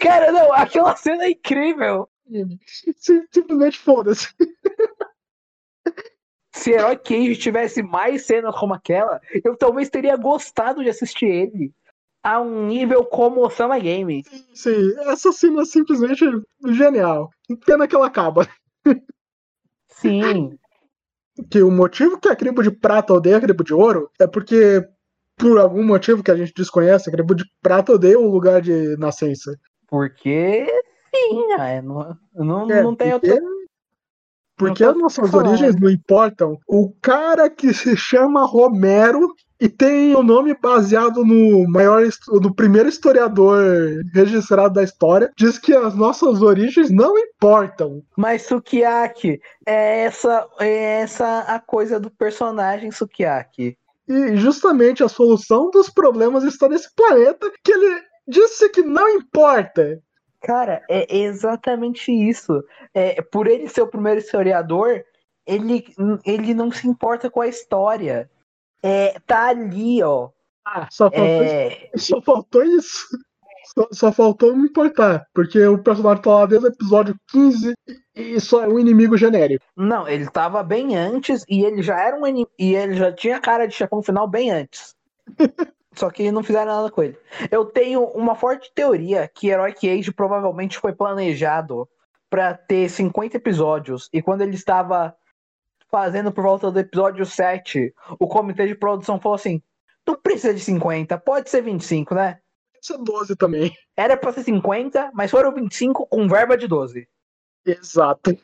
[0.00, 2.08] Cara, não, aquela cena é incrível.
[3.30, 4.28] Simplesmente foda-se.
[6.52, 11.72] Se Herói Cage tivesse mais cenas como aquela, eu talvez teria gostado de assistir ele
[12.22, 14.22] a um nível como o Sama Game.
[14.24, 16.24] Sim, sim, essa cena é simplesmente
[16.68, 17.30] genial.
[17.64, 18.46] Pena que ela acaba.
[19.88, 20.56] Sim.
[21.50, 24.86] que o motivo que a Cribo de Prata odeia a Cribo de Ouro é porque,
[25.36, 28.96] por algum motivo que a gente desconhece, a Cribo de Prata odeia o lugar de
[28.96, 29.54] nascença.
[29.88, 30.66] Porque
[31.14, 33.30] sim, é, não, não, é, não tem porque...
[33.32, 33.50] outra.
[34.56, 36.58] Porque as nossas origens não importam.
[36.68, 42.88] O cara que se chama Romero e tem o nome baseado no maior, no primeiro
[42.88, 43.60] historiador
[44.14, 45.30] registrado da história.
[45.36, 48.02] Diz que as nossas origens não importam.
[48.16, 53.76] Mas Sukiyaki, é essa, é essa a coisa do personagem Sukiyaki.
[54.08, 60.00] E justamente a solução dos problemas está nesse planeta que ele disse que não importa.
[60.42, 62.64] Cara, é exatamente isso.
[62.94, 65.04] É, por ele ser o primeiro historiador,
[65.46, 65.84] ele,
[66.24, 68.30] ele não se importa com a história
[68.82, 70.30] é, tá ali, ó.
[70.64, 71.90] Ah, só faltou, é...
[71.94, 72.06] isso.
[72.06, 73.06] Só faltou isso.
[73.74, 77.74] Só, só, faltou me importar, porque o personagem tá lá desde o episódio 15
[78.16, 79.64] e só é um inimigo genérico.
[79.76, 83.66] Não, ele tava bem antes e ele já era um e ele já tinha cara
[83.66, 84.96] de chefão final bem antes.
[85.94, 87.16] só que não fizeram nada com ele.
[87.50, 91.88] Eu tenho uma forte teoria que Heroic Age provavelmente foi planejado
[92.28, 95.14] para ter 50 episódios e quando ele estava
[95.90, 99.62] fazendo por volta do episódio 7, o comitê de produção falou assim:
[100.06, 102.38] não precisa de 50, pode ser 25, né?
[102.72, 103.72] Pode ser 12 também.
[103.96, 107.06] Era pra ser 50, mas foram 25 com verba de 12.
[107.64, 108.36] Exato.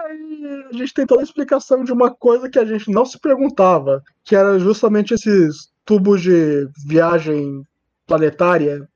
[0.00, 3.18] Aí a gente tem toda a explicação de uma coisa que a gente não se
[3.18, 7.62] perguntava, que era justamente esses tubos de viagem
[8.06, 8.88] planetária.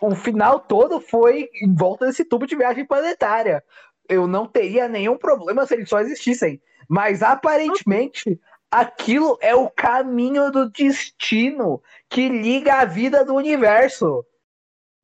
[0.00, 3.64] O final todo foi em volta desse tubo de viagem planetária.
[4.08, 6.60] Eu não teria nenhum problema se eles só existissem.
[6.90, 8.40] Mas aparentemente
[8.70, 14.24] Aquilo é o caminho do destino que liga a vida do universo.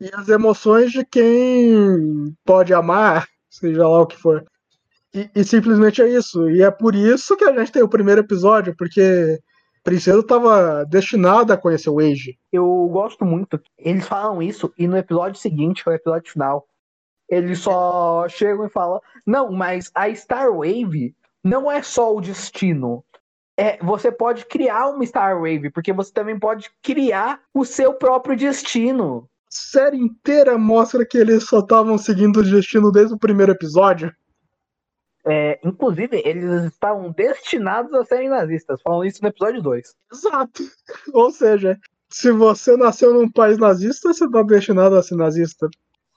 [0.01, 4.45] E as emoções de quem pode amar, seja lá o que for.
[5.13, 6.49] E, e, simplesmente é isso.
[6.49, 9.41] E é por isso que a gente tem o primeiro episódio, porque
[9.83, 12.39] Princesa estava destinada a conhecer o Age.
[12.53, 13.61] Eu gosto muito.
[13.77, 16.69] Eles falam isso e no episódio seguinte, que é o episódio final,
[17.29, 21.17] eles só chegam e falam: Não, mas a Star Wave
[21.47, 23.05] não é só o destino.
[23.57, 28.37] É, você pode criar uma Star Wave, porque você também pode criar o seu próprio
[28.37, 29.29] destino.
[29.47, 34.13] A série inteira mostra que eles só estavam seguindo o destino desde o primeiro episódio.
[35.25, 38.81] É, inclusive, eles estavam destinados a serem nazistas.
[38.83, 39.95] Falam isso no episódio 2.
[40.13, 40.63] Exato.
[41.15, 41.79] Ou seja,
[42.11, 45.69] se você nasceu num país nazista, você está destinado a ser nazista.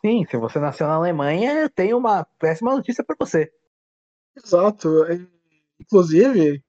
[0.02, 3.52] Sim, se você nasceu na Alemanha, tem uma péssima notícia para você.
[4.36, 5.06] Exato.
[5.80, 6.64] Inclusive,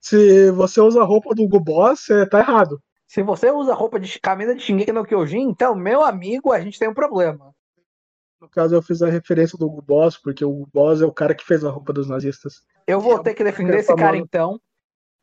[0.00, 2.80] se você usa a roupa do Hugo Boss, você tá errado.
[3.06, 6.78] Se você usa roupa de camisa de Shingeki no Kyojin, então, meu amigo, a gente
[6.78, 7.54] tem um problema.
[8.40, 11.12] No caso, eu fiz a referência do Hugo Boss, porque o Hugo Boss é o
[11.12, 12.62] cara que fez a roupa dos nazistas.
[12.86, 14.60] Eu vou ter que defender esse cara, então.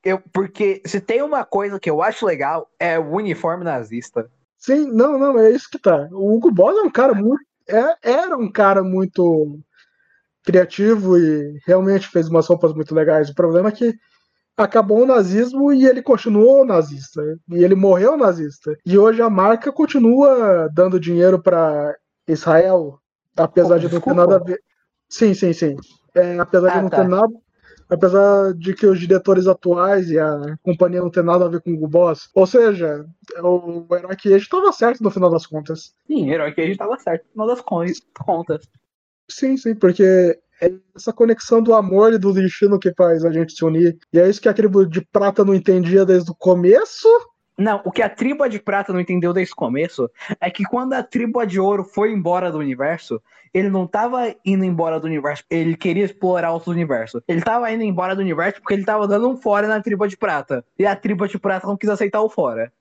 [0.03, 4.29] Eu, porque se tem uma coisa que eu acho legal, é o uniforme nazista.
[4.57, 6.09] Sim, não, não, é isso que tá.
[6.11, 7.43] O Hugo Boss é um cara muito.
[7.67, 9.59] É, era um cara muito
[10.43, 13.29] criativo e realmente fez umas roupas muito legais.
[13.29, 13.93] O problema é que
[14.57, 17.21] acabou o nazismo e ele continuou nazista.
[17.51, 18.77] E ele morreu nazista.
[18.85, 21.95] E hoje a marca continua dando dinheiro para
[22.27, 22.99] Israel
[23.35, 24.61] Apesar de não ter nada a ver.
[25.09, 25.75] Sim, sim, sim.
[26.15, 27.01] É, apesar ah, de não tá.
[27.01, 27.33] ter nada.
[27.89, 31.71] Apesar de que os diretores atuais e a companhia não ter nada a ver com
[31.71, 32.29] o Boss.
[32.33, 33.05] Ou seja,
[33.41, 35.93] o Herói Age estava certo no final das contas.
[36.07, 38.61] Sim, o Herói Age estava certo no final das contas.
[39.29, 40.03] Sim, sim, porque
[40.61, 43.97] é essa conexão do amor e do destino que faz a gente se unir.
[44.11, 47.07] E é isso que a tribo de prata não entendia desde o começo
[47.57, 50.09] não, o que a tribo de prata não entendeu desde o começo
[50.41, 53.21] é que quando a tribo de ouro foi embora do universo,
[53.53, 57.21] ele não estava indo embora do universo, ele queria explorar outro universo.
[57.27, 60.17] Ele estava indo embora do universo porque ele estava dando um fora na tribo de
[60.17, 60.65] prata.
[60.79, 62.73] E a tribo de prata não quis aceitar o fora.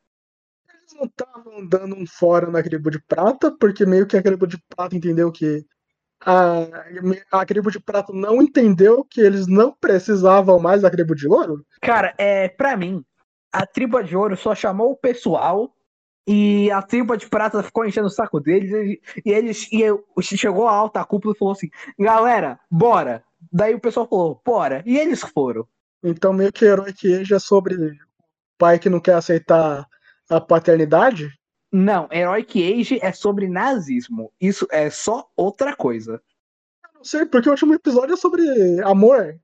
[0.73, 4.47] Eles não estavam dando um fora na tribo de prata, porque meio que a tribo
[4.47, 5.67] de prata entendeu que
[6.25, 11.29] a, a tribo de prata não entendeu que eles não precisavam mais da tribo de
[11.29, 11.65] ouro?
[11.81, 13.05] Cara, é, para mim,
[13.53, 15.75] a tribo de ouro só chamou o pessoal
[16.27, 20.73] e a tribo de prata ficou enchendo o saco deles e eles e chegou a
[20.73, 21.69] alta cúpula e falou assim:
[21.99, 23.25] "Galera, bora".
[23.53, 24.83] Daí o pessoal falou: "Bora".
[24.87, 25.67] E eles foram.
[26.03, 27.77] Então meio que herói que é sobre
[28.57, 29.87] pai que não quer aceitar
[30.31, 31.29] a paternidade?
[31.73, 34.31] Não, Heroic Age é sobre nazismo.
[34.41, 36.23] Isso é só outra coisa.
[36.85, 38.43] Eu não sei, porque o último episódio é sobre
[38.83, 39.41] amor.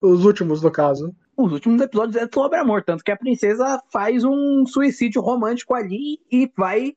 [0.00, 4.24] Os últimos, no caso os últimos episódios é sobre amor, tanto que a princesa faz
[4.24, 6.96] um suicídio romântico ali e vai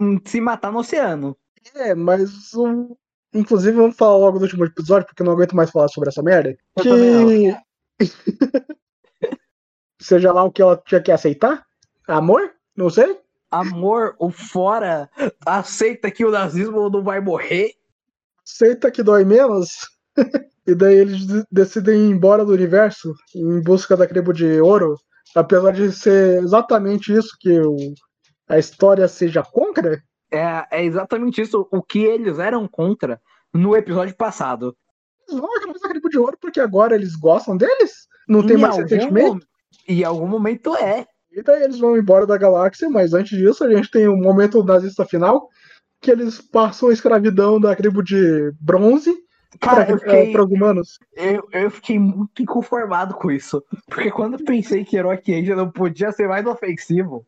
[0.00, 1.36] hum, se matar no oceano.
[1.74, 2.96] É, mas um...
[3.34, 6.22] inclusive vamos falar logo do último episódio, porque eu não aguento mais falar sobre essa
[6.22, 6.56] merda.
[6.76, 7.56] Eu
[7.98, 8.08] que
[10.00, 11.64] seja lá o que ela tinha que aceitar?
[12.08, 12.54] Amor?
[12.74, 13.20] Não sei.
[13.52, 15.10] Amor, o fora
[15.44, 17.72] aceita que o nazismo não vai morrer.
[18.42, 19.68] Aceita que dói menos.
[20.64, 24.96] E daí eles decidem ir embora do universo em busca da Crebo de Ouro,
[25.34, 27.76] apesar de ser exatamente isso que o,
[28.48, 30.00] a história seja contra.
[30.30, 33.20] É, é exatamente isso o que eles eram contra
[33.52, 34.76] no episódio passado.
[35.28, 38.06] Eles vão acabar da Crebo de Ouro porque agora eles gostam deles?
[38.28, 39.44] Não tem em mais sentimento?
[39.88, 41.08] Em algum momento é.
[41.32, 44.20] E daí eles vão embora da galáxia, mas antes disso a gente tem o um
[44.20, 45.48] momento nazista final,
[46.00, 49.14] que eles passam a escravidão da tribo de bronze
[49.60, 50.98] Cara, eu fiquei, para os humanos.
[51.14, 53.62] Eu, eu fiquei muito inconformado com isso.
[53.86, 57.26] Porque quando pensei que Heroic Age não podia ser mais ofensivo,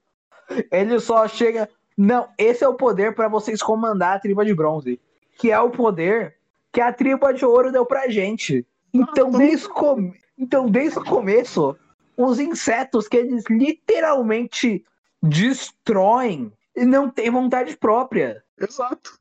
[0.71, 1.69] ele só chega.
[1.97, 5.01] Não, esse é o poder para vocês comandar a tribo de bronze.
[5.39, 6.37] Que é o poder
[6.73, 8.67] que a tribo de ouro deu pra gente.
[8.93, 10.13] Então, desde, com...
[10.39, 11.77] então, desde o começo,
[12.17, 14.85] os insetos que eles literalmente
[15.23, 18.45] destroem não têm vontade própria.
[18.59, 19.19] Exato.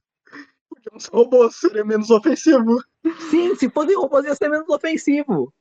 [0.69, 2.83] Porque os robôs seria menos ofensivo.
[3.29, 5.53] Sim, se fosse robôs ia ser menos ofensivo.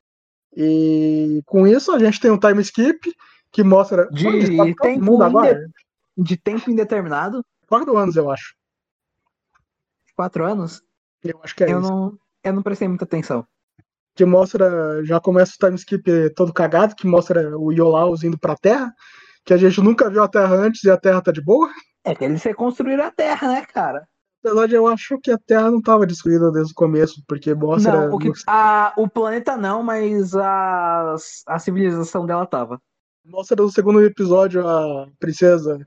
[0.55, 3.15] E com isso a gente tem um time skip
[3.51, 4.07] que mostra.
[4.09, 5.65] De, tá tempo, agora.
[6.17, 7.43] de tempo indeterminado.
[7.67, 8.55] Quatro anos, eu acho.
[10.15, 10.83] Quatro anos?
[11.23, 11.89] Eu acho que é eu isso.
[11.89, 13.47] Não, eu não prestei muita atenção.
[14.15, 15.03] Que mostra.
[15.03, 18.93] Já começa o time skip todo cagado, que mostra o Iolaus indo pra Terra.
[19.45, 21.69] Que a gente nunca viu a Terra antes e a Terra tá de boa.
[22.03, 24.07] É que eles reconstruíram a Terra, né, cara?
[24.43, 28.07] Apesar de eu acho que a Terra não estava destruída desde o começo, porque mostra.
[28.07, 31.15] Não, o, que, a, o planeta não, mas a,
[31.47, 32.79] a civilização dela tava.
[33.25, 35.79] Mostra no segundo episódio a princesa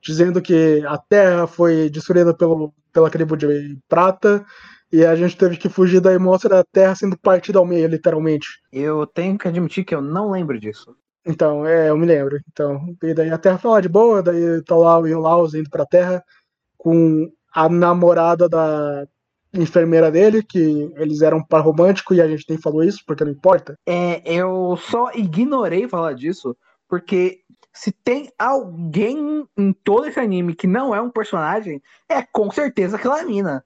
[0.00, 4.44] dizendo que a Terra foi destruída pelo, pela tribo de prata
[4.94, 8.46] e a gente teve que fugir daí mostra a Terra sendo partida ao meio, literalmente.
[8.72, 10.94] Eu tenho que admitir que eu não lembro disso.
[11.26, 12.38] Então, é, eu me lembro.
[12.52, 15.68] Então, e daí a Terra tá lá de boa, daí tá lá o Iolaus indo
[15.68, 16.22] pra Terra
[16.78, 19.04] com a namorada da
[19.52, 23.32] enfermeira dele, que eles eram par romântico e a gente nem falou isso, porque não
[23.32, 23.76] importa.
[23.84, 26.56] É, eu só ignorei falar disso,
[26.88, 27.40] porque
[27.72, 32.96] se tem alguém em todo esse anime que não é um personagem, é com certeza
[32.96, 33.64] aquela mina.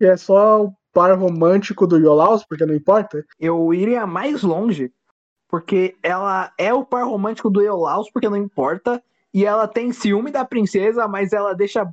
[0.00, 3.24] E é só o par romântico do Iolaus, porque não importa.
[3.38, 4.92] Eu iria mais longe,
[5.48, 9.02] porque ela é o par romântico do Iolaus, porque não importa,
[9.32, 11.88] e ela tem ciúme da princesa, mas ela deixa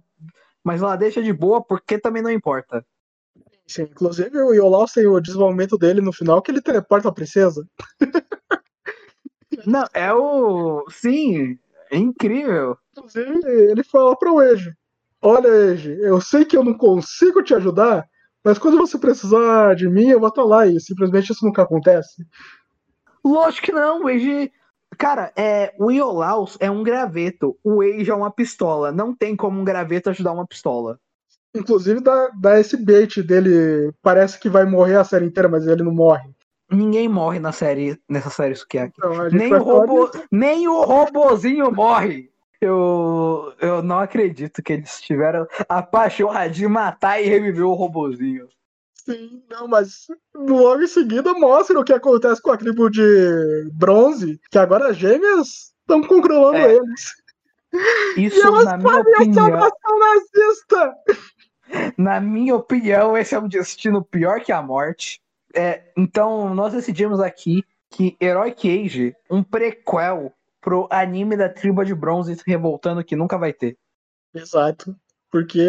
[0.63, 2.85] mas ela deixa de boa porque também não importa.
[3.67, 7.65] Sim, inclusive o Iolaus tem o desenvolvimento dele no final que ele teleporta a princesa.
[9.65, 10.85] Não, é o.
[10.89, 11.57] Sim,
[11.91, 12.77] é incrível.
[12.91, 14.73] Inclusive, ele fala pro Eiji:
[15.21, 18.07] Olha, Eiji, eu sei que eu não consigo te ajudar,
[18.43, 20.65] mas quando você precisar de mim, eu vou estar lá.
[20.65, 22.25] E simplesmente isso nunca acontece.
[23.23, 24.51] Lógico que não, o Eiji.
[24.97, 28.91] Cara, é, o Iolaus é um graveto, o Eiji é uma pistola.
[28.91, 30.99] Não tem como um graveto ajudar uma pistola.
[31.53, 33.93] Inclusive dá, dá esse bait dele.
[34.01, 36.29] Parece que vai morrer a série inteira, mas ele não morre.
[36.71, 38.93] Ninguém morre na série, nessa série Sukiyaki.
[38.97, 42.30] Então, nem, o robô, nem o robozinho morre.
[42.61, 48.47] Eu, eu não acredito que eles tiveram a paixão de matar e reviver o robozinho.
[48.93, 50.05] Sim, não, mas
[50.35, 54.97] logo em seguida mostra o que acontece com a tribo de bronze, que agora as
[54.97, 56.75] gêmeas estão controlando é.
[56.75, 57.15] eles.
[58.15, 59.71] Isso, e elas na minha opinião.
[59.99, 60.95] nazista.
[61.97, 65.19] Na minha opinião, esse é um destino pior que a morte.
[65.53, 71.93] É, então, nós decidimos aqui que Heroic Age, um prequel pro anime da tribo de
[71.93, 73.77] bronze se revoltando que nunca vai ter.
[74.33, 74.95] Exato.
[75.29, 75.67] Porque,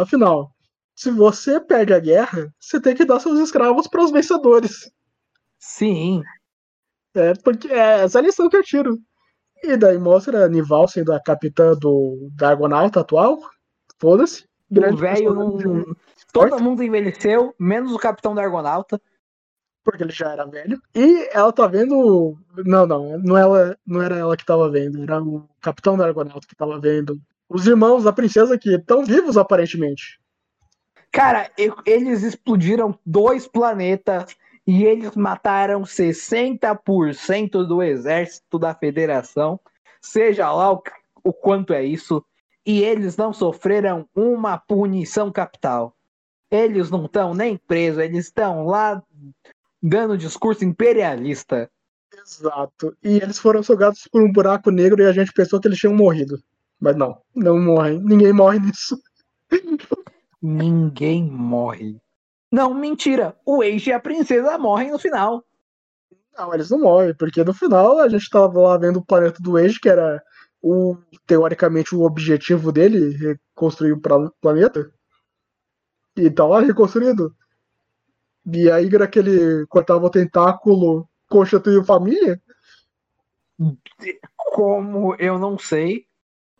[0.00, 0.54] afinal,
[0.94, 4.90] se você perde a guerra, você tem que dar seus escravos para os vencedores.
[5.58, 6.22] Sim.
[7.14, 8.98] É, porque é essa a lição que eu tiro.
[9.62, 13.38] E daí mostra a Nival sendo a capitã do Dragonauta atual.
[13.98, 14.46] Foda-se.
[14.70, 15.96] O velho não.
[16.32, 19.00] Todo mundo envelheceu, menos o capitão da Argonauta.
[19.88, 20.78] Porque ele já era velho.
[20.94, 22.36] E ela tá vendo.
[22.58, 26.46] Não, não, não, ela, não era ela que tava vendo, era o capitão da Argonauta
[26.46, 27.18] que tava vendo.
[27.48, 30.20] Os irmãos da princesa que estão vivos, aparentemente.
[31.10, 31.50] Cara,
[31.86, 34.36] eles explodiram dois planetas
[34.66, 39.58] e eles mataram 60% do exército da federação,
[40.02, 40.82] seja lá o,
[41.24, 42.22] o quanto é isso,
[42.66, 45.96] e eles não sofreram uma punição capital.
[46.50, 49.02] Eles não estão nem presos, eles estão lá
[49.82, 51.70] dando discurso imperialista.
[52.12, 52.96] Exato.
[53.02, 55.94] E eles foram sugados por um buraco negro e a gente pensou que eles tinham
[55.94, 56.42] morrido.
[56.80, 58.00] Mas não, não morrem.
[58.00, 59.00] Ninguém morre nisso.
[60.40, 62.00] Ninguém morre.
[62.50, 63.36] Não, mentira.
[63.44, 65.44] O Age e a princesa morrem no final.
[66.36, 69.56] Não, eles não morrem, porque no final a gente tava lá vendo o planeta do
[69.56, 70.22] Age, que era
[70.62, 70.96] o
[71.26, 74.00] teoricamente o objetivo dele, reconstruir o
[74.40, 74.90] planeta.
[76.16, 77.34] E tá lá reconstruído.
[78.52, 82.40] E a Igra que ele cortava o tentáculo constituiu família?
[84.36, 86.06] Como eu não sei.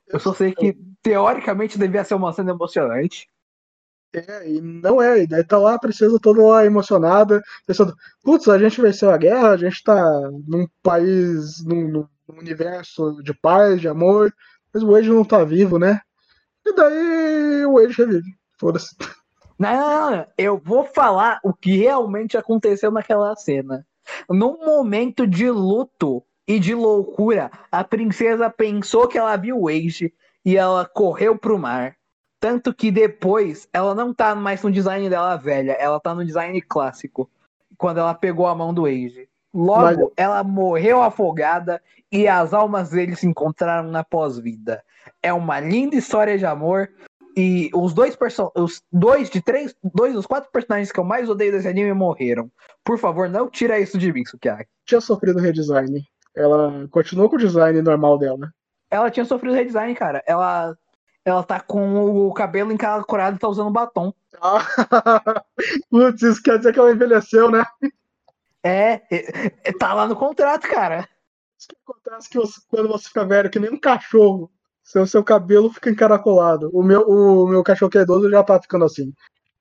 [0.06, 3.28] Eu só sei que teoricamente devia ser uma cena emocionante.
[4.12, 8.48] É, e não é, e daí tá lá a princesa toda lá emocionada, pensando, putz,
[8.48, 10.02] a gente venceu a guerra, a gente tá
[10.46, 14.34] num país, num, num universo de paz, de amor,
[14.72, 16.00] mas o Age não tá vivo, né?
[16.64, 18.96] E daí o Age revive, foda-se.
[19.58, 23.84] Não, não, não, eu vou falar o que realmente aconteceu naquela cena.
[24.28, 30.14] Num momento de luto e de loucura, a princesa pensou que ela viu o Age
[30.44, 31.96] e ela correu pro mar.
[32.40, 36.60] Tanto que depois ela não tá mais no design dela velha, ela tá no design
[36.62, 37.28] clássico.
[37.76, 39.28] Quando ela pegou a mão do Age.
[39.52, 39.98] Logo, Mas...
[40.16, 41.82] ela morreu afogada
[42.12, 44.82] e as almas deles se encontraram na pós-vida.
[45.22, 46.90] É uma linda história de amor.
[47.40, 48.18] E os dois
[48.56, 52.50] os dois de três, dois dos quatro personagens que eu mais odeio desse anime morreram.
[52.82, 54.68] Por favor, não tira isso de mim, Sukiyaki.
[54.84, 56.04] Tinha sofrido redesign.
[56.34, 58.52] Ela continuou com o design normal dela.
[58.90, 60.20] Ela tinha sofrido redesign, cara.
[60.26, 60.76] Ela
[61.24, 64.12] ela tá com o cabelo encaracolado e tá usando batom.
[64.42, 64.58] Ah,
[65.88, 67.62] putz, isso quer dizer que ela envelheceu, né?
[68.64, 71.08] É, é, é tá lá no contrato, cara.
[71.56, 74.50] Isso que acontece que você, quando você fica velho, que nem um cachorro,
[74.88, 76.70] Seu, seu cabelo fica encaracolado.
[76.72, 79.12] O meu, o meu cachorro que é idoso já tá ficando assim.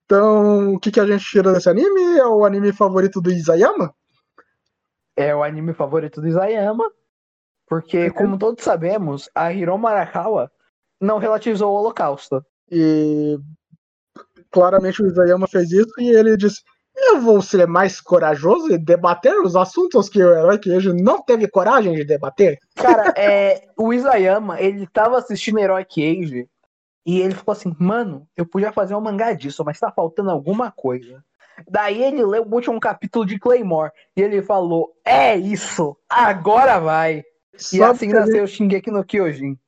[0.06, 2.16] Então, o que, que a gente tira desse anime?
[2.18, 3.94] É o anime favorito do Isayama?
[5.14, 6.90] É o anime favorito do Isayama.
[7.66, 10.50] Porque, como todos sabemos, a Hiromu Arakawa
[10.98, 12.42] não relativizou o Holocausto.
[12.70, 13.38] E
[14.50, 16.62] claramente o Isayama fez isso e ele disse:
[17.00, 21.46] Eu vou ser mais corajoso e debater os assuntos que o herói Queijo não teve
[21.48, 22.58] coragem de debater.
[22.74, 26.48] Cara, é, o Isayama, ele tava assistindo Herói Cage
[27.06, 30.70] e ele ficou assim, mano, eu podia fazer um mangá disso, mas tá faltando alguma
[30.70, 31.22] coisa.
[31.66, 37.24] Daí ele leu o último capítulo de Claymore e ele falou: É isso, agora vai.
[37.54, 39.58] E Sabe assim que nasceu o Shingeki no Kyojin.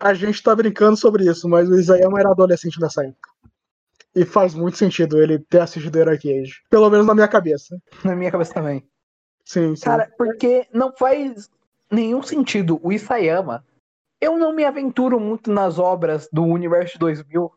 [0.00, 3.27] A gente tá brincando sobre isso, mas o Isayama era adolescente nessa época.
[4.14, 6.62] E faz muito sentido ele ter assistido Herói Cage.
[6.70, 7.78] Pelo menos na minha cabeça.
[8.04, 8.86] Na minha cabeça também.
[9.44, 9.84] Sim, sim.
[9.84, 11.50] Cara, porque não faz
[11.90, 12.80] nenhum sentido.
[12.82, 13.64] O Isayama,
[14.20, 17.50] eu não me aventuro muito nas obras do Universo 2000.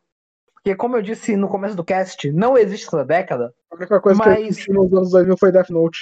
[0.53, 3.53] Porque, como eu disse no começo do cast, não existe essa década.
[3.71, 5.99] a única coisa que mas- assisti nos anos 2000 foi Death Note.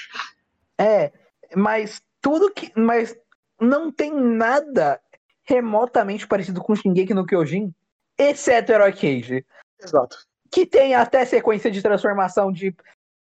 [0.77, 1.11] É,
[1.55, 2.71] mas tudo que.
[2.75, 3.15] Mas
[3.59, 4.99] não tem nada
[5.43, 7.73] remotamente parecido com Shingeki no Kyojin,
[8.17, 9.45] exceto Herói Cage.
[9.81, 10.17] Exato.
[10.51, 12.75] Que tem até sequência de transformação de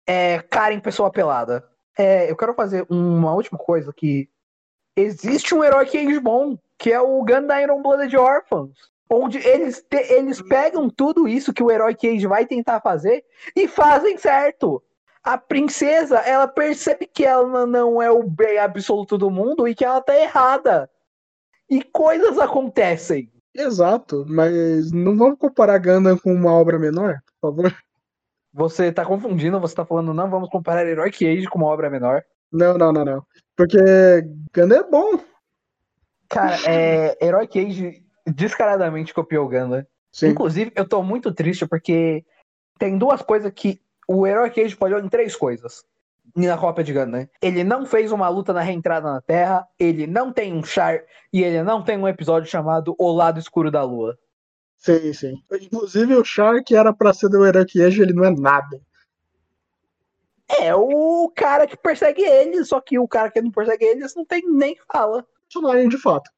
[0.07, 1.69] é, cara em pessoa pelada.
[1.97, 4.29] É, eu quero fazer uma última coisa que
[4.97, 8.77] existe um Herói Cage bom, que é o Gundam Iron Blooded Orphans.
[9.09, 13.25] Onde eles, te- eles pegam tudo isso que o Herói Cage vai tentar fazer
[13.55, 14.83] e fazem certo.
[15.23, 19.85] A princesa, ela percebe que ela não é o bem absoluto do mundo e que
[19.85, 20.91] ela tá errada.
[21.71, 23.31] E coisas acontecem.
[23.55, 27.77] Exato, mas não vamos comparar Gundam com uma obra menor, por favor.
[28.53, 32.23] Você tá confundindo, você tá falando, não vamos comparar Herói Cage com uma obra menor.
[32.53, 33.27] Não, não, não, não.
[33.57, 33.79] Porque
[34.55, 35.21] Gundam é bom.
[36.29, 39.87] Cara, é, Herói Cage descaradamente copiou o Gundam.
[40.13, 40.29] Sim.
[40.29, 42.25] Inclusive, eu tô muito triste porque
[42.79, 45.85] tem duas coisas que o Herói Cage falhou em três coisas.
[46.37, 47.29] Na cópia de Gundam.
[47.41, 51.01] Ele não fez uma luta na reentrada na Terra, ele não tem um char
[51.33, 54.19] e ele não tem um episódio chamado O Lado Escuro da Lua.
[54.77, 55.43] Sim, sim.
[55.53, 58.81] Inclusive o Shark era pra ser do Herói Cage, ele não é nada.
[60.61, 64.25] É o cara que persegue ele, só que o cara que não persegue eles não
[64.25, 65.25] tem nem fala.
[65.45, 66.31] Personagem de fato.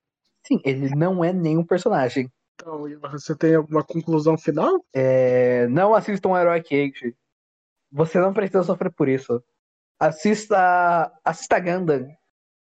[0.46, 2.30] Sim, ele não é nenhum personagem.
[2.54, 4.84] Então, você tem alguma conclusão final?
[4.94, 7.16] É, não assistam um Herói Cage.
[7.90, 9.42] Você não precisa sofrer por isso.
[9.98, 11.12] Assista.
[11.24, 12.08] Assista Gundam.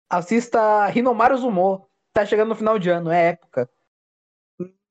[0.08, 1.88] Assista Hinomaru Zumo.
[2.12, 3.68] Tá chegando no final de ano, é época.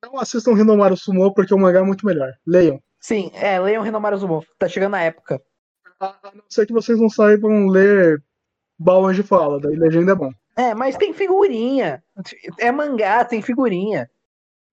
[0.03, 2.33] Não assistam Rinomaru Sumo porque o mangá é muito melhor.
[2.45, 2.81] Leiam.
[2.99, 4.45] Sim, é, leiam Hinomaru Zumo.
[4.59, 5.41] Tá chegando a época.
[5.99, 8.21] A, não ser que vocês não saibam ler
[8.77, 10.31] Balões de Fala, daí legenda é bom.
[10.57, 12.03] É, mas tem figurinha.
[12.59, 14.09] É mangá, tem figurinha.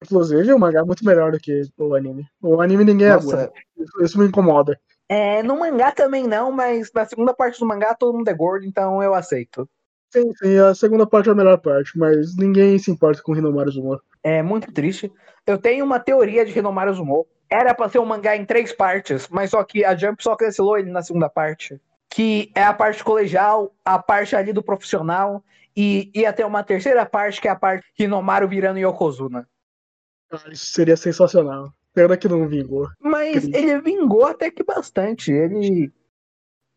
[0.02, 2.26] Inclusive, o mangá é muito melhor do que o anime.
[2.42, 3.52] O anime ninguém é Nossa, gordo.
[3.76, 4.78] Isso, isso me incomoda.
[5.12, 8.64] É, no mangá também não, mas na segunda parte do mangá todo mundo é gordo,
[8.64, 9.68] então eu aceito.
[10.08, 13.72] Sim, sim, a segunda parte é a melhor parte, mas ninguém se importa com Rinomaru
[13.72, 14.00] Zumo.
[14.22, 15.12] É muito triste.
[15.44, 17.26] Eu tenho uma teoria de Hinomaru Zumo.
[17.50, 20.78] Era pra ser um mangá em três partes, mas só que a Jump só cancelou
[20.78, 21.80] ele na segunda parte.
[22.08, 25.42] Que é a parte colegial, a parte ali do profissional,
[25.76, 29.48] e ia ter uma terceira parte, que é a parte Hinomaru virando Yokozuna.
[30.30, 31.72] Ah, isso seria sensacional.
[31.92, 32.88] Pena que não vingou.
[33.00, 33.56] Mas Triste.
[33.56, 35.32] ele vingou até que bastante.
[35.32, 35.92] Ele.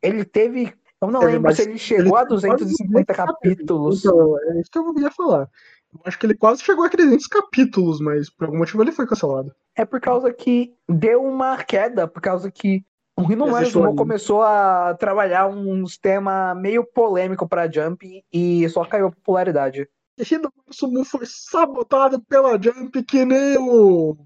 [0.02, 0.74] Ele teve.
[1.02, 4.06] Eu não Teve lembro se ele chegou a ele quase 250 capítulos.
[4.06, 5.50] Então, é isso que eu ia falar.
[5.94, 9.06] Eu acho que ele quase chegou a 300 capítulos, mas por algum motivo ele foi
[9.06, 9.54] cancelado.
[9.76, 12.84] É por causa que deu uma queda, por causa que
[13.16, 13.96] o Zumo anime.
[13.96, 19.88] começou a trabalhar um sistema meio polêmico pra Jump e só caiu a popularidade.
[20.20, 24.18] Rinomaru Sumo foi sabotado pela Jump que nem o.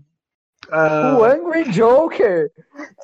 [0.72, 2.52] ah, O Angry Joker,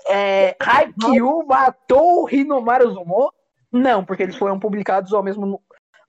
[0.07, 3.31] é, Haikyuu matou o Hinomaru Zumo?
[3.71, 5.61] Não, porque eles foram publicados ao mesmo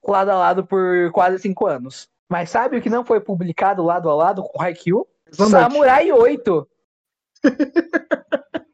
[0.06, 2.08] lado a lado por quase cinco anos.
[2.28, 5.06] Mas sabe o que não foi publicado lado a lado com Haikyuu?
[5.26, 5.72] Exatamente.
[5.72, 6.68] Samurai 8.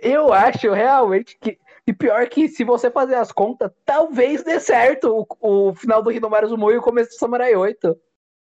[0.00, 1.58] Eu acho realmente que.
[1.86, 6.10] E pior que se você fazer as contas, talvez dê certo o, o final do
[6.10, 7.94] Hinomaru Zumo e o começo do Samurai 8.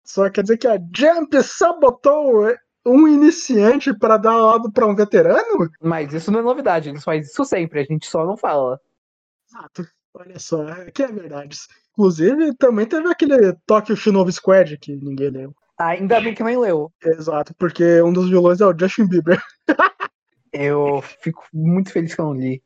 [0.04, 2.46] Só quer dizer que a Jump sabotou
[2.86, 5.70] um iniciante para dar lado para um veterano?
[5.82, 8.80] Mas isso não é novidade, eles fazem isso sempre, a gente só não fala.
[9.50, 9.88] Exato.
[10.14, 11.58] Olha só, que é verdade.
[11.92, 15.56] Inclusive, também teve aquele Tokyo Shinobi Squad que ninguém leu.
[15.78, 16.92] Ainda bem que nem leu.
[17.04, 19.42] Exato, porque um dos vilões é o Justin Bieber.
[20.54, 22.62] Eu fico muito feliz que eu não li.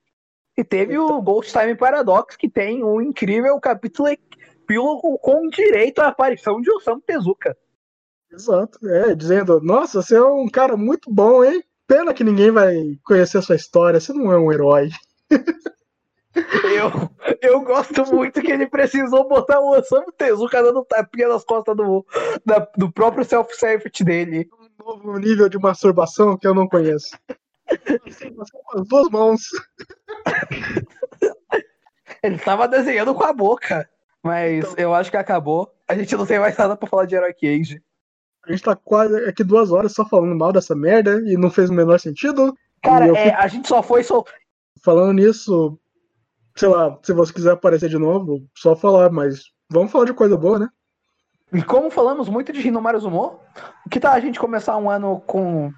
[0.58, 6.08] E teve o Ghost Time Paradox, que tem um incrível capítulo epílogo com direito à
[6.08, 7.56] aparição de Osamu Tezuka.
[8.32, 8.80] Exato.
[8.88, 11.64] É, dizendo, nossa, você é um cara muito bom, hein?
[11.88, 14.90] Pena que ninguém vai conhecer a sua história, você não é um herói.
[16.64, 16.92] Eu,
[17.42, 22.06] eu gosto muito que ele precisou botar o Osamu Tezuka dando tapinha nas costas do,
[22.46, 24.48] da, do próprio self-service dele.
[24.54, 27.18] Um novo nível de masturbação que eu não conheço.
[28.68, 29.42] Com as duas mãos.
[32.22, 33.90] Ele tava desenhando com a boca.
[34.24, 35.74] Mas então, eu acho que acabou.
[35.88, 37.82] A gente não tem mais nada pra falar de Heroic Age.
[38.46, 41.70] A gente tá quase aqui duas horas só falando mal dessa merda e não fez
[41.70, 42.56] o menor sentido.
[42.82, 44.04] Cara, é, a gente só foi.
[44.04, 44.24] Só...
[44.82, 45.78] Falando nisso,
[46.56, 50.38] sei lá, se você quiser aparecer de novo, só falar, mas vamos falar de coisa
[50.38, 50.70] boa, né?
[51.54, 53.40] E como falamos muito de Hinomaru Zumo,
[53.90, 55.72] que tal a gente começar um ano com.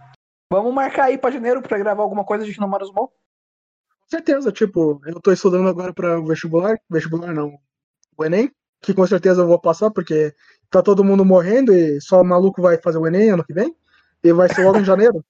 [0.52, 3.08] Vamos marcar aí pra janeiro pra gravar alguma coisa de Hinomaru Zumo?
[3.08, 7.54] Com certeza, tipo, eu tô estudando agora pra vestibular, vestibular não,
[8.18, 8.52] o Enem,
[8.82, 10.34] que com certeza eu vou passar, porque
[10.70, 13.76] tá todo mundo morrendo e só o maluco vai fazer o Enem ano que vem,
[14.24, 15.24] e vai ser logo em janeiro.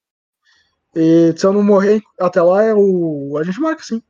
[0.95, 3.37] E se eu não morrer até lá, é o...
[3.37, 4.01] a gente marca sim.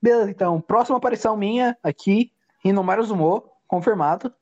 [0.00, 0.60] Beleza, então.
[0.60, 2.30] Próxima aparição minha aqui,
[2.64, 4.32] Rinomaru Zumo, confirmado.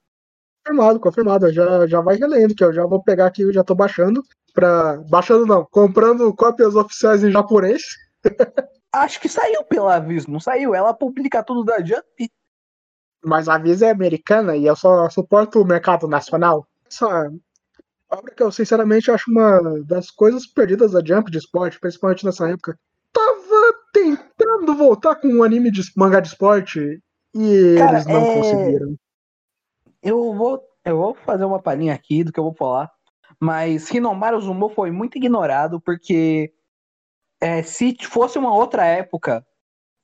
[0.64, 1.52] Confirmado, confirmado.
[1.52, 4.22] Já, já vai relendo, que eu já vou pegar aqui, eu já tô baixando.
[4.52, 4.98] Pra...
[5.08, 7.82] Baixando não, comprando cópias oficiais em japonês.
[8.92, 10.74] Acho que saiu pela Avis, não saiu?
[10.74, 12.30] Ela publica tudo da Jump.
[13.26, 16.64] Mas a Avis é americana e eu só suporto o mercado nacional.
[16.88, 17.28] Essa
[18.08, 22.48] obra que eu sinceramente acho uma das coisas perdidas da Jump de esporte, principalmente nessa
[22.48, 22.78] época.
[23.12, 27.02] Tava tentando voltar com um anime de mangá de esporte
[27.34, 28.34] e Cara, eles não é...
[28.36, 28.96] conseguiram.
[30.00, 32.88] Eu vou, eu vou fazer uma palhinha aqui do que eu vou falar.
[33.40, 36.52] Mas Hinomaru Zumo foi muito ignorado porque
[37.40, 39.44] é, se fosse uma outra época,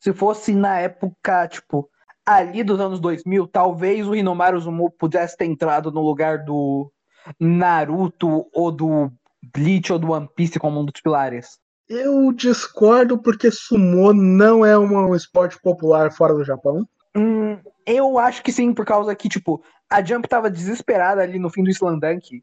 [0.01, 1.89] se fosse na época, tipo,
[2.27, 6.91] ali dos anos 2000, talvez o Hinomaru Zumo pudesse ter entrado no lugar do
[7.39, 9.11] Naruto ou do
[9.55, 11.59] Bleach ou do One Piece como um dos pilares.
[11.89, 16.87] Eu discordo porque sumo não é um esporte popular fora do Japão.
[17.15, 21.51] Hum, eu acho que sim, por causa que, tipo, a Jump tava desesperada ali no
[21.51, 22.43] fim do Slandunk.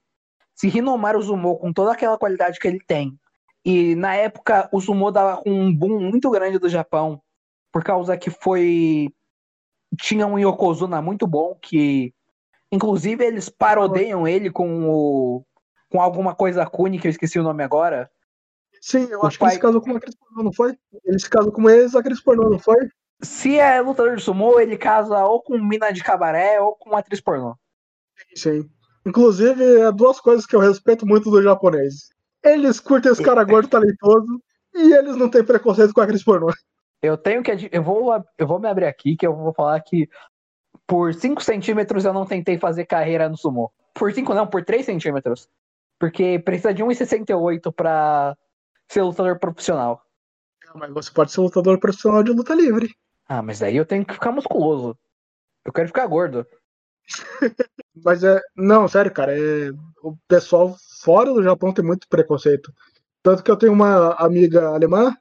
[0.54, 3.18] Se Hinomaru Zumo, com toda aquela qualidade que ele tem,
[3.66, 7.22] e na época o Sumo dava um boom muito grande do Japão,
[7.72, 9.10] por causa que foi.
[9.98, 12.14] Tinha um Yokozuna muito bom, que.
[12.72, 15.46] Inclusive eles parodeiam ele com o.
[15.90, 18.10] com alguma coisa Kuni, que eu esqueci o nome agora.
[18.82, 19.50] Sim, eu o acho pai...
[19.50, 20.78] que ele se casou com uma atriz pornô, não foi?
[21.04, 22.78] Ele se casou com ex-atriz pornô, não foi?
[23.22, 27.20] Se é lutador de sumô, ele casa ou com mina de cabaré ou com atriz
[27.20, 27.56] pornô.
[28.16, 28.70] Sim, sim.
[29.06, 32.10] Inclusive, é duas coisas que eu respeito muito do japonês.
[32.44, 34.40] Eles curtem os caras gordos talentosos
[34.74, 36.54] e eles não têm preconceito com a atriz pornô.
[37.02, 37.70] Eu tenho que.
[37.72, 40.10] Eu vou, eu vou me abrir aqui que eu vou falar que
[40.86, 43.72] por 5 centímetros eu não tentei fazer carreira no sumô.
[43.94, 45.48] Por 5 não, por 3 centímetros.
[46.00, 48.36] Porque precisa de 1,68 pra
[48.88, 50.02] ser lutador profissional.
[50.76, 52.90] Mas você pode ser lutador profissional de luta livre.
[53.28, 54.98] Ah, mas daí eu tenho que ficar musculoso.
[55.66, 56.46] Eu quero ficar gordo.
[58.04, 58.40] mas é.
[58.56, 59.38] Não, sério, cara.
[59.38, 59.72] É...
[60.02, 62.74] O pessoal fora do Japão tem muito preconceito.
[63.22, 65.16] Tanto que eu tenho uma amiga alemã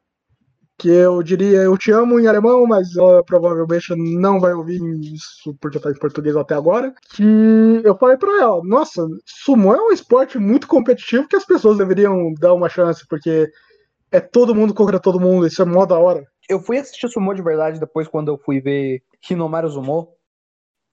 [0.79, 4.81] que eu diria eu te amo em alemão, mas ela provavelmente não vai ouvir
[5.13, 6.95] isso porque tá em português até agora.
[7.15, 11.79] Que eu falei para ela, nossa, sumo é um esporte muito competitivo que as pessoas
[11.79, 13.51] deveriam dar uma chance, porque
[14.13, 16.25] é todo mundo contra todo mundo, isso é mó da hora.
[16.49, 20.15] Eu fui assistir Sumo de verdade depois quando eu fui ver Hinomaru Sumo.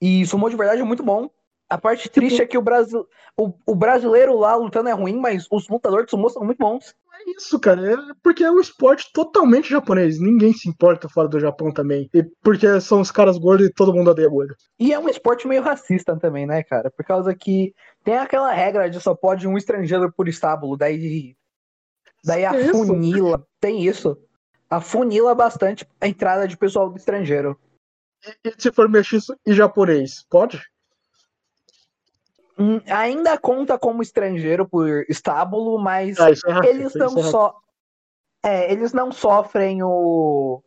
[0.02, 1.30] E Sumo de verdade é muito bom.
[1.68, 3.06] A parte triste é que o, Brasil,
[3.36, 6.94] o, o brasileiro lá lutando é ruim, mas os lutadores de sumo são muito bons.
[7.16, 7.94] É isso, cara.
[7.94, 10.20] É porque é um esporte totalmente japonês.
[10.20, 12.10] Ninguém se importa fora do Japão também.
[12.12, 14.54] E porque são os caras gordos e todo mundo odeia gordo.
[14.78, 16.90] E é um esporte meio racista também, né, cara?
[16.90, 17.74] Por causa que
[18.04, 20.76] tem aquela regra de só pode um estrangeiro por estábulo.
[20.76, 21.34] Daí.
[22.22, 23.46] Daí a é funila.
[23.60, 24.18] Tem isso.
[24.68, 27.58] A funila bastante a entrada de pessoal do estrangeiro.
[28.44, 30.60] E, e se for mestiço e japonês, pode?
[32.58, 37.54] Hum, ainda conta como estrangeiro por estábulo, mas ah, é eles não é só.
[38.42, 40.62] É, eles não sofrem o.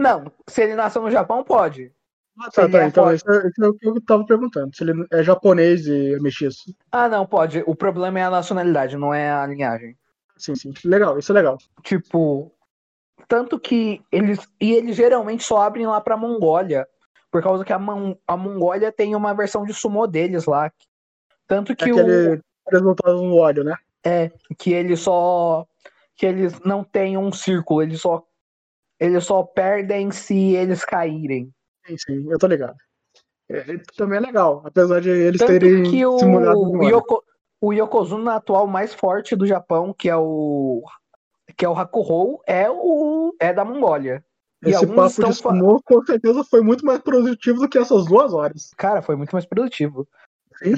[0.00, 1.92] Não, se ele nasceu no Japão, pode.
[2.38, 2.82] Ah, tá, tá.
[2.82, 4.74] É então, isso é, é, o que eu tava perguntando.
[4.74, 6.74] Se ele é japonês e é mestiço.
[6.90, 7.62] Ah, não, pode.
[7.66, 9.96] O problema é a nacionalidade, não é a linhagem.
[10.36, 10.72] Sim, sim.
[10.84, 11.58] Legal, isso é legal.
[11.82, 12.52] Tipo.
[13.26, 14.38] Tanto que eles.
[14.60, 16.86] E eles geralmente só abrem lá pra Mongólia.
[17.30, 18.14] Por causa que a, Mon...
[18.26, 20.70] a Mongólia tem uma versão de sumo deles lá,
[21.46, 22.40] tanto que aquele o.
[22.70, 23.76] resultado no óleo, né?
[24.04, 25.66] É, que ele só.
[26.16, 28.24] Que eles não têm um círculo, eles só.
[28.98, 31.52] Eles só perdem se eles caírem.
[31.86, 32.76] Sim, sim, eu tô ligado.
[33.50, 33.64] É,
[33.96, 37.22] também é legal, apesar de eles Tanto terem que o, o, Yoko,
[37.60, 40.82] O Yokozuna atual mais forte do Japão, que é o
[41.56, 44.24] que é o Hakuho, é o é da Mongólia.
[44.64, 48.32] E Esse papo de sumô, com certeza, foi muito mais produtivo do que essas duas
[48.32, 48.70] horas.
[48.76, 50.08] Cara, foi muito mais produtivo.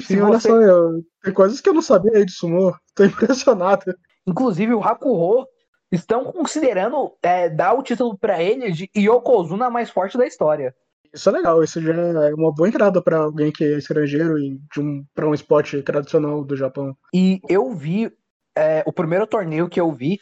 [0.01, 0.49] Sim, olha você...
[0.49, 1.03] só, eu...
[1.23, 2.75] tem coisas que eu não sabia aí de sumô.
[2.95, 3.95] Tô impressionado.
[4.25, 5.45] Inclusive, o Hakuho
[5.91, 10.73] estão considerando é, dar o título para ele de Yokozuna mais forte da história.
[11.13, 14.59] Isso é legal, isso já é uma boa entrada para alguém que é estrangeiro e
[14.77, 16.95] um, para um esporte tradicional do Japão.
[17.13, 18.11] E eu vi
[18.53, 20.19] é, o primeiro torneio que eu vi,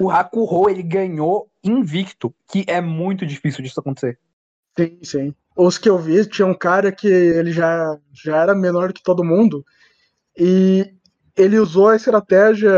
[0.00, 4.18] o Hakuho ele ganhou invicto, que é muito difícil disso acontecer.
[4.76, 5.34] Sim, sim.
[5.56, 9.24] Os que eu vi, tinha um cara que ele já, já era menor que todo
[9.24, 9.64] mundo
[10.36, 10.94] e
[11.36, 12.72] ele usou a estratégia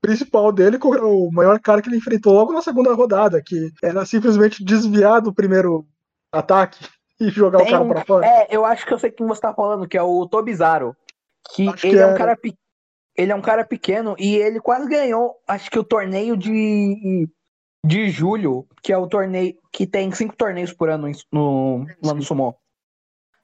[0.00, 4.04] principal dele com o maior cara que ele enfrentou logo na segunda rodada, que era
[4.04, 5.86] simplesmente desviar do primeiro
[6.32, 6.84] ataque
[7.20, 8.26] e jogar Tem o cara pra fora.
[8.26, 10.96] É, eu acho que eu sei quem você tá falando, que é o Tobizaro.
[11.54, 12.38] Que acho ele que é, é um cara
[13.16, 17.28] ele é um cara pequeno e ele quase ganhou, acho que o torneio de
[17.84, 22.56] de julho, que é o torneio que tem cinco torneios por ano no, no Sumo.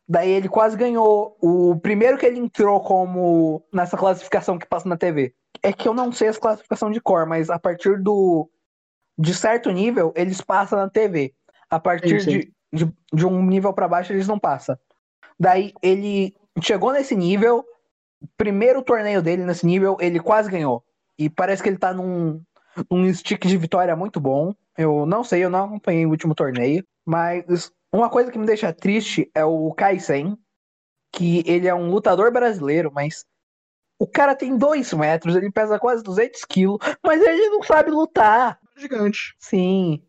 [0.09, 4.97] Daí ele quase ganhou o primeiro que ele entrou como nessa classificação que passa na
[4.97, 5.35] TV.
[5.63, 8.49] É que eu não sei as classificação de cor, mas a partir do
[9.19, 11.35] de certo nível eles passam na TV.
[11.69, 12.25] A partir.
[12.25, 14.79] De, de, de, um nível para baixo eles não passam.
[15.39, 17.63] Daí ele chegou nesse nível,
[18.39, 20.83] primeiro torneio dele nesse nível, ele quase ganhou.
[21.19, 22.43] E parece que ele tá num,
[22.91, 24.55] num stick de vitória muito bom.
[24.77, 28.73] Eu não sei, eu não acompanhei o último torneio, mas uma coisa que me deixa
[28.73, 30.37] triste é o Kaisen,
[31.13, 33.25] que ele é um lutador brasileiro, mas
[33.99, 38.59] o cara tem dois metros, ele pesa quase 200 quilos, mas ele não sabe lutar.
[38.77, 39.35] Gigante.
[39.39, 40.03] Sim.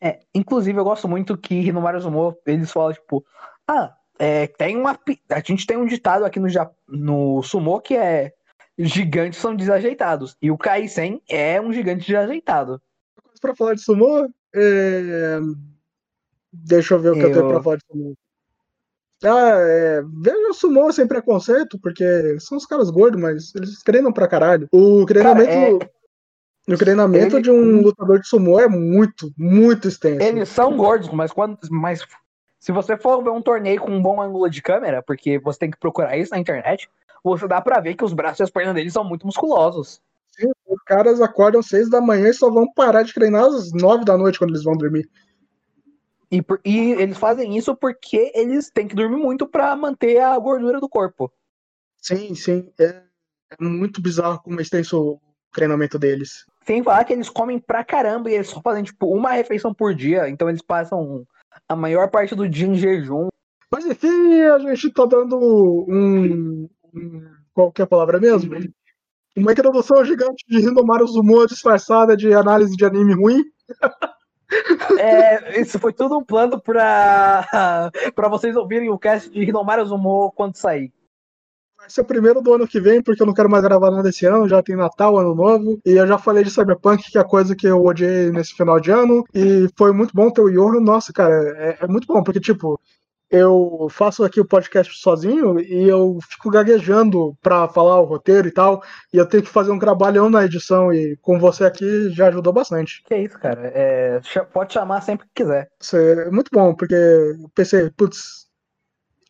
[0.00, 3.24] É, inclusive, eu gosto muito que no Sumo eles falam, tipo,
[3.66, 4.98] ah, é, tem uma.
[5.30, 6.48] A gente tem um ditado aqui no,
[6.88, 8.32] no Sumo que é
[8.78, 10.36] gigantes são desajeitados.
[10.40, 12.80] E o Kaisen é um gigante desajeitado.
[13.40, 15.38] Pra falar de Sumo, é...
[16.52, 18.16] Deixa eu ver o que eu, eu tenho pra falar de Sumo.
[19.24, 24.12] Ah, é, veja o Sumo sem preconceito, porque são os caras gordos, mas eles treinam
[24.12, 24.68] pra caralho.
[24.72, 25.78] O treinamento.
[25.78, 25.90] Cara,
[26.68, 26.72] é...
[26.72, 27.42] O treinamento Ele...
[27.42, 30.22] de um lutador de Sumo é muito, muito extenso.
[30.22, 31.58] Eles são gordos, mas quando.
[31.70, 32.06] Mas
[32.60, 35.70] se você for ver um torneio com um bom ângulo de câmera, porque você tem
[35.70, 36.88] que procurar isso na internet,
[37.24, 40.00] você dá pra ver que os braços e as pernas deles são muito musculosos.
[40.30, 40.52] Sim,
[40.88, 44.38] caras acordam seis da manhã e só vão parar de treinar às nove da noite
[44.38, 45.08] quando eles vão dormir.
[46.32, 50.80] E, e eles fazem isso porque eles têm que dormir muito para manter a gordura
[50.80, 51.30] do corpo.
[52.00, 52.72] Sim, sim.
[52.80, 53.02] É,
[53.50, 55.20] é muito bizarro como é extenso o
[55.52, 56.44] treinamento deles.
[56.64, 59.94] Sem falar que eles comem pra caramba e eles só fazem, tipo, uma refeição por
[59.94, 60.28] dia.
[60.28, 61.26] Então eles passam
[61.68, 63.28] a maior parte do dia em jejum.
[63.70, 66.68] Mas enfim, a gente tá dando um.
[66.94, 68.54] um qual que é a palavra mesmo?
[69.38, 73.42] Uma introdução gigante de Rindomaru Zumo disfarçada de análise de anime ruim.
[74.98, 77.46] É, isso foi tudo um plano pra,
[78.14, 80.90] pra vocês ouvirem o cast de Hinomaru Zumo quando sair.
[81.76, 84.08] Vai ser o primeiro do ano que vem, porque eu não quero mais gravar nada
[84.08, 87.20] esse ano, já tem Natal, Ano Novo, e eu já falei de Cyberpunk, que é
[87.20, 90.48] a coisa que eu odiei nesse final de ano, e foi muito bom ter o
[90.48, 92.80] Yohan, nossa, cara, é, é muito bom, porque, tipo,
[93.30, 98.50] eu faço aqui o podcast sozinho e eu fico gaguejando para falar o roteiro e
[98.50, 98.82] tal,
[99.12, 102.52] e eu tenho que fazer um trabalhão na edição e com você aqui já ajudou
[102.52, 103.02] bastante.
[103.04, 103.70] Que isso, cara.
[103.74, 104.20] É,
[104.52, 105.68] pode chamar sempre que quiser.
[105.80, 108.48] Isso é muito bom, porque eu pensei, putz,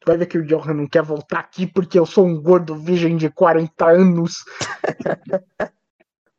[0.06, 3.16] vai ver que o Johan não quer voltar aqui porque eu sou um gordo virgem
[3.16, 4.44] de 40 anos.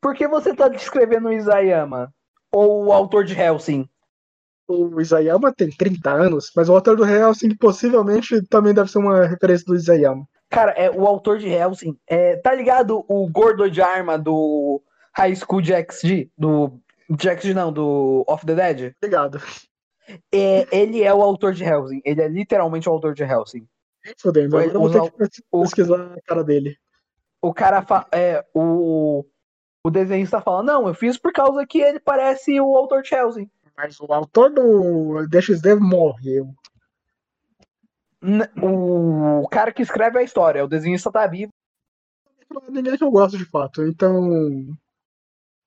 [0.02, 2.14] Por que você tá descrevendo o Isayama?
[2.52, 3.88] Ou o autor de Helsing?
[4.70, 9.26] O Isayama tem 30 anos, mas o autor do Hellsing possivelmente também deve ser uma
[9.26, 10.28] referência do Isayama.
[10.48, 11.98] Cara, é o autor de Hellsing.
[12.08, 14.82] É, tá ligado o gordo de arma do
[15.16, 16.32] High School JXG?
[16.38, 16.80] Do
[17.10, 18.94] JXG não, do Off the Dead?
[18.98, 19.42] Obrigado.
[20.32, 22.02] É, ele é o autor de Hellsing.
[22.06, 23.68] Ele é literalmente o autor de Hellsing.
[24.18, 26.78] Fodendo, agora eu vou ter que pesquisar o, a cara dele.
[27.42, 29.26] O cara fa é, o,
[29.84, 33.50] o desenhista fala, não, eu fiz por causa que ele parece o autor de Hellsing.
[33.80, 36.54] Mas o autor do DXD morreu.
[38.62, 41.54] O cara que escreve a história, o desenhista tá vivo.
[42.68, 43.82] Ninguém que eu gosto de fato.
[43.84, 44.68] Então,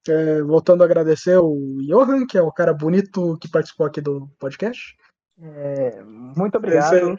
[0.07, 4.29] é, voltando a agradecer o Johan, que é o cara bonito que participou aqui do
[4.39, 4.95] podcast.
[5.41, 7.19] É, muito obrigado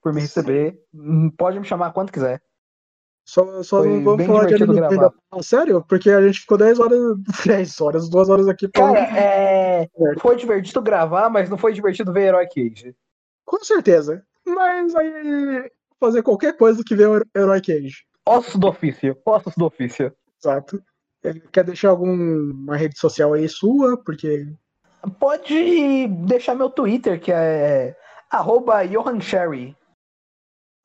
[0.00, 0.82] por me receber.
[1.36, 2.40] Pode me chamar quando quiser.
[3.24, 5.12] Só, só não vamos falar de anime ainda.
[5.42, 5.84] Sério?
[5.88, 6.98] Porque a gente ficou 10 horas,
[7.46, 8.68] 10 horas, 2 horas aqui.
[8.68, 8.82] Pra...
[8.82, 9.88] Cara, é...
[10.20, 12.94] foi divertido gravar, mas não foi divertido ver Herói Cage.
[13.44, 14.22] Com certeza.
[14.46, 15.70] Mas aí
[16.00, 18.04] fazer qualquer coisa que ver Herói Cage.
[18.26, 19.16] Ossos do ofício.
[19.24, 20.12] Ossos do ofício.
[20.40, 20.82] Exato.
[21.24, 23.96] É, Quer deixar alguma rede social aí sua?
[23.96, 24.46] Porque.
[25.18, 27.96] Pode deixar meu Twitter, que é
[28.30, 29.76] arroba Johan Sherry.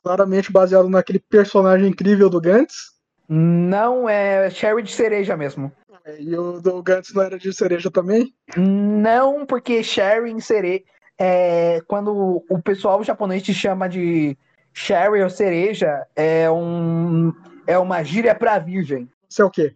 [0.08, 2.94] Claramente baseado naquele personagem incrível do Gantz.
[3.28, 5.70] Não é Sherry de cereja mesmo.
[6.06, 8.34] É, E o do Gantz não era de cereja também?
[8.56, 10.86] Não, porque Sherry em cereja.
[11.20, 14.38] É, quando o pessoal japonês te chama de
[14.72, 17.34] Sherry ou cereja, é, um,
[17.66, 19.10] é uma gíria pra virgem.
[19.28, 19.76] Você é o quê?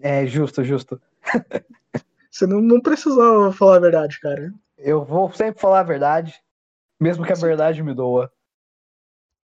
[0.00, 1.00] É justo, justo.
[2.28, 4.52] Você não, não precisa falar a verdade, cara.
[4.76, 6.34] Eu vou sempre falar a verdade,
[6.98, 8.32] mesmo que a verdade me doa.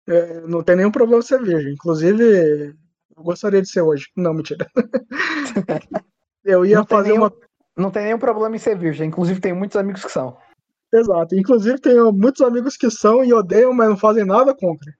[0.09, 1.75] É, não tem nenhum problema ser virgem.
[1.75, 2.75] Inclusive,
[3.17, 4.07] eu gostaria de ser hoje.
[4.17, 4.67] Não, mentira.
[6.45, 7.33] eu ia fazer nenhum- uma.
[7.77, 10.37] Não tem nenhum problema em ser virgem, inclusive tem muitos amigos que são.
[10.93, 11.37] Exato.
[11.37, 14.91] Inclusive, tenho muitos amigos que são e odeiam, mas não fazem nada contra.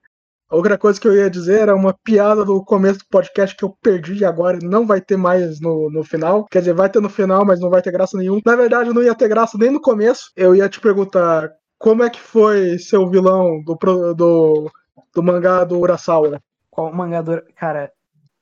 [0.49, 3.75] Outra coisa que eu ia dizer era uma piada do começo do podcast que eu
[3.83, 6.45] perdi e agora não vai ter mais no, no final.
[6.45, 8.41] Quer dizer, vai ter no final, mas não vai ter graça nenhuma.
[8.45, 10.31] Na verdade, não ia ter graça nem no começo.
[10.35, 13.75] Eu ia te perguntar como é que foi seu vilão do,
[14.15, 14.71] do,
[15.19, 16.41] do mangá do Urasawa.
[16.71, 17.43] Qual mangador.
[17.55, 17.91] Cara.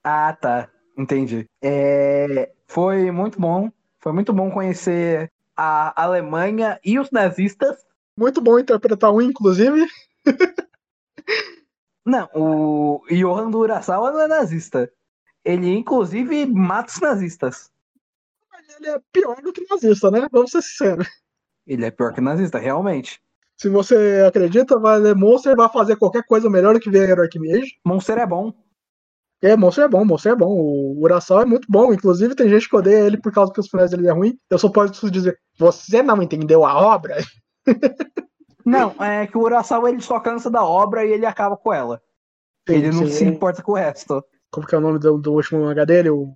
[0.03, 0.69] Ah, tá.
[0.95, 1.49] Entendi.
[1.61, 3.71] É, foi muito bom.
[3.99, 7.83] Foi muito bom conhecer a Alemanha e os nazistas.
[8.15, 9.87] Muito bom interpretar um, inclusive.
[12.05, 14.89] Não, o Johan do Urasawa não é nazista.
[15.43, 17.69] Ele, inclusive, mata os nazistas.
[18.79, 20.25] Ele é pior do que nazista, né?
[20.31, 21.07] Vamos ser sinceros.
[21.65, 23.21] Ele é pior que nazista, realmente.
[23.57, 27.39] Se você acredita, vai ler Monster vai fazer qualquer coisa melhor do que ver Heroic
[27.39, 27.79] Mage.
[27.83, 28.53] Monster é bom.
[29.41, 30.49] É, Monster é bom, Monster é bom.
[30.49, 31.91] O Urasawa é muito bom.
[31.91, 34.37] Inclusive, tem gente que odeia ele por causa que os finais dele é ruim.
[34.49, 37.17] Eu só posso dizer, você não entendeu a obra?
[38.67, 42.01] Não, é que o Urasawa ele só cansa da obra e ele acaba com ela.
[42.67, 44.21] Ele não Sim, se importa com o resto.
[44.51, 46.09] Como que é o nome do, do último mangá dele?
[46.09, 46.35] O,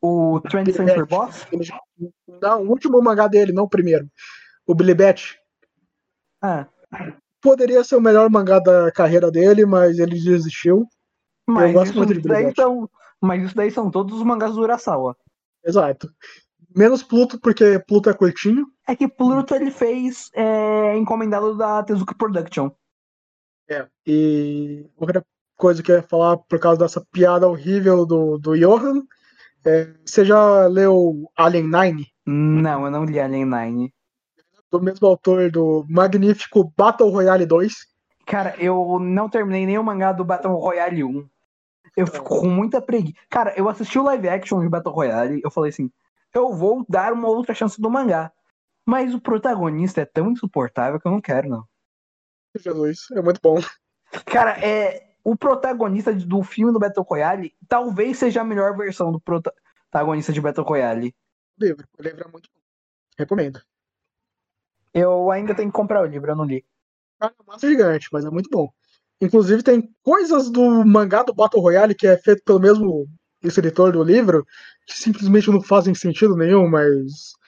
[0.00, 1.48] O 20th Century Boss?
[2.40, 4.08] não, o último mangá dele, não o primeiro.
[4.64, 5.39] O Billy Bat.
[6.42, 6.66] Ah,
[7.42, 10.86] Poderia ser o melhor mangá da carreira dele, mas ele desistiu.
[11.46, 12.88] mas, gosto isso muito de são,
[13.20, 15.16] mas isso daí são todos os mangás do Urasawa.
[15.64, 16.10] Exato.
[16.76, 18.66] Menos Pluto, porque Pluto é curtinho.
[18.86, 22.70] É que Pluto ele fez é, encomendado da Tezuka Production.
[23.68, 23.86] É.
[24.06, 25.24] E outra
[25.56, 29.02] coisa que eu ia falar por causa dessa piada horrível do, do Johan.
[29.64, 32.06] é, você já leu Alien Nine?
[32.26, 33.94] Não, eu não li Alien Nine.
[34.70, 37.74] Do mesmo autor do magnífico Battle Royale 2.
[38.26, 41.28] Cara, eu não terminei nem o mangá do Battle Royale 1.
[41.96, 43.18] Eu fico com muita preguiça.
[43.28, 45.90] Cara, eu assisti o live action de Battle Royale, eu falei assim,
[46.32, 48.32] eu vou dar uma outra chance do mangá.
[48.86, 51.64] Mas o protagonista é tão insuportável que eu não quero, não.
[52.56, 53.60] Jesus, é muito bom.
[54.24, 55.08] Cara, é.
[55.22, 60.40] O protagonista do filme do Battle Royale talvez seja a melhor versão do protagonista de
[60.40, 61.14] Battle Royale.
[61.60, 62.60] O livro, o livro é muito bom.
[63.18, 63.60] Recomendo.
[64.94, 66.64] Eu ainda tenho que comprar o livro, eu não li.
[67.20, 68.68] Cara, é massa gigante, mas é muito bom.
[69.20, 73.06] Inclusive, tem coisas do mangá do Battle Royale que é feito pelo mesmo
[73.42, 74.44] escritor do livro
[74.86, 77.38] que simplesmente não fazem sentido nenhum, mas.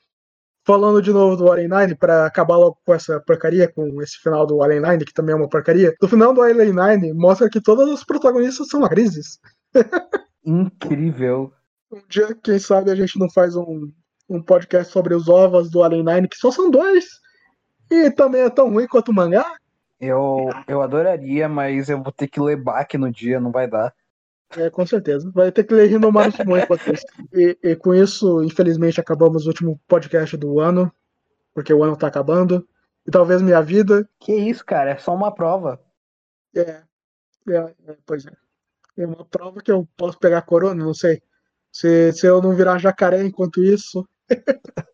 [0.64, 4.46] Falando de novo do Alien Nine, pra acabar logo com essa porcaria, com esse final
[4.46, 5.92] do Alien Nine, que também é uma porcaria.
[6.00, 9.40] No final do Alien Nine, mostra que todas as protagonistas são crises.
[10.46, 11.52] Incrível.
[11.90, 13.90] Um dia, quem sabe, a gente não faz um,
[14.28, 17.06] um podcast sobre os ovos do Alien Nine, que só são dois.
[17.92, 19.44] E também é tão ruim quanto o mangá.
[20.00, 23.94] Eu, eu adoraria, mas eu vou ter que ler Bach no dia, não vai dar.
[24.56, 25.30] É, com certeza.
[25.30, 27.04] Vai ter que ler Rinomaru Sumon enquanto isso.
[27.34, 30.90] E, e com isso, infelizmente, acabamos o último podcast do ano,
[31.52, 32.66] porque o ano tá acabando.
[33.06, 34.08] E talvez minha vida.
[34.18, 35.78] Que isso, cara, é só uma prova.
[36.56, 36.82] É,
[37.50, 38.32] é, é, pois é.
[38.96, 41.22] É uma prova que eu posso pegar corona, não sei.
[41.70, 44.08] Se, se eu não virar jacaré enquanto isso.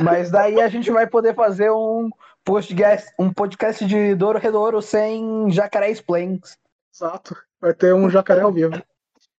[0.00, 2.10] Mas daí a gente vai poder fazer um
[2.44, 6.56] podcast, um podcast de Douro Redouro sem jacaré explains.
[6.94, 7.36] Exato.
[7.60, 8.80] Vai ter um jacaré ao vivo.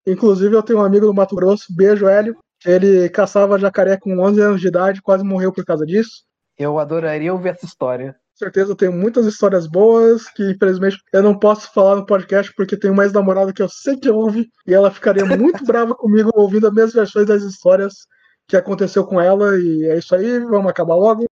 [0.06, 2.38] Inclusive, eu tenho um amigo do Mato Grosso, beijo, Hélio.
[2.66, 6.24] Ele caçava jacaré com 11 anos de idade, quase morreu por causa disso.
[6.58, 8.14] Eu adoraria ouvir essa história.
[8.14, 12.54] Com certeza eu tenho muitas histórias boas que, infelizmente, eu não posso falar no podcast
[12.54, 16.32] porque tenho uma ex-namorada que eu sei que ouve e ela ficaria muito brava comigo
[16.36, 17.94] ouvindo as minhas versões das histórias
[18.48, 19.58] que aconteceu com ela.
[19.60, 21.26] E é isso aí, vamos acabar logo.